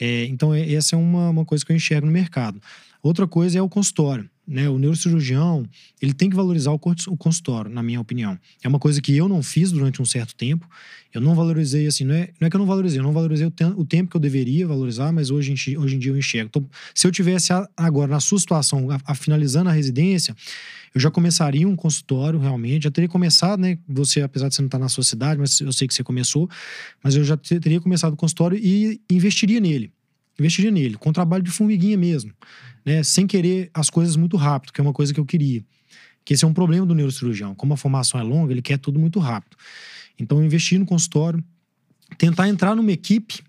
É, 0.00 0.24
então, 0.24 0.54
essa 0.54 0.96
é 0.96 0.98
uma, 0.98 1.28
uma 1.28 1.44
coisa 1.44 1.64
que 1.64 1.70
eu 1.70 1.76
enxergo 1.76 2.06
no 2.06 2.12
mercado. 2.12 2.60
Outra 3.02 3.26
coisa 3.26 3.58
é 3.58 3.62
o 3.62 3.68
consultório. 3.68 4.28
Né? 4.50 4.68
O 4.68 4.80
neurocirurgião, 4.80 5.64
ele 6.02 6.12
tem 6.12 6.28
que 6.28 6.34
valorizar 6.34 6.72
o 6.72 6.78
consultório, 6.78 7.70
na 7.70 7.84
minha 7.84 8.00
opinião. 8.00 8.36
É 8.60 8.66
uma 8.66 8.80
coisa 8.80 9.00
que 9.00 9.16
eu 9.16 9.28
não 9.28 9.44
fiz 9.44 9.70
durante 9.70 10.02
um 10.02 10.04
certo 10.04 10.34
tempo. 10.34 10.68
Eu 11.14 11.20
não 11.20 11.36
valorizei, 11.36 11.86
assim, 11.86 12.02
não 12.02 12.16
é, 12.16 12.30
não 12.40 12.48
é 12.48 12.50
que 12.50 12.56
eu 12.56 12.58
não 12.58 12.66
valorizei, 12.66 12.98
eu 12.98 13.04
não 13.04 13.12
valorizei 13.12 13.46
o, 13.46 13.52
o 13.76 13.84
tempo 13.84 14.10
que 14.10 14.16
eu 14.16 14.20
deveria 14.20 14.66
valorizar, 14.66 15.12
mas 15.12 15.30
hoje, 15.30 15.54
hoje 15.78 15.94
em 15.94 15.98
dia 16.00 16.10
eu 16.10 16.18
enxergo. 16.18 16.48
Então, 16.48 16.68
se 16.92 17.06
eu 17.06 17.12
tivesse 17.12 17.52
agora, 17.76 18.10
na 18.10 18.18
sua 18.18 18.40
situação, 18.40 18.90
a, 18.90 18.98
a 19.04 19.14
finalizando 19.14 19.70
a 19.70 19.72
residência, 19.72 20.34
eu 20.92 21.00
já 21.00 21.12
começaria 21.12 21.68
um 21.68 21.76
consultório 21.76 22.40
realmente, 22.40 22.82
já 22.82 22.90
teria 22.90 23.08
começado, 23.08 23.60
né? 23.60 23.78
Você, 23.88 24.20
apesar 24.20 24.48
de 24.48 24.56
você 24.56 24.62
não 24.62 24.66
estar 24.66 24.80
na 24.80 24.88
sua 24.88 25.04
cidade, 25.04 25.38
mas 25.38 25.60
eu 25.60 25.72
sei 25.72 25.86
que 25.86 25.94
você 25.94 26.02
começou, 26.02 26.50
mas 27.04 27.14
eu 27.14 27.22
já 27.22 27.36
teria 27.36 27.80
começado 27.80 28.14
o 28.14 28.16
consultório 28.16 28.58
e 28.60 29.00
investiria 29.08 29.60
nele. 29.60 29.92
Investiria 30.40 30.70
nele, 30.70 30.96
com 30.96 31.12
trabalho 31.12 31.44
de 31.44 31.50
formiguinha 31.50 31.96
mesmo 31.96 32.32
né, 32.84 33.02
sem 33.02 33.26
querer 33.26 33.70
as 33.74 33.90
coisas 33.90 34.16
muito 34.16 34.36
rápido, 34.36 34.72
que 34.72 34.80
é 34.80 34.82
uma 34.82 34.92
coisa 34.92 35.12
que 35.12 35.20
eu 35.20 35.26
queria. 35.26 35.64
Que 36.24 36.34
esse 36.34 36.44
é 36.44 36.48
um 36.48 36.52
problema 36.52 36.86
do 36.86 36.94
neurocirurgião. 36.94 37.54
Como 37.54 37.72
a 37.72 37.76
formação 37.76 38.20
é 38.20 38.22
longa, 38.22 38.52
ele 38.52 38.62
quer 38.62 38.78
tudo 38.78 38.98
muito 38.98 39.18
rápido. 39.18 39.56
Então, 40.18 40.42
investir 40.44 40.78
no 40.78 40.86
consultório, 40.86 41.42
tentar 42.18 42.48
entrar 42.48 42.74
numa 42.74 42.92
equipe, 42.92 43.42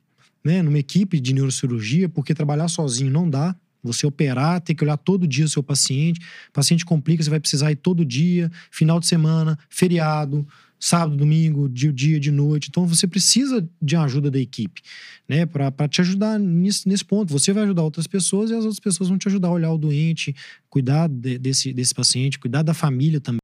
né, 0.44 0.62
numa 0.62 0.80
equipe 0.80 1.20
de 1.20 1.34
neurocirurgia, 1.34 2.08
porque 2.08 2.34
trabalhar 2.34 2.68
sozinho 2.68 3.12
não 3.12 3.30
dá. 3.30 3.56
Você 3.84 4.06
operar, 4.06 4.62
ter 4.62 4.76
que 4.76 4.84
olhar 4.84 4.96
todo 4.96 5.28
dia 5.28 5.44
o 5.44 5.50
seu 5.50 5.64
paciente. 5.64 6.20
O 6.50 6.54
paciente 6.54 6.86
complica, 6.86 7.24
você 7.24 7.30
vai 7.30 7.40
precisar 7.40 7.72
ir 7.72 7.78
todo 7.78 8.06
dia, 8.06 8.50
final 8.70 9.00
de 9.00 9.08
semana, 9.08 9.58
feriado, 9.70 10.48
sábado, 10.82 11.16
domingo, 11.16 11.70
de 11.70 11.92
dia, 11.92 12.20
de 12.20 12.32
noite. 12.32 12.70
Então 12.70 12.88
você 12.88 13.08
precisa 13.08 13.70
de 13.80 13.96
ajuda 13.96 14.32
da 14.32 14.40
equipe, 14.40 14.82
né? 15.30 15.46
Para 15.46 15.88
te 15.88 16.02
ajudar 16.02 16.40
nesse, 16.40 16.90
nesse 16.90 17.06
ponto. 17.06 17.32
Você 17.32 17.54
vai 17.54 17.64
ajudar 17.64 17.84
outras 17.84 18.08
pessoas 18.08 18.50
e 18.50 18.56
as 18.56 18.66
outras 18.66 18.80
pessoas 18.80 19.08
vão 19.08 19.18
te 19.18 19.28
ajudar 19.28 19.50
a 19.50 19.52
olhar 19.52 19.72
o 19.72 19.78
doente, 19.78 20.36
cuidar 20.70 21.08
de, 21.08 21.38
desse, 21.38 21.72
desse 21.72 21.94
paciente, 21.94 22.40
cuidar 22.40 22.64
da 22.64 22.74
família 22.74 23.22
também. 23.22 23.38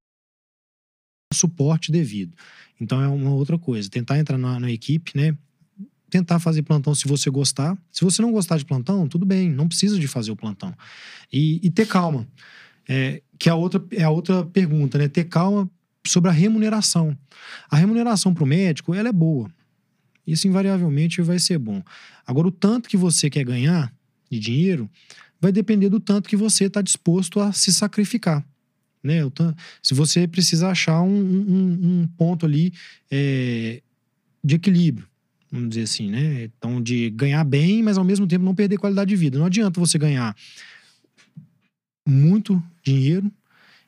Suporte 1.31 1.91
devido. 1.91 2.35
Então 2.81 2.99
é 2.99 3.07
uma 3.07 3.31
outra 3.31 3.59
coisa. 3.59 3.87
Tentar 3.87 4.17
entrar 4.17 4.37
na, 4.39 4.59
na 4.59 4.71
equipe, 4.71 5.11
né? 5.15 5.37
tentar 6.09 6.39
fazer 6.39 6.63
plantão 6.63 6.95
se 6.95 7.07
você 7.07 7.29
gostar. 7.29 7.77
Se 7.91 8.03
você 8.03 8.21
não 8.21 8.31
gostar 8.31 8.57
de 8.57 8.65
plantão, 8.65 9.07
tudo 9.07 9.25
bem, 9.25 9.49
não 9.49 9.67
precisa 9.67 9.99
de 9.99 10.07
fazer 10.07 10.31
o 10.31 10.35
plantão. 10.35 10.73
E, 11.31 11.59
e 11.61 11.69
ter 11.69 11.85
calma. 11.85 12.27
É, 12.89 13.21
que 13.37 13.49
é 13.49 13.51
a 13.51 13.55
outra, 13.55 13.83
é 13.91 14.03
a 14.03 14.09
outra 14.09 14.45
pergunta, 14.45 14.97
né? 14.97 15.07
Ter 15.07 15.25
calma 15.25 15.69
sobre 16.09 16.29
a 16.29 16.33
remuneração. 16.33 17.17
A 17.69 17.75
remuneração 17.75 18.33
para 18.33 18.43
o 18.43 18.47
médico 18.47 18.93
ela 18.93 19.09
é 19.09 19.13
boa. 19.13 19.49
Isso 20.25 20.47
invariavelmente 20.47 21.21
vai 21.21 21.39
ser 21.39 21.57
bom. 21.57 21.81
Agora, 22.25 22.47
o 22.47 22.51
tanto 22.51 22.89
que 22.89 22.97
você 22.97 23.29
quer 23.29 23.45
ganhar 23.45 23.93
de 24.29 24.39
dinheiro 24.39 24.89
vai 25.39 25.51
depender 25.51 25.89
do 25.89 25.99
tanto 25.99 26.27
que 26.27 26.35
você 26.35 26.65
está 26.65 26.81
disposto 26.81 27.39
a 27.39 27.53
se 27.53 27.71
sacrificar. 27.71 28.45
Né? 29.01 29.19
Se 29.81 29.93
você 29.93 30.27
precisa 30.27 30.67
achar 30.69 31.01
um, 31.01 31.09
um, 31.09 32.01
um 32.01 32.07
ponto 32.17 32.45
ali 32.45 32.73
é, 33.09 33.81
de 34.43 34.55
equilíbrio, 34.55 35.07
vamos 35.49 35.69
dizer 35.69 35.83
assim, 35.83 36.09
né? 36.09 36.43
Então, 36.57 36.81
de 36.81 37.09
ganhar 37.11 37.43
bem, 37.45 37.81
mas 37.81 37.97
ao 37.97 38.03
mesmo 38.03 38.27
tempo 38.27 38.43
não 38.43 38.55
perder 38.55 38.77
qualidade 38.77 39.09
de 39.09 39.15
vida. 39.15 39.39
Não 39.39 39.45
adianta 39.45 39.79
você 39.79 39.97
ganhar 39.97 40.35
muito 42.05 42.61
dinheiro 42.83 43.31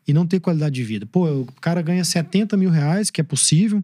e 0.10 0.14
não 0.14 0.26
ter 0.26 0.40
qualidade 0.40 0.74
de 0.74 0.84
vida. 0.84 1.06
Pô, 1.06 1.30
o 1.30 1.46
cara 1.62 1.84
ganha 1.84 2.04
70 2.04 2.58
mil 2.58 2.72
reais, 2.72 3.12
que 3.12 3.22
é 3.22 3.24
possível, 3.24 3.84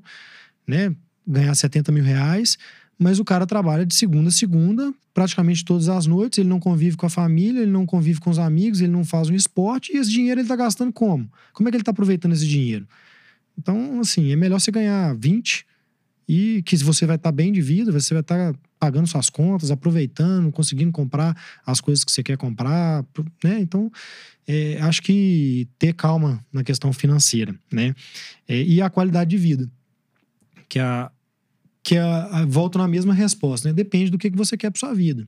né? 0.65 0.91
Ganhar 1.27 1.53
70 1.53 1.91
mil 1.91 2.03
reais, 2.03 2.57
mas 2.97 3.19
o 3.19 3.23
cara 3.23 3.45
trabalha 3.45 3.85
de 3.85 3.93
segunda 3.93 4.29
a 4.29 4.31
segunda, 4.31 4.91
praticamente 5.13 5.63
todas 5.63 5.88
as 5.88 6.07
noites, 6.07 6.39
ele 6.39 6.49
não 6.49 6.59
convive 6.59 6.97
com 6.97 7.05
a 7.05 7.09
família, 7.11 7.61
ele 7.61 7.69
não 7.69 7.85
convive 7.85 8.19
com 8.19 8.31
os 8.31 8.39
amigos, 8.39 8.81
ele 8.81 8.91
não 8.91 9.05
faz 9.05 9.29
um 9.29 9.35
esporte, 9.35 9.93
e 9.93 9.97
esse 9.97 10.09
dinheiro 10.09 10.41
ele 10.41 10.47
tá 10.47 10.55
gastando 10.55 10.91
como? 10.91 11.29
Como 11.53 11.69
é 11.69 11.71
que 11.71 11.77
ele 11.77 11.83
tá 11.83 11.91
aproveitando 11.91 12.33
esse 12.33 12.47
dinheiro? 12.47 12.88
Então, 13.55 13.99
assim, 13.99 14.31
é 14.31 14.35
melhor 14.35 14.59
você 14.59 14.71
ganhar 14.71 15.13
20 15.13 15.63
e 16.27 16.61
que 16.63 16.75
você 16.77 17.05
vai 17.05 17.15
estar 17.15 17.31
tá 17.31 17.35
bem 17.35 17.51
de 17.51 17.61
vida, 17.61 17.91
você 17.91 18.13
vai 18.13 18.21
estar 18.21 18.53
tá 18.53 18.59
pagando 18.79 19.07
suas 19.07 19.29
contas, 19.29 19.71
aproveitando, 19.71 20.51
conseguindo 20.51 20.91
comprar 20.91 21.35
as 21.65 21.79
coisas 21.79 22.03
que 22.03 22.11
você 22.11 22.23
quer 22.23 22.38
comprar, 22.38 23.05
né? 23.43 23.59
Então, 23.59 23.91
é, 24.47 24.79
acho 24.81 25.01
que 25.01 25.67
ter 25.77 25.93
calma 25.93 26.43
na 26.51 26.63
questão 26.63 26.91
financeira, 26.91 27.55
né? 27.71 27.95
É, 28.47 28.61
e 28.61 28.81
a 28.81 28.89
qualidade 28.89 29.29
de 29.29 29.38
vida, 29.38 29.69
que 30.67 30.79
a 30.79 31.11
que 31.83 31.95
a, 31.99 32.39
a, 32.39 32.45
volta 32.45 32.79
na 32.79 32.88
mesma 32.88 33.13
resposta, 33.13 33.67
né? 33.67 33.73
Depende 33.73 34.09
do 34.09 34.17
que, 34.17 34.31
que 34.31 34.38
você 34.38 34.57
quer 34.57 34.71
para 34.71 34.79
sua 34.79 34.93
vida. 34.93 35.27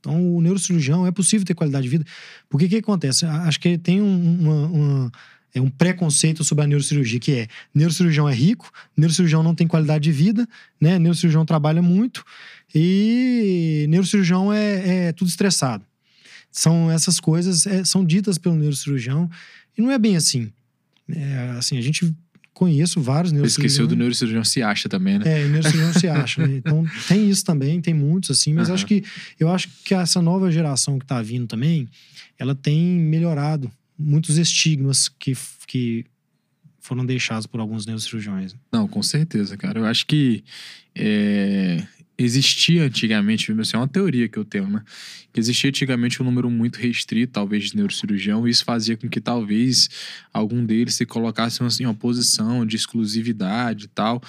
Então, 0.00 0.34
o 0.34 0.40
neurocirurgião 0.40 1.06
é 1.06 1.12
possível 1.12 1.46
ter 1.46 1.54
qualidade 1.54 1.84
de 1.84 1.88
vida. 1.88 2.04
Porque 2.48 2.66
o 2.66 2.68
que 2.68 2.76
acontece? 2.78 3.24
Acho 3.24 3.60
que 3.60 3.78
tem 3.78 4.02
um, 4.02 4.40
uma, 4.40 4.66
uma 4.66 5.12
é 5.54 5.60
um 5.60 5.68
preconceito 5.68 6.42
sobre 6.42 6.64
a 6.64 6.66
neurocirurgia, 6.66 7.20
que 7.20 7.32
é 7.32 7.48
neurocirurgião 7.74 8.28
é 8.28 8.34
rico, 8.34 8.70
neurocirurgião 8.96 9.42
não 9.42 9.54
tem 9.54 9.66
qualidade 9.66 10.04
de 10.04 10.12
vida, 10.12 10.48
né? 10.80 10.98
Neurocirurgião 10.98 11.44
trabalha 11.44 11.82
muito 11.82 12.24
e 12.74 13.86
neurocirurgião 13.88 14.52
é, 14.52 15.08
é 15.08 15.12
tudo 15.12 15.28
estressado. 15.28 15.84
São 16.50 16.90
essas 16.90 17.20
coisas, 17.20 17.66
é, 17.66 17.84
são 17.84 18.04
ditas 18.04 18.38
pelo 18.38 18.54
neurocirurgião 18.54 19.30
e 19.76 19.82
não 19.82 19.90
é 19.90 19.98
bem 19.98 20.16
assim. 20.16 20.50
É, 21.08 21.54
assim, 21.58 21.76
a 21.76 21.82
gente 21.82 22.14
conheço 22.54 23.00
vários 23.00 23.32
neurocirurgiões. 23.32 23.72
Esqueceu 23.72 23.86
do 23.86 23.96
neurocirurgião 23.96 24.44
se 24.44 24.62
acha 24.62 24.88
também, 24.88 25.18
né? 25.18 25.24
É, 25.42 25.48
neurocirurgião 25.48 25.92
se 25.92 26.08
acha. 26.08 26.46
Né? 26.46 26.56
Então 26.56 26.86
tem 27.08 27.28
isso 27.28 27.44
também, 27.44 27.78
tem 27.80 27.92
muitos 27.92 28.30
assim, 28.30 28.54
mas 28.54 28.68
uhum. 28.68 28.74
acho 28.74 28.86
que 28.86 29.04
eu 29.38 29.50
acho 29.50 29.68
que 29.84 29.94
essa 29.94 30.22
nova 30.22 30.50
geração 30.50 30.98
que 30.98 31.04
está 31.04 31.20
vindo 31.20 31.46
também, 31.46 31.86
ela 32.38 32.54
tem 32.54 32.80
melhorado 32.98 33.70
muitos 34.02 34.38
estigmas 34.38 35.08
que, 35.08 35.32
que 35.66 36.04
foram 36.80 37.06
deixados 37.06 37.46
por 37.46 37.60
alguns 37.60 37.86
neurocirurgiões. 37.86 38.54
Não, 38.72 38.88
com 38.88 39.02
certeza, 39.02 39.56
cara. 39.56 39.78
Eu 39.78 39.86
acho 39.86 40.06
que 40.06 40.44
é, 40.94 41.86
existia 42.18 42.84
antigamente, 42.84 43.52
assim, 43.52 43.76
é 43.76 43.78
uma 43.78 43.88
teoria 43.88 44.28
que 44.28 44.38
eu 44.38 44.44
tenho, 44.44 44.68
né? 44.68 44.82
Que 45.32 45.40
existia 45.40 45.70
antigamente 45.70 46.20
um 46.20 46.24
número 46.24 46.50
muito 46.50 46.76
restrito, 46.76 47.32
talvez, 47.32 47.70
de 47.70 47.76
neurocirurgião, 47.76 48.46
e 48.46 48.50
isso 48.50 48.64
fazia 48.64 48.96
com 48.96 49.08
que 49.08 49.20
talvez 49.20 49.88
algum 50.32 50.64
deles 50.64 50.94
se 50.94 51.06
colocasse 51.06 51.62
assim, 51.62 51.84
uma 51.86 51.94
posição 51.94 52.66
de 52.66 52.76
exclusividade 52.76 53.86
e 53.86 53.88
tal. 53.88 54.22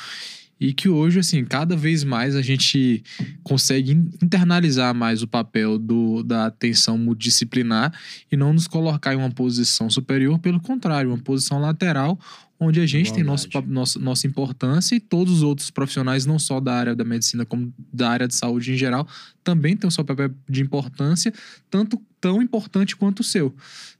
E 0.59 0.73
que 0.73 0.87
hoje, 0.87 1.19
assim, 1.19 1.43
cada 1.43 1.75
vez 1.75 2.03
mais 2.03 2.35
a 2.35 2.41
gente 2.41 3.03
consegue 3.43 3.91
internalizar 3.91 4.95
mais 4.95 5.21
o 5.21 5.27
papel 5.27 5.77
do, 5.77 6.23
da 6.23 6.45
atenção 6.45 6.97
multidisciplinar 6.97 7.93
e 8.31 8.37
não 8.37 8.53
nos 8.53 8.67
colocar 8.67 9.13
em 9.13 9.17
uma 9.17 9.31
posição 9.31 9.89
superior, 9.89 10.39
pelo 10.39 10.59
contrário, 10.59 11.09
uma 11.09 11.17
posição 11.17 11.59
lateral, 11.59 12.17
onde 12.59 12.79
a 12.79 12.85
gente 12.85 13.11
tem 13.13 13.23
nosso, 13.23 13.47
nosso, 13.67 13.99
nossa 13.99 14.27
importância 14.27 14.95
e 14.95 14.99
todos 14.99 15.33
os 15.33 15.43
outros 15.43 15.69
profissionais, 15.69 16.25
não 16.25 16.39
só 16.39 16.59
da 16.59 16.73
área 16.73 16.95
da 16.95 17.03
medicina, 17.03 17.45
como 17.45 17.73
da 17.91 18.09
área 18.09 18.27
de 18.27 18.35
saúde 18.35 18.71
em 18.71 18.77
geral, 18.77 19.07
também 19.43 19.75
tem 19.75 19.87
o 19.87 19.91
seu 19.91 20.05
papel 20.05 20.31
de 20.47 20.61
importância, 20.61 21.33
tanto 21.69 22.01
tão 22.21 22.41
importante 22.41 22.95
quanto 22.95 23.19
o 23.19 23.23
seu. 23.23 23.53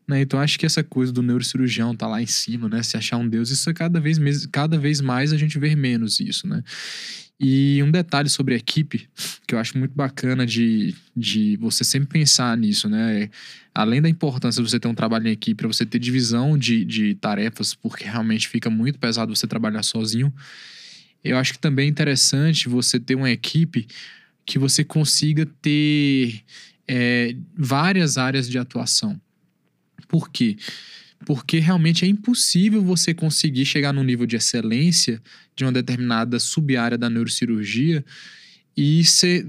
Né? 0.07 0.21
Então 0.21 0.39
acho 0.39 0.59
que 0.59 0.65
essa 0.65 0.83
coisa 0.83 1.11
do 1.11 1.23
neurocirurgião 1.23 1.95
tá 1.95 2.07
lá 2.07 2.21
em 2.21 2.27
cima, 2.27 2.67
né? 2.67 2.83
Se 2.83 2.97
achar 2.97 3.17
um 3.17 3.27
deus, 3.27 3.49
isso 3.49 3.69
é 3.69 3.73
cada 3.73 3.99
vez, 3.99 4.19
cada 4.47 4.77
vez 4.77 4.99
mais 4.99 5.31
a 5.31 5.37
gente 5.37 5.57
vê 5.57 5.75
menos 5.75 6.19
isso, 6.19 6.47
né? 6.47 6.61
E 7.39 7.81
um 7.83 7.91
detalhe 7.91 8.29
sobre 8.29 8.53
a 8.53 8.57
equipe, 8.57 9.09
que 9.47 9.55
eu 9.55 9.59
acho 9.59 9.77
muito 9.77 9.93
bacana 9.93 10.45
de, 10.45 10.95
de 11.15 11.57
você 11.57 11.83
sempre 11.83 12.07
pensar 12.07 12.55
nisso, 12.57 12.87
né? 12.87 13.29
Além 13.73 14.01
da 14.01 14.07
importância 14.07 14.61
de 14.61 14.69
você 14.69 14.79
ter 14.79 14.87
um 14.87 14.93
trabalho 14.93 15.27
em 15.27 15.31
equipe, 15.31 15.65
você 15.65 15.85
ter 15.85 15.99
divisão 15.99 16.57
de, 16.57 16.85
de 16.85 17.15
tarefas, 17.15 17.73
porque 17.73 18.03
realmente 18.03 18.47
fica 18.47 18.69
muito 18.69 18.99
pesado 18.99 19.35
você 19.35 19.47
trabalhar 19.47 19.83
sozinho. 19.83 20.33
Eu 21.23 21.37
acho 21.37 21.53
que 21.53 21.59
também 21.59 21.87
é 21.87 21.89
interessante 21.89 22.69
você 22.69 22.99
ter 22.99 23.15
uma 23.15 23.31
equipe 23.31 23.87
que 24.45 24.59
você 24.59 24.83
consiga 24.83 25.45
ter 25.61 26.43
é, 26.87 27.35
várias 27.57 28.17
áreas 28.17 28.49
de 28.49 28.57
atuação. 28.57 29.19
Por 30.13 30.29
quê? 30.29 30.57
Porque 31.25 31.57
realmente 31.57 32.05
é 32.05 32.07
impossível 32.07 32.83
você 32.83 33.15
conseguir 33.15 33.65
chegar 33.65 33.91
num 33.91 34.03
nível 34.03 34.27
de 34.27 34.35
excelência 34.35 35.19
de 35.55 35.65
uma 35.65 35.71
determinada 35.71 36.37
sub-área 36.39 36.99
da 36.99 37.09
neurocirurgia 37.09 38.05
e 38.77 39.03
ser, 39.03 39.43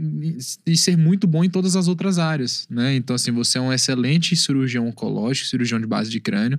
e 0.64 0.74
ser 0.74 0.96
muito 0.96 1.26
bom 1.26 1.44
em 1.44 1.50
todas 1.50 1.76
as 1.76 1.86
outras 1.86 2.18
áreas, 2.18 2.66
né? 2.70 2.94
Então, 2.94 3.14
assim, 3.14 3.30
você 3.30 3.58
é 3.58 3.60
um 3.60 3.70
excelente 3.70 4.34
cirurgião 4.36 4.88
oncológico, 4.88 5.46
cirurgião 5.46 5.78
de 5.78 5.86
base 5.86 6.10
de 6.10 6.18
crânio. 6.18 6.58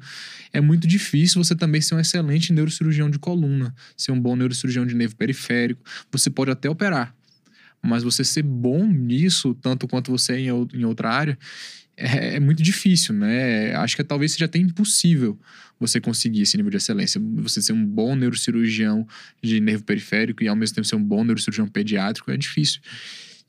É 0.53 0.61
muito 0.61 0.87
difícil 0.87 1.43
você 1.43 1.55
também 1.55 1.81
ser 1.81 1.95
um 1.95 1.99
excelente 1.99 2.53
neurocirurgião 2.53 3.09
de 3.09 3.17
coluna, 3.17 3.73
ser 3.97 4.11
um 4.11 4.21
bom 4.21 4.35
neurocirurgião 4.35 4.85
de 4.85 4.93
nervo 4.93 5.15
periférico. 5.15 5.81
Você 6.11 6.29
pode 6.29 6.51
até 6.51 6.69
operar, 6.69 7.11
mas 7.81 8.03
você 8.03 8.23
ser 8.23 8.43
bom 8.43 8.85
nisso, 8.85 9.55
tanto 9.55 9.87
quanto 9.87 10.11
você 10.11 10.33
é 10.33 10.39
em 10.41 10.85
outra 10.85 11.09
área, 11.09 11.39
é, 11.97 12.35
é, 12.35 12.39
muito 12.39 12.61
difícil, 12.61 13.13
né? 13.13 13.73
Acho 13.75 13.95
que 13.95 14.03
talvez 14.03 14.33
seja 14.33 14.45
até 14.45 14.59
impossível 14.59 15.39
você 15.79 15.99
conseguir 16.01 16.41
esse 16.41 16.57
nível 16.57 16.69
de 16.69 16.77
excelência. 16.77 17.21
Você 17.37 17.61
ser 17.61 17.73
um 17.73 17.85
bom 17.85 18.15
neurocirurgião 18.15 19.07
de 19.41 19.59
nervo 19.59 19.83
periférico 19.83 20.43
e 20.43 20.47
ao 20.47 20.55
mesmo 20.55 20.75
tempo 20.75 20.87
ser 20.87 20.95
um 20.95 21.03
bom 21.03 21.23
neurocirurgião 21.23 21.67
pediátrico 21.67 22.31
é 22.31 22.37
difícil. 22.37 22.81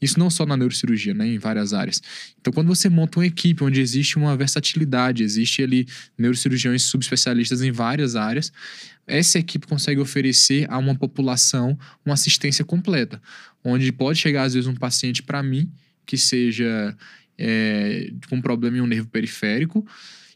Isso 0.01 0.19
não 0.19 0.29
só 0.29 0.45
na 0.45 0.57
neurocirurgia, 0.57 1.15
né? 1.15 1.27
Em 1.27 1.39
várias 1.39 1.73
áreas. 1.73 2.03
Então, 2.41 2.53
quando 2.53 2.69
você 2.69 2.89
monta 2.89 3.19
uma 3.19 3.27
equipe 3.27 3.65
onde 3.65 3.81
existe 3.81 4.17
uma 4.17 4.37
versatilidade, 4.37 5.23
existe 5.23 5.63
ali 5.63 5.89
neurocirurgiões 6.19 6.83
subespecialistas 6.83 7.63
em 7.63 7.73
várias 7.73 8.15
áreas, 8.15 8.53
essa 9.07 9.39
equipe 9.39 9.67
consegue 9.67 10.01
oferecer 10.01 10.71
a 10.71 10.79
uma 10.79 10.95
população 10.95 11.79
uma 12.05 12.15
assistência 12.15 12.65
completa, 12.65 13.21
onde 13.65 13.91
pode 13.91 14.19
chegar 14.19 14.43
às 14.43 14.55
vezes 14.55 14.69
um 14.69 14.75
paciente 14.75 15.23
para 15.23 15.43
mim 15.43 15.71
que 16.05 16.17
seja 16.17 16.97
é, 17.39 18.11
com 18.29 18.41
problema 18.41 18.79
em 18.79 18.81
um 18.81 18.87
nervo 18.87 19.09
periférico, 19.09 19.87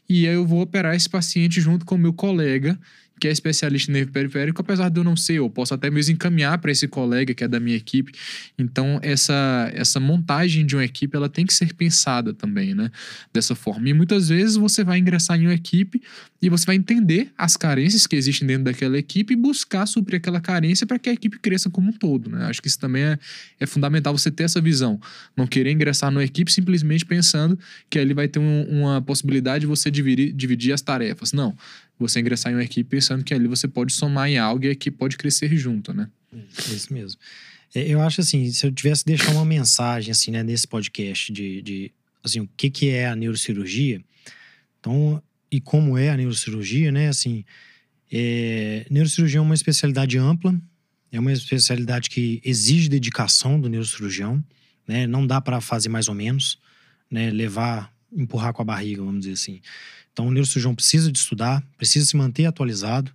e 0.07 0.27
aí 0.27 0.33
eu 0.33 0.45
vou 0.45 0.61
operar 0.61 0.95
esse 0.95 1.09
paciente 1.09 1.61
junto 1.61 1.85
com 1.85 1.95
o 1.95 1.97
meu 1.97 2.13
colega 2.13 2.77
que 3.21 3.27
é 3.27 3.31
especialista 3.31 3.91
em 3.91 3.93
nervo 3.93 4.11
periférico, 4.11 4.59
apesar 4.61 4.89
de 4.89 4.99
eu 4.99 5.03
não 5.03 5.15
ser, 5.15 5.33
eu 5.33 5.47
posso 5.47 5.75
até 5.75 5.91
mesmo 5.91 6.15
encaminhar 6.15 6.57
para 6.57 6.71
esse 6.71 6.87
colega 6.87 7.35
que 7.35 7.43
é 7.43 7.47
da 7.47 7.59
minha 7.59 7.77
equipe. 7.77 8.11
Então, 8.57 8.99
essa, 9.03 9.71
essa 9.75 9.99
montagem 9.99 10.65
de 10.65 10.75
uma 10.75 10.83
equipe, 10.83 11.15
ela 11.15 11.29
tem 11.29 11.45
que 11.45 11.53
ser 11.53 11.71
pensada 11.75 12.33
também, 12.33 12.73
né? 12.73 12.89
Dessa 13.31 13.53
forma. 13.53 13.87
E 13.87 13.93
muitas 13.93 14.29
vezes 14.29 14.55
você 14.55 14.83
vai 14.83 14.97
ingressar 14.97 15.39
em 15.39 15.45
uma 15.45 15.53
equipe 15.53 16.01
e 16.41 16.49
você 16.49 16.65
vai 16.65 16.75
entender 16.75 17.31
as 17.37 17.55
carências 17.55 18.07
que 18.07 18.15
existem 18.15 18.47
dentro 18.47 18.63
daquela 18.63 18.97
equipe 18.97 19.33
e 19.33 19.37
buscar 19.37 19.85
suprir 19.85 20.17
aquela 20.17 20.41
carência 20.41 20.87
para 20.87 20.97
que 20.97 21.07
a 21.07 21.13
equipe 21.13 21.37
cresça 21.37 21.69
como 21.69 21.89
um 21.89 21.93
todo, 21.93 22.27
né? 22.27 22.45
Acho 22.45 22.59
que 22.59 22.67
isso 22.67 22.79
também 22.79 23.03
é, 23.03 23.19
é 23.59 23.67
fundamental 23.67 24.17
você 24.17 24.31
ter 24.31 24.45
essa 24.45 24.59
visão. 24.59 24.99
Não 25.37 25.45
querer 25.45 25.69
ingressar 25.69 26.09
numa 26.09 26.23
equipe 26.23 26.51
simplesmente 26.51 27.05
pensando 27.05 27.57
que 27.87 27.99
ali 27.99 28.15
vai 28.15 28.27
ter 28.27 28.39
um, 28.39 28.63
uma 28.63 28.99
possibilidade 28.99 29.61
de 29.61 29.67
você 29.67 29.91
dividir, 29.91 30.33
dividir 30.33 30.73
as 30.73 30.81
tarefas. 30.81 31.31
Não 31.31 31.55
você 32.01 32.19
ingressar 32.19 32.51
em 32.51 32.55
uma 32.55 32.63
equipe 32.63 32.89
pensando 32.89 33.23
que 33.23 33.33
ali 33.33 33.47
você 33.47 33.67
pode 33.67 33.93
somar 33.93 34.29
em 34.29 34.37
algo 34.37 34.65
e 34.65 34.69
a 34.69 34.71
equipe 34.71 34.97
pode 34.97 35.17
crescer 35.17 35.55
junto, 35.55 35.93
né? 35.93 36.09
É 36.33 36.73
isso 36.73 36.93
mesmo. 36.93 37.19
É, 37.73 37.87
eu 37.87 38.01
acho 38.01 38.21
assim, 38.21 38.51
se 38.51 38.65
eu 38.65 38.71
tivesse 38.71 39.05
deixar 39.05 39.31
uma 39.31 39.45
mensagem 39.45 40.11
assim, 40.11 40.31
né, 40.31 40.43
nesse 40.43 40.67
podcast 40.67 41.31
de, 41.31 41.61
de 41.61 41.91
assim, 42.23 42.41
o 42.41 42.49
que 42.57 42.69
que 42.69 42.89
é 42.89 43.07
a 43.07 43.15
neurocirurgia, 43.15 44.01
então, 44.79 45.21
e 45.49 45.61
como 45.61 45.97
é 45.97 46.09
a 46.09 46.17
neurocirurgia, 46.17 46.91
né, 46.91 47.07
assim, 47.07 47.45
é, 48.11 48.85
neurocirurgia 48.89 49.39
é 49.39 49.41
uma 49.41 49.55
especialidade 49.55 50.17
ampla, 50.17 50.59
é 51.11 51.19
uma 51.19 51.31
especialidade 51.31 52.09
que 52.09 52.41
exige 52.43 52.89
dedicação 52.89 53.59
do 53.59 53.69
neurocirurgião, 53.69 54.43
né, 54.87 55.07
não 55.07 55.25
dá 55.25 55.39
para 55.39 55.61
fazer 55.61 55.89
mais 55.89 56.07
ou 56.07 56.15
menos, 56.15 56.59
né, 57.09 57.29
levar, 57.29 57.93
empurrar 58.11 58.53
com 58.53 58.61
a 58.61 58.65
barriga, 58.65 59.03
vamos 59.03 59.21
dizer 59.21 59.33
assim. 59.33 59.61
Então, 60.11 60.27
o 60.27 60.31
neurocirurgião 60.31 60.75
precisa 60.75 61.11
de 61.11 61.17
estudar, 61.17 61.63
precisa 61.77 62.05
se 62.05 62.17
manter 62.17 62.45
atualizado, 62.45 63.11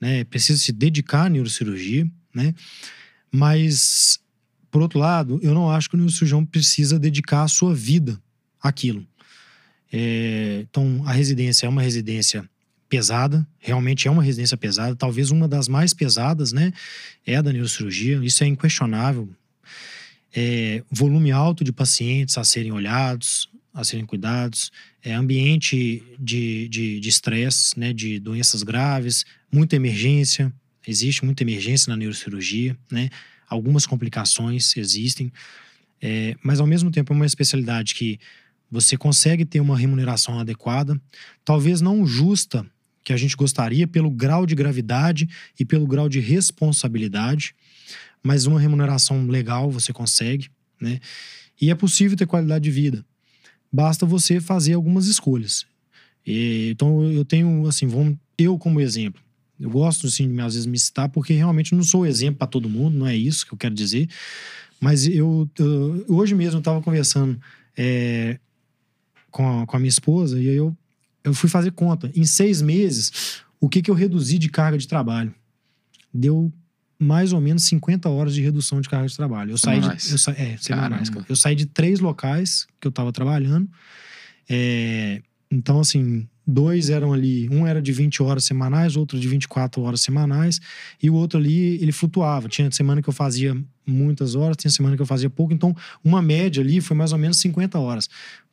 né? 0.00 0.24
Precisa 0.24 0.58
se 0.58 0.72
dedicar 0.72 1.24
à 1.24 1.28
neurocirurgia, 1.28 2.06
né? 2.34 2.54
Mas, 3.32 4.20
por 4.70 4.82
outro 4.82 4.98
lado, 4.98 5.40
eu 5.42 5.54
não 5.54 5.70
acho 5.70 5.88
que 5.88 5.94
o 5.94 5.98
neurocirurgião 5.98 6.44
precisa 6.44 6.98
dedicar 6.98 7.42
a 7.42 7.48
sua 7.48 7.74
vida 7.74 8.20
àquilo. 8.60 9.06
É, 9.92 10.64
então, 10.68 11.02
a 11.06 11.12
residência 11.12 11.66
é 11.66 11.68
uma 11.68 11.82
residência 11.82 12.48
pesada, 12.88 13.46
realmente 13.58 14.06
é 14.06 14.10
uma 14.10 14.22
residência 14.22 14.56
pesada, 14.56 14.94
talvez 14.94 15.30
uma 15.30 15.48
das 15.48 15.68
mais 15.68 15.94
pesadas, 15.94 16.52
né? 16.52 16.72
É 17.26 17.36
a 17.36 17.42
da 17.42 17.52
neurocirurgia, 17.52 18.20
isso 18.22 18.44
é 18.44 18.46
inquestionável. 18.46 19.28
É, 20.36 20.82
volume 20.90 21.30
alto 21.30 21.64
de 21.64 21.72
pacientes 21.72 22.36
a 22.36 22.44
serem 22.44 22.72
olhados, 22.72 23.48
a 23.74 23.82
serem 23.82 24.06
cuidados, 24.06 24.70
é, 25.02 25.12
ambiente 25.12 26.02
de 26.16 27.00
estresse, 27.02 27.74
de, 27.74 27.80
de 27.80 27.80
né, 27.80 27.92
de 27.92 28.20
doenças 28.20 28.62
graves, 28.62 29.24
muita 29.50 29.74
emergência, 29.74 30.54
existe 30.86 31.24
muita 31.24 31.42
emergência 31.42 31.90
na 31.90 31.96
neurocirurgia, 31.96 32.76
né? 32.90 33.10
Algumas 33.48 33.84
complicações 33.84 34.76
existem, 34.76 35.32
é, 36.00 36.36
mas 36.42 36.60
ao 36.60 36.66
mesmo 36.66 36.90
tempo 36.90 37.12
é 37.12 37.16
uma 37.16 37.26
especialidade 37.26 37.94
que 37.94 38.18
você 38.70 38.96
consegue 38.96 39.44
ter 39.44 39.60
uma 39.60 39.76
remuneração 39.76 40.38
adequada, 40.38 41.00
talvez 41.44 41.80
não 41.80 42.06
justa 42.06 42.64
que 43.02 43.12
a 43.12 43.16
gente 43.16 43.36
gostaria 43.36 43.86
pelo 43.86 44.10
grau 44.10 44.46
de 44.46 44.54
gravidade 44.54 45.28
e 45.58 45.64
pelo 45.64 45.86
grau 45.86 46.08
de 46.08 46.20
responsabilidade, 46.20 47.54
mas 48.22 48.46
uma 48.46 48.58
remuneração 48.58 49.26
legal 49.26 49.70
você 49.70 49.92
consegue, 49.92 50.48
né? 50.80 51.00
E 51.60 51.70
é 51.70 51.74
possível 51.74 52.16
ter 52.16 52.26
qualidade 52.26 52.64
de 52.64 52.70
vida 52.70 53.04
basta 53.74 54.06
você 54.06 54.40
fazer 54.40 54.74
algumas 54.74 55.08
escolhas. 55.08 55.66
E, 56.24 56.70
então 56.70 57.02
eu 57.10 57.24
tenho, 57.24 57.66
assim, 57.66 57.88
vamos, 57.88 58.16
eu 58.38 58.56
como 58.56 58.80
exemplo. 58.80 59.20
Eu 59.58 59.68
gosto, 59.68 60.06
assim, 60.06 60.32
de 60.32 60.40
às 60.40 60.54
vezes 60.54 60.66
me 60.66 60.78
citar, 60.78 61.08
porque 61.08 61.32
realmente 61.32 61.74
não 61.74 61.82
sou 61.82 62.06
exemplo 62.06 62.38
para 62.38 62.46
todo 62.46 62.68
mundo, 62.68 62.96
não 62.96 63.06
é 63.06 63.16
isso 63.16 63.44
que 63.44 63.52
eu 63.52 63.58
quero 63.58 63.74
dizer. 63.74 64.08
Mas 64.80 65.08
eu, 65.08 65.50
eu 65.58 66.04
hoje 66.08 66.36
mesmo 66.36 66.60
estava 66.60 66.80
conversando 66.80 67.40
é, 67.76 68.38
com, 69.28 69.62
a, 69.62 69.66
com 69.66 69.76
a 69.76 69.80
minha 69.80 69.88
esposa 69.88 70.40
e 70.40 70.46
eu, 70.46 70.76
eu 71.24 71.34
fui 71.34 71.48
fazer 71.48 71.72
conta. 71.72 72.12
Em 72.14 72.24
seis 72.24 72.62
meses, 72.62 73.42
o 73.60 73.68
que, 73.68 73.82
que 73.82 73.90
eu 73.90 73.94
reduzi 73.94 74.38
de 74.38 74.48
carga 74.48 74.78
de 74.78 74.86
trabalho? 74.86 75.34
Deu 76.12 76.52
mais 76.98 77.32
ou 77.32 77.40
menos 77.40 77.64
50 77.64 78.08
horas 78.08 78.34
de 78.34 78.42
redução 78.42 78.80
de 78.80 78.88
carga 78.88 79.08
de 79.08 79.16
trabalho. 79.16 79.52
Eu 79.52 79.58
saí 79.58 79.80
de, 79.80 79.88
eu 79.88 80.18
sa, 80.18 80.32
é, 80.32 80.56
semanais, 80.56 81.10
cara. 81.10 81.26
Eu 81.28 81.36
saí 81.36 81.54
de 81.54 81.66
três 81.66 82.00
locais 82.00 82.66
que 82.80 82.86
eu 82.86 82.90
estava 82.90 83.12
trabalhando. 83.12 83.68
É, 84.48 85.20
então, 85.50 85.80
assim, 85.80 86.26
dois 86.46 86.90
eram 86.90 87.12
ali, 87.12 87.48
um 87.50 87.66
era 87.66 87.80
de 87.80 87.92
20 87.92 88.22
horas 88.22 88.44
semanais, 88.44 88.96
outro 88.96 89.18
de 89.18 89.28
24 89.28 89.82
horas 89.82 90.00
semanais, 90.00 90.60
e 91.02 91.08
o 91.08 91.14
outro 91.14 91.38
ali, 91.38 91.82
ele 91.82 91.92
flutuava. 91.92 92.48
Tinha 92.48 92.70
semana 92.70 93.02
que 93.02 93.08
eu 93.08 93.12
fazia 93.12 93.56
muitas 93.86 94.34
horas, 94.34 94.56
tinha 94.56 94.70
semana 94.70 94.96
que 94.96 95.02
eu 95.02 95.06
fazia 95.06 95.30
pouco, 95.30 95.52
então 95.52 95.74
uma 96.02 96.22
média 96.22 96.62
ali 96.62 96.80
foi 96.80 96.96
mais 96.96 97.12
ou 97.12 97.18
menos 97.18 97.38
50 97.38 97.78
horas. 97.78 98.08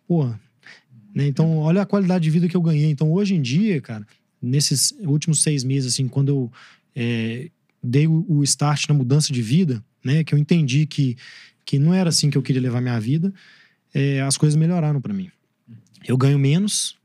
Pô, 0.07 0.25
né? 1.13 1.27
Então, 1.27 1.57
olha 1.57 1.81
a 1.81 1.85
qualidade 1.85 2.23
de 2.23 2.29
vida 2.29 2.47
que 2.47 2.55
eu 2.55 2.61
ganhei. 2.61 2.89
Então, 2.89 3.11
hoje 3.11 3.35
em 3.35 3.41
dia, 3.41 3.81
cara, 3.81 4.05
nesses 4.41 4.93
últimos 5.01 5.41
seis 5.43 5.63
meses, 5.63 5.93
assim, 5.93 6.07
quando 6.07 6.29
eu 6.29 6.51
é, 6.95 7.49
dei 7.83 8.07
o 8.07 8.43
start 8.43 8.87
na 8.87 8.93
mudança 8.93 9.33
de 9.33 9.41
vida, 9.41 9.83
né? 10.03 10.23
Que 10.23 10.33
eu 10.33 10.39
entendi 10.39 10.85
que, 10.85 11.17
que 11.65 11.79
não 11.79 11.93
era 11.93 12.09
assim 12.09 12.29
que 12.29 12.37
eu 12.37 12.41
queria 12.41 12.61
levar 12.61 12.81
minha 12.81 12.99
vida, 12.99 13.33
é, 13.93 14.21
as 14.21 14.37
coisas 14.37 14.55
melhoraram 14.55 15.01
para 15.01 15.13
mim. 15.13 15.29
Eu 16.07 16.17
ganho 16.17 16.39
menos, 16.39 16.97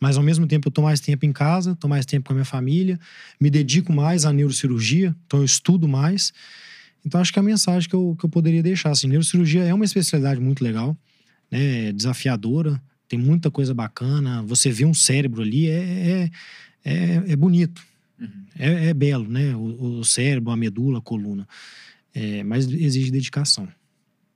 mas 0.00 0.16
ao 0.16 0.22
mesmo 0.22 0.46
tempo 0.46 0.68
eu 0.68 0.72
tô 0.72 0.82
mais 0.82 1.00
tempo 1.00 1.26
em 1.26 1.32
casa, 1.32 1.76
tô 1.76 1.86
mais 1.86 2.06
tempo 2.06 2.26
com 2.26 2.32
a 2.32 2.36
minha 2.36 2.44
família, 2.44 2.98
me 3.40 3.50
dedico 3.50 3.92
mais 3.92 4.24
à 4.24 4.32
neurocirurgia, 4.32 5.14
então 5.26 5.40
eu 5.40 5.44
estudo 5.44 5.86
mais. 5.86 6.32
Então, 7.04 7.20
acho 7.20 7.32
que 7.32 7.38
é 7.38 7.40
a 7.40 7.44
mensagem 7.44 7.88
que 7.88 7.94
eu, 7.94 8.16
que 8.18 8.24
eu 8.24 8.30
poderia 8.30 8.62
deixar, 8.62 8.90
assim, 8.90 9.08
neurocirurgia 9.08 9.62
é 9.62 9.72
uma 9.72 9.84
especialidade 9.84 10.40
muito 10.40 10.62
legal, 10.62 10.96
né? 11.50 11.92
Desafiadora, 11.92 12.80
tem 13.08 13.18
muita 13.18 13.50
coisa 13.50 13.74
bacana. 13.74 14.42
Você 14.42 14.70
vê 14.70 14.84
um 14.84 14.94
cérebro 14.94 15.42
ali, 15.42 15.68
é, 15.68 15.72
é, 15.78 16.30
é, 16.84 17.32
é 17.32 17.36
bonito. 17.36 17.82
É, 18.58 18.88
é, 18.88 18.94
belo, 18.94 19.28
né? 19.28 19.54
O, 19.54 19.98
o, 20.00 20.04
cérebro, 20.04 20.50
a 20.50 20.56
medula, 20.56 20.98
a 20.98 21.02
coluna. 21.02 21.46
É, 22.14 22.42
mas 22.42 22.66
exige 22.66 23.10
dedicação. 23.10 23.68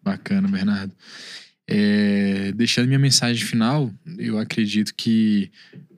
Bacana, 0.03 0.49
Bernardo. 0.49 0.95
É, 1.67 2.53
deixando 2.53 2.87
minha 2.87 2.99
mensagem 2.99 3.45
final, 3.45 3.93
eu 4.19 4.39
acredito 4.39 4.95
que 4.95 5.51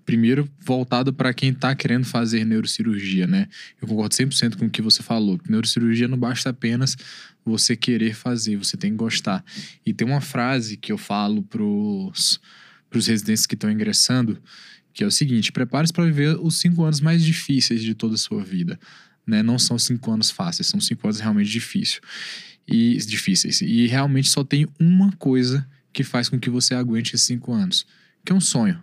primeiro 0.05 0.49
voltado 0.61 1.13
para 1.13 1.35
quem 1.35 1.51
está 1.51 1.75
querendo 1.75 2.05
fazer 2.05 2.45
neurocirurgia, 2.45 3.27
né? 3.27 3.49
Eu 3.83 3.89
concordo 3.89 4.15
100% 4.15 4.57
com 4.57 4.67
o 4.67 4.71
que 4.71 4.81
você 4.81 5.03
falou. 5.03 5.39
Neurocirurgia 5.49 6.07
não 6.07 6.17
basta 6.17 6.51
apenas 6.51 6.97
você 7.45 7.77
querer 7.77 8.15
fazer, 8.15 8.57
você 8.57 8.77
tem 8.77 8.93
que 8.93 8.97
gostar. 8.97 9.45
E 9.85 9.93
tem 9.93 10.07
uma 10.07 10.21
frase 10.21 10.77
que 10.77 10.93
eu 10.93 10.99
falo 10.99 11.43
pros 11.43 12.41
os 12.95 13.07
residentes 13.07 13.47
que 13.47 13.55
estão 13.55 13.71
ingressando, 13.71 14.41
que 14.97 15.05
é 15.05 15.07
o 15.07 15.11
seguinte: 15.11 15.53
prepare-se 15.53 15.93
para 15.93 16.07
viver 16.07 16.39
os 16.41 16.59
cinco 16.59 16.83
anos 16.83 17.01
mais 17.01 17.23
difíceis 17.23 17.83
de 17.83 17.95
toda 17.95 18.15
a 18.15 18.19
sua 18.19 18.43
vida. 18.43 18.81
Né? 19.27 19.43
Não 19.43 19.59
são 19.59 19.79
cinco 19.79 20.11
anos 20.11 20.31
fáceis, 20.31 20.67
são 20.67 20.81
cinco 20.81 21.07
anos 21.07 21.21
realmente 21.21 21.51
difíceis 21.51 22.01
e 22.67 22.97
difíceis. 22.97 23.61
E 23.61 23.87
realmente 23.87 24.31
só 24.31 24.43
tem 24.43 24.67
uma 24.81 25.13
coisa 25.13 25.69
que 25.93 26.03
faz 26.03 26.31
com 26.31 26.41
que 26.41 26.49
você 26.49 26.75
aguente 26.75 27.15
esses 27.15 27.27
cinco 27.27 27.53
anos, 27.53 27.87
que 28.25 28.33
é 28.33 28.35
um 28.35 28.41
sonho. 28.41 28.83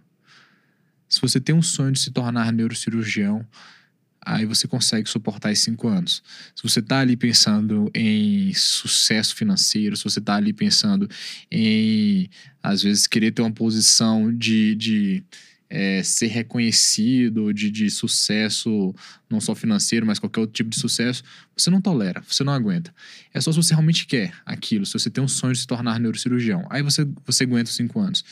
Se 1.09 1.20
você 1.20 1.39
tem 1.39 1.55
um 1.55 1.61
sonho 1.61 1.91
de 1.91 1.99
se 1.99 2.11
tornar 2.11 2.51
neurocirurgião, 2.53 3.45
aí 4.22 4.45
você 4.45 4.68
consegue 4.68 5.09
suportar 5.09 5.51
esses 5.51 5.66
cinco 5.66 5.88
anos. 5.88 6.22
Se 6.55 6.61
você 6.61 6.80
está 6.80 6.99
ali 6.99 7.18
pensando 7.18 7.89
em 7.93 8.53
sucesso 8.53 9.36
financeiro, 9.36 9.97
se 9.97 10.03
você 10.03 10.20
está 10.20 10.36
ali 10.36 10.53
pensando 10.53 11.09
em, 11.51 12.30
às 12.61 12.84
vezes, 12.84 13.07
querer 13.07 13.32
ter 13.32 13.41
uma 13.41 13.51
posição 13.51 14.32
de, 14.36 14.76
de 14.76 15.24
é, 15.76 16.03
ser 16.03 16.28
reconhecido, 16.28 17.51
de, 17.51 17.71
de 17.71 17.89
sucesso, 17.89 18.93
não 19.28 19.41
só 19.41 19.55
financeiro, 19.55 20.05
mas 20.05 20.19
qualquer 20.19 20.41
outro 20.41 20.53
tipo 20.53 20.69
de 20.69 20.80
sucesso, 20.80 21.24
você 21.57 21.71
não 21.71 21.82
tolera, 21.82 22.21
você 22.28 22.43
não 22.43 22.53
aguenta. 22.53 22.93
É 23.34 23.41
só 23.41 23.51
se 23.51 23.57
você 23.57 23.74
realmente 23.74 24.05
quer 24.05 24.32
aquilo, 24.45 24.86
se 24.86 24.93
você 24.93 25.09
tem 25.09 25.24
um 25.24 25.28
sonho 25.28 25.51
de 25.51 25.59
se 25.61 25.65
tornar 25.65 25.99
neurocirurgião. 25.99 26.67
Aí 26.69 26.84
você, 26.84 27.07
você 27.26 27.43
aguenta 27.43 27.71
os 27.71 27.76
cinco 27.76 27.99
anos. 27.99 28.24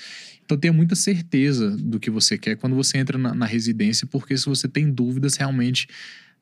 Então 0.45 0.55
tenha 0.55 0.71
muita 0.71 0.93
certeza 0.93 1.75
do 1.75 1.99
que 1.99 2.11
você 2.11 2.37
quer 2.37 2.57
quando 2.57 2.75
você 2.75 2.99
entra 2.99 3.17
na, 3.17 3.33
na 3.33 3.47
residência, 3.47 4.05
porque 4.05 4.37
se 4.37 4.45
você 4.45 4.67
tem 4.67 4.91
dúvidas, 4.91 5.35
realmente 5.35 5.87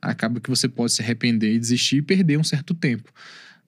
acaba 0.02 0.42
que 0.42 0.50
você 0.50 0.68
pode 0.68 0.92
se 0.92 1.02
arrepender 1.02 1.54
e 1.54 1.60
desistir 1.60 1.98
e 1.98 2.02
perder 2.02 2.38
um 2.38 2.44
certo 2.44 2.74
tempo. 2.74 3.10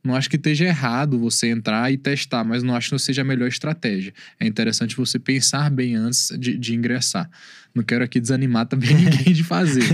Não 0.04 0.16
acho 0.16 0.30
que 0.30 0.36
esteja 0.36 0.66
errado 0.66 1.20
você 1.20 1.47
entrar 1.47 1.91
e 1.91 1.97
testar, 1.97 2.43
mas 2.43 2.64
não 2.64 2.76
acho 2.76 2.89
que 2.89 2.99
seja 2.99 3.22
a 3.22 3.26
melhor 3.26 3.47
estratégia. 3.47 4.14
É 4.39 4.47
interessante 4.47 4.97
você 4.97 5.20
pensar 5.20 5.70
bem 5.70 5.95
antes 5.95 6.32
de, 6.39 6.58
de 6.58 6.76
ingressar. 6.76 7.30
Não 7.74 7.84
quero 7.84 8.04
aqui 8.04 8.20
desanimar 8.20 8.66
também 8.66 8.93
ninguém 8.95 9.34
de 9.34 9.43
fazer. 9.43 9.88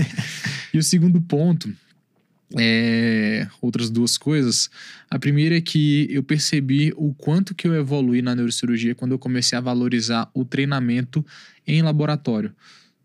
E 0.72 0.78
o 0.78 0.82
segundo 0.82 1.20
ponto 1.20 1.72
é, 2.56 3.46
outras 3.60 3.90
duas 3.90 4.16
coisas. 4.16 4.70
A 5.10 5.18
primeira 5.18 5.56
é 5.56 5.60
que 5.60 6.08
eu 6.10 6.22
percebi 6.22 6.92
o 6.96 7.12
quanto 7.12 7.54
que 7.54 7.68
eu 7.68 7.74
evolui 7.74 8.22
na 8.22 8.34
neurocirurgia 8.34 8.94
quando 8.94 9.12
eu 9.12 9.18
comecei 9.18 9.58
a 9.58 9.60
valorizar 9.60 10.30
o 10.32 10.44
treinamento 10.44 11.24
em 11.66 11.82
laboratório 11.82 12.54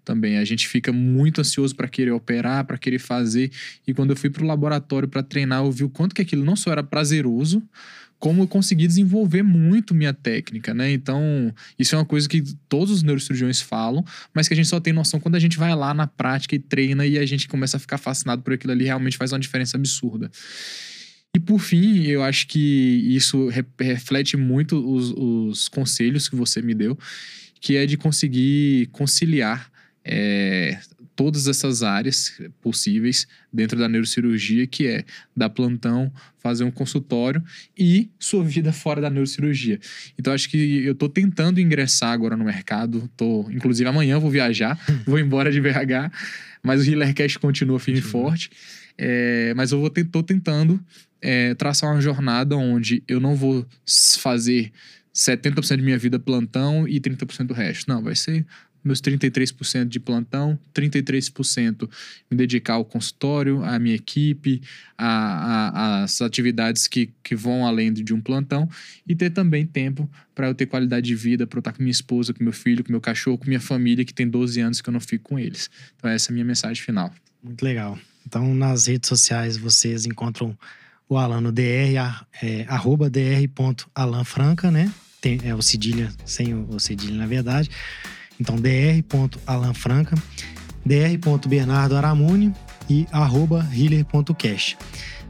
também. 0.03 0.37
A 0.37 0.45
gente 0.45 0.67
fica 0.67 0.91
muito 0.91 1.41
ansioso 1.41 1.75
para 1.75 1.87
querer 1.87 2.11
operar, 2.11 2.65
para 2.65 2.77
querer 2.77 2.99
fazer. 2.99 3.51
E 3.87 3.93
quando 3.93 4.11
eu 4.11 4.15
fui 4.15 4.29
para 4.29 4.43
o 4.43 4.47
laboratório 4.47 5.07
para 5.07 5.23
treinar, 5.23 5.63
eu 5.63 5.71
vi 5.71 5.83
o 5.83 5.89
quanto 5.89 6.13
que 6.15 6.21
aquilo 6.21 6.43
não 6.43 6.55
só 6.55 6.71
era 6.71 6.83
prazeroso, 6.83 7.61
como 8.23 8.41
eu 8.41 8.47
consegui 8.47 8.87
desenvolver 8.87 9.43
muito 9.43 9.93
minha 9.93 10.13
técnica, 10.13 10.73
né? 10.73 10.89
Então, 10.93 11.53
isso 11.77 11.93
é 11.93 11.97
uma 11.97 12.05
coisa 12.05 12.29
que 12.29 12.41
todos 12.69 12.89
os 12.89 13.03
neurocirurgiões 13.03 13.59
falam, 13.59 14.01
mas 14.33 14.47
que 14.47 14.53
a 14.53 14.55
gente 14.55 14.69
só 14.69 14.79
tem 14.79 14.93
noção 14.93 15.19
quando 15.19 15.35
a 15.35 15.39
gente 15.39 15.57
vai 15.57 15.75
lá 15.75 15.93
na 15.93 16.07
prática 16.07 16.55
e 16.55 16.59
treina 16.59 17.05
e 17.05 17.17
a 17.17 17.25
gente 17.25 17.49
começa 17.49 17.75
a 17.75 17.79
ficar 17.81 17.97
fascinado 17.97 18.41
por 18.41 18.53
aquilo 18.53 18.71
ali, 18.71 18.85
realmente 18.85 19.17
faz 19.17 19.33
uma 19.33 19.39
diferença 19.39 19.75
absurda. 19.75 20.31
E 21.35 21.39
por 21.39 21.59
fim, 21.59 22.03
eu 22.03 22.23
acho 22.23 22.47
que 22.47 22.59
isso 22.59 23.49
reflete 23.77 24.37
muito 24.37 24.77
os, 24.77 25.11
os 25.17 25.67
conselhos 25.67 26.29
que 26.29 26.35
você 26.37 26.61
me 26.61 26.73
deu, 26.73 26.97
que 27.59 27.75
é 27.75 27.85
de 27.85 27.97
conseguir 27.97 28.87
conciliar 28.93 29.69
é, 30.05 30.79
todas 31.15 31.47
essas 31.47 31.83
áreas 31.83 32.41
possíveis 32.61 33.27
dentro 33.51 33.77
da 33.77 33.87
neurocirurgia, 33.87 34.65
que 34.65 34.87
é 34.87 35.05
dar 35.35 35.49
plantão, 35.49 36.11
fazer 36.39 36.63
um 36.63 36.71
consultório 36.71 37.43
e 37.77 38.09
sua 38.19 38.43
vida 38.43 38.73
fora 38.73 38.99
da 38.99 39.09
neurocirurgia. 39.09 39.79
Então 40.17 40.33
acho 40.33 40.49
que 40.49 40.83
eu 40.83 40.93
estou 40.93 41.09
tentando 41.09 41.59
ingressar 41.59 42.11
agora 42.11 42.35
no 42.35 42.43
mercado, 42.43 43.09
tô, 43.15 43.49
inclusive 43.51 43.87
amanhã 43.87 44.19
vou 44.19 44.29
viajar, 44.29 44.79
vou 45.05 45.19
embora 45.19 45.51
de 45.51 45.61
BH, 45.61 46.11
mas 46.61 46.81
o 46.81 46.89
Healercast 46.89 47.39
continua 47.39 47.79
firme 47.79 47.99
e 47.99 48.03
forte. 48.03 48.49
É, 48.97 49.53
mas 49.55 49.71
eu 49.71 49.79
vou 49.79 49.89
tô 49.89 50.21
tentando 50.21 50.83
é, 51.21 51.55
traçar 51.55 51.91
uma 51.91 52.01
jornada 52.01 52.55
onde 52.55 53.03
eu 53.07 53.19
não 53.19 53.35
vou 53.35 53.65
fazer 54.19 54.71
70% 55.13 55.77
de 55.77 55.81
minha 55.81 55.97
vida 55.97 56.19
plantão 56.19 56.87
e 56.87 56.99
30% 56.99 57.45
do 57.45 57.53
resto. 57.53 57.87
Não, 57.87 58.01
vai 58.01 58.15
ser 58.15 58.45
meus 58.83 59.01
33% 59.01 59.85
de 59.85 59.99
plantão, 59.99 60.59
33% 60.73 61.89
me 62.29 62.37
dedicar 62.37 62.73
ao 62.73 62.85
consultório, 62.85 63.63
à 63.63 63.79
minha 63.79 63.95
equipe, 63.95 64.61
às 64.97 66.21
atividades 66.21 66.87
que, 66.87 67.09
que 67.23 67.35
vão 67.35 67.65
além 67.65 67.93
de 67.93 68.13
um 68.13 68.21
plantão 68.21 68.69
e 69.07 69.15
ter 69.15 69.29
também 69.29 69.65
tempo 69.65 70.09
para 70.35 70.47
eu 70.47 70.53
ter 70.53 70.65
qualidade 70.65 71.07
de 71.07 71.15
vida, 71.15 71.47
para 71.47 71.57
eu 71.57 71.61
estar 71.61 71.73
com 71.73 71.81
minha 71.81 71.91
esposa, 71.91 72.33
com 72.33 72.43
meu 72.43 72.53
filho, 72.53 72.83
com 72.83 72.91
meu 72.91 73.01
cachorro, 73.01 73.37
com 73.37 73.45
minha 73.45 73.59
família, 73.59 74.03
que 74.03 74.13
tem 74.13 74.27
12 74.27 74.59
anos 74.59 74.81
que 74.81 74.89
eu 74.89 74.93
não 74.93 74.99
fico 74.99 75.29
com 75.29 75.39
eles. 75.39 75.69
Então, 75.97 76.09
essa 76.09 76.29
é 76.29 76.31
a 76.31 76.33
minha 76.33 76.45
mensagem 76.45 76.83
final. 76.83 77.13
Muito 77.43 77.63
legal. 77.63 77.97
Então, 78.25 78.53
nas 78.53 78.87
redes 78.87 79.07
sociais 79.07 79.57
vocês 79.57 80.05
encontram 80.05 80.57
o 81.07 81.17
Alan 81.17 81.41
no 81.41 81.51
dr, 81.51 81.61
é, 82.41 82.65
arroba 82.67 83.09
dr.alanfranca, 83.09 84.71
né? 84.71 84.91
Tem, 85.21 85.39
é 85.43 85.53
o 85.53 85.61
cedilha, 85.61 86.11
sem 86.25 86.53
o, 86.53 86.67
o 86.69 86.79
cedilha, 86.79 87.15
na 87.15 87.27
verdade. 87.27 87.69
Então, 88.39 88.55
dr.alanfranca, 88.55 90.15
dr.bernardo 90.85 91.95
aramune 91.95 92.53
e 92.89 93.07
arroba 93.11 93.67
healer.cash. 93.73 94.77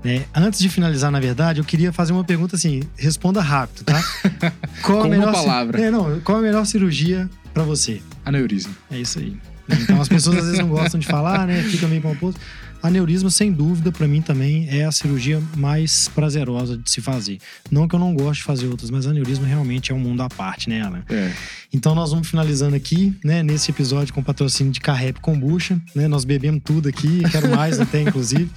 Né? 0.04 0.26
Antes 0.36 0.60
de 0.60 0.68
finalizar, 0.68 1.10
na 1.12 1.20
verdade, 1.20 1.62
eu 1.62 1.66
queria 1.66 1.94
fazer 1.94 2.12
uma 2.12 2.24
pergunta 2.24 2.56
assim, 2.56 2.82
responda 2.98 3.42
rápido, 3.42 3.86
tá? 3.86 4.04
Qual 4.84 5.04
a 5.04 5.08
melhor 5.08 5.30
uma 5.30 5.34
palavra. 5.34 5.82
É, 5.82 5.90
não, 5.90 6.20
qual 6.20 6.40
a 6.40 6.42
melhor 6.42 6.66
cirurgia 6.66 7.30
para 7.54 7.64
você? 7.64 8.02
Aneurisma. 8.26 8.74
É 8.92 8.98
isso 8.98 9.20
aí. 9.20 9.38
Então 9.70 10.02
as 10.02 10.10
pessoas 10.10 10.38
às 10.38 10.44
vezes 10.44 10.60
não 10.60 10.68
gostam 10.68 11.00
de 11.00 11.08
falar, 11.08 11.48
né? 11.48 11.64
Fica 11.64 11.88
meio 11.88 12.02
composto. 12.02 12.40
Aneurisma, 12.84 13.30
sem 13.30 13.50
dúvida, 13.50 13.94
para 13.94 14.06
mim 14.06 14.22
também 14.22 14.68
é 14.70 14.84
a 14.84 14.92
cirurgia 14.92 15.42
mais 15.56 16.10
prazerosa 16.10 16.78
de 16.78 16.92
se 16.92 17.00
fazer. 17.00 17.40
Não 17.72 17.88
que 17.88 17.96
eu 17.96 18.00
não 18.00 18.14
goste 18.14 18.42
de 18.42 18.44
fazer 18.44 18.68
outras, 18.68 18.92
mas 18.92 19.08
aneurisma 19.08 19.48
realmente 19.48 19.94
é 19.94 19.96
um 19.96 20.00
mundo 20.00 20.22
à 20.22 20.30
parte, 20.30 20.68
né, 20.68 20.82
Alan? 20.82 21.02
É. 21.10 21.32
Então 21.72 21.96
nós 21.96 22.12
vamos 22.12 22.28
finalizando 22.28 22.76
aqui, 22.76 23.18
né, 23.24 23.42
nesse 23.42 23.72
episódio 23.72 24.14
com 24.14 24.22
patrocínio 24.22 24.74
de 24.74 24.82
Carrep 24.82 25.22
Kombucha, 25.22 25.82
né? 25.96 26.10
Nós 26.10 26.26
bebemos 26.26 26.62
tudo 26.62 26.90
aqui, 26.90 27.22
quero 27.32 27.56
mais 27.56 27.80
até, 27.80 28.02
inclusive. 28.04 28.50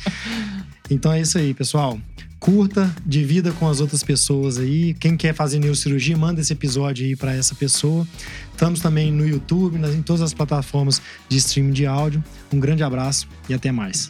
Então 0.91 1.13
é 1.13 1.21
isso 1.21 1.39
aí, 1.39 1.55
pessoal 1.55 1.97
curta, 2.39 2.95
divida 3.05 3.51
com 3.53 3.69
as 3.69 3.81
outras 3.81 4.03
pessoas 4.03 4.59
aí. 4.59 4.95
Quem 4.95 5.17
quer 5.17 5.35
fazer 5.35 5.59
neurocirurgia, 5.59 6.17
manda 6.17 6.41
esse 6.41 6.53
episódio 6.53 7.05
aí 7.05 7.17
para 7.17 7.35
essa 7.35 7.55
pessoa. 7.55 8.07
Estamos 8.57 8.81
também 8.81 9.13
no 9.13 9.29
YouTube, 9.29 9.77
em 9.77 10.01
todas 10.01 10.23
as 10.23 10.33
plataformas 10.33 11.03
de 11.29 11.37
streaming 11.37 11.73
de 11.73 11.85
áudio. 11.85 12.25
Um 12.51 12.59
grande 12.59 12.83
abraço 12.83 13.29
e 13.51 13.53
até 13.53 13.71
mais. 13.71 14.09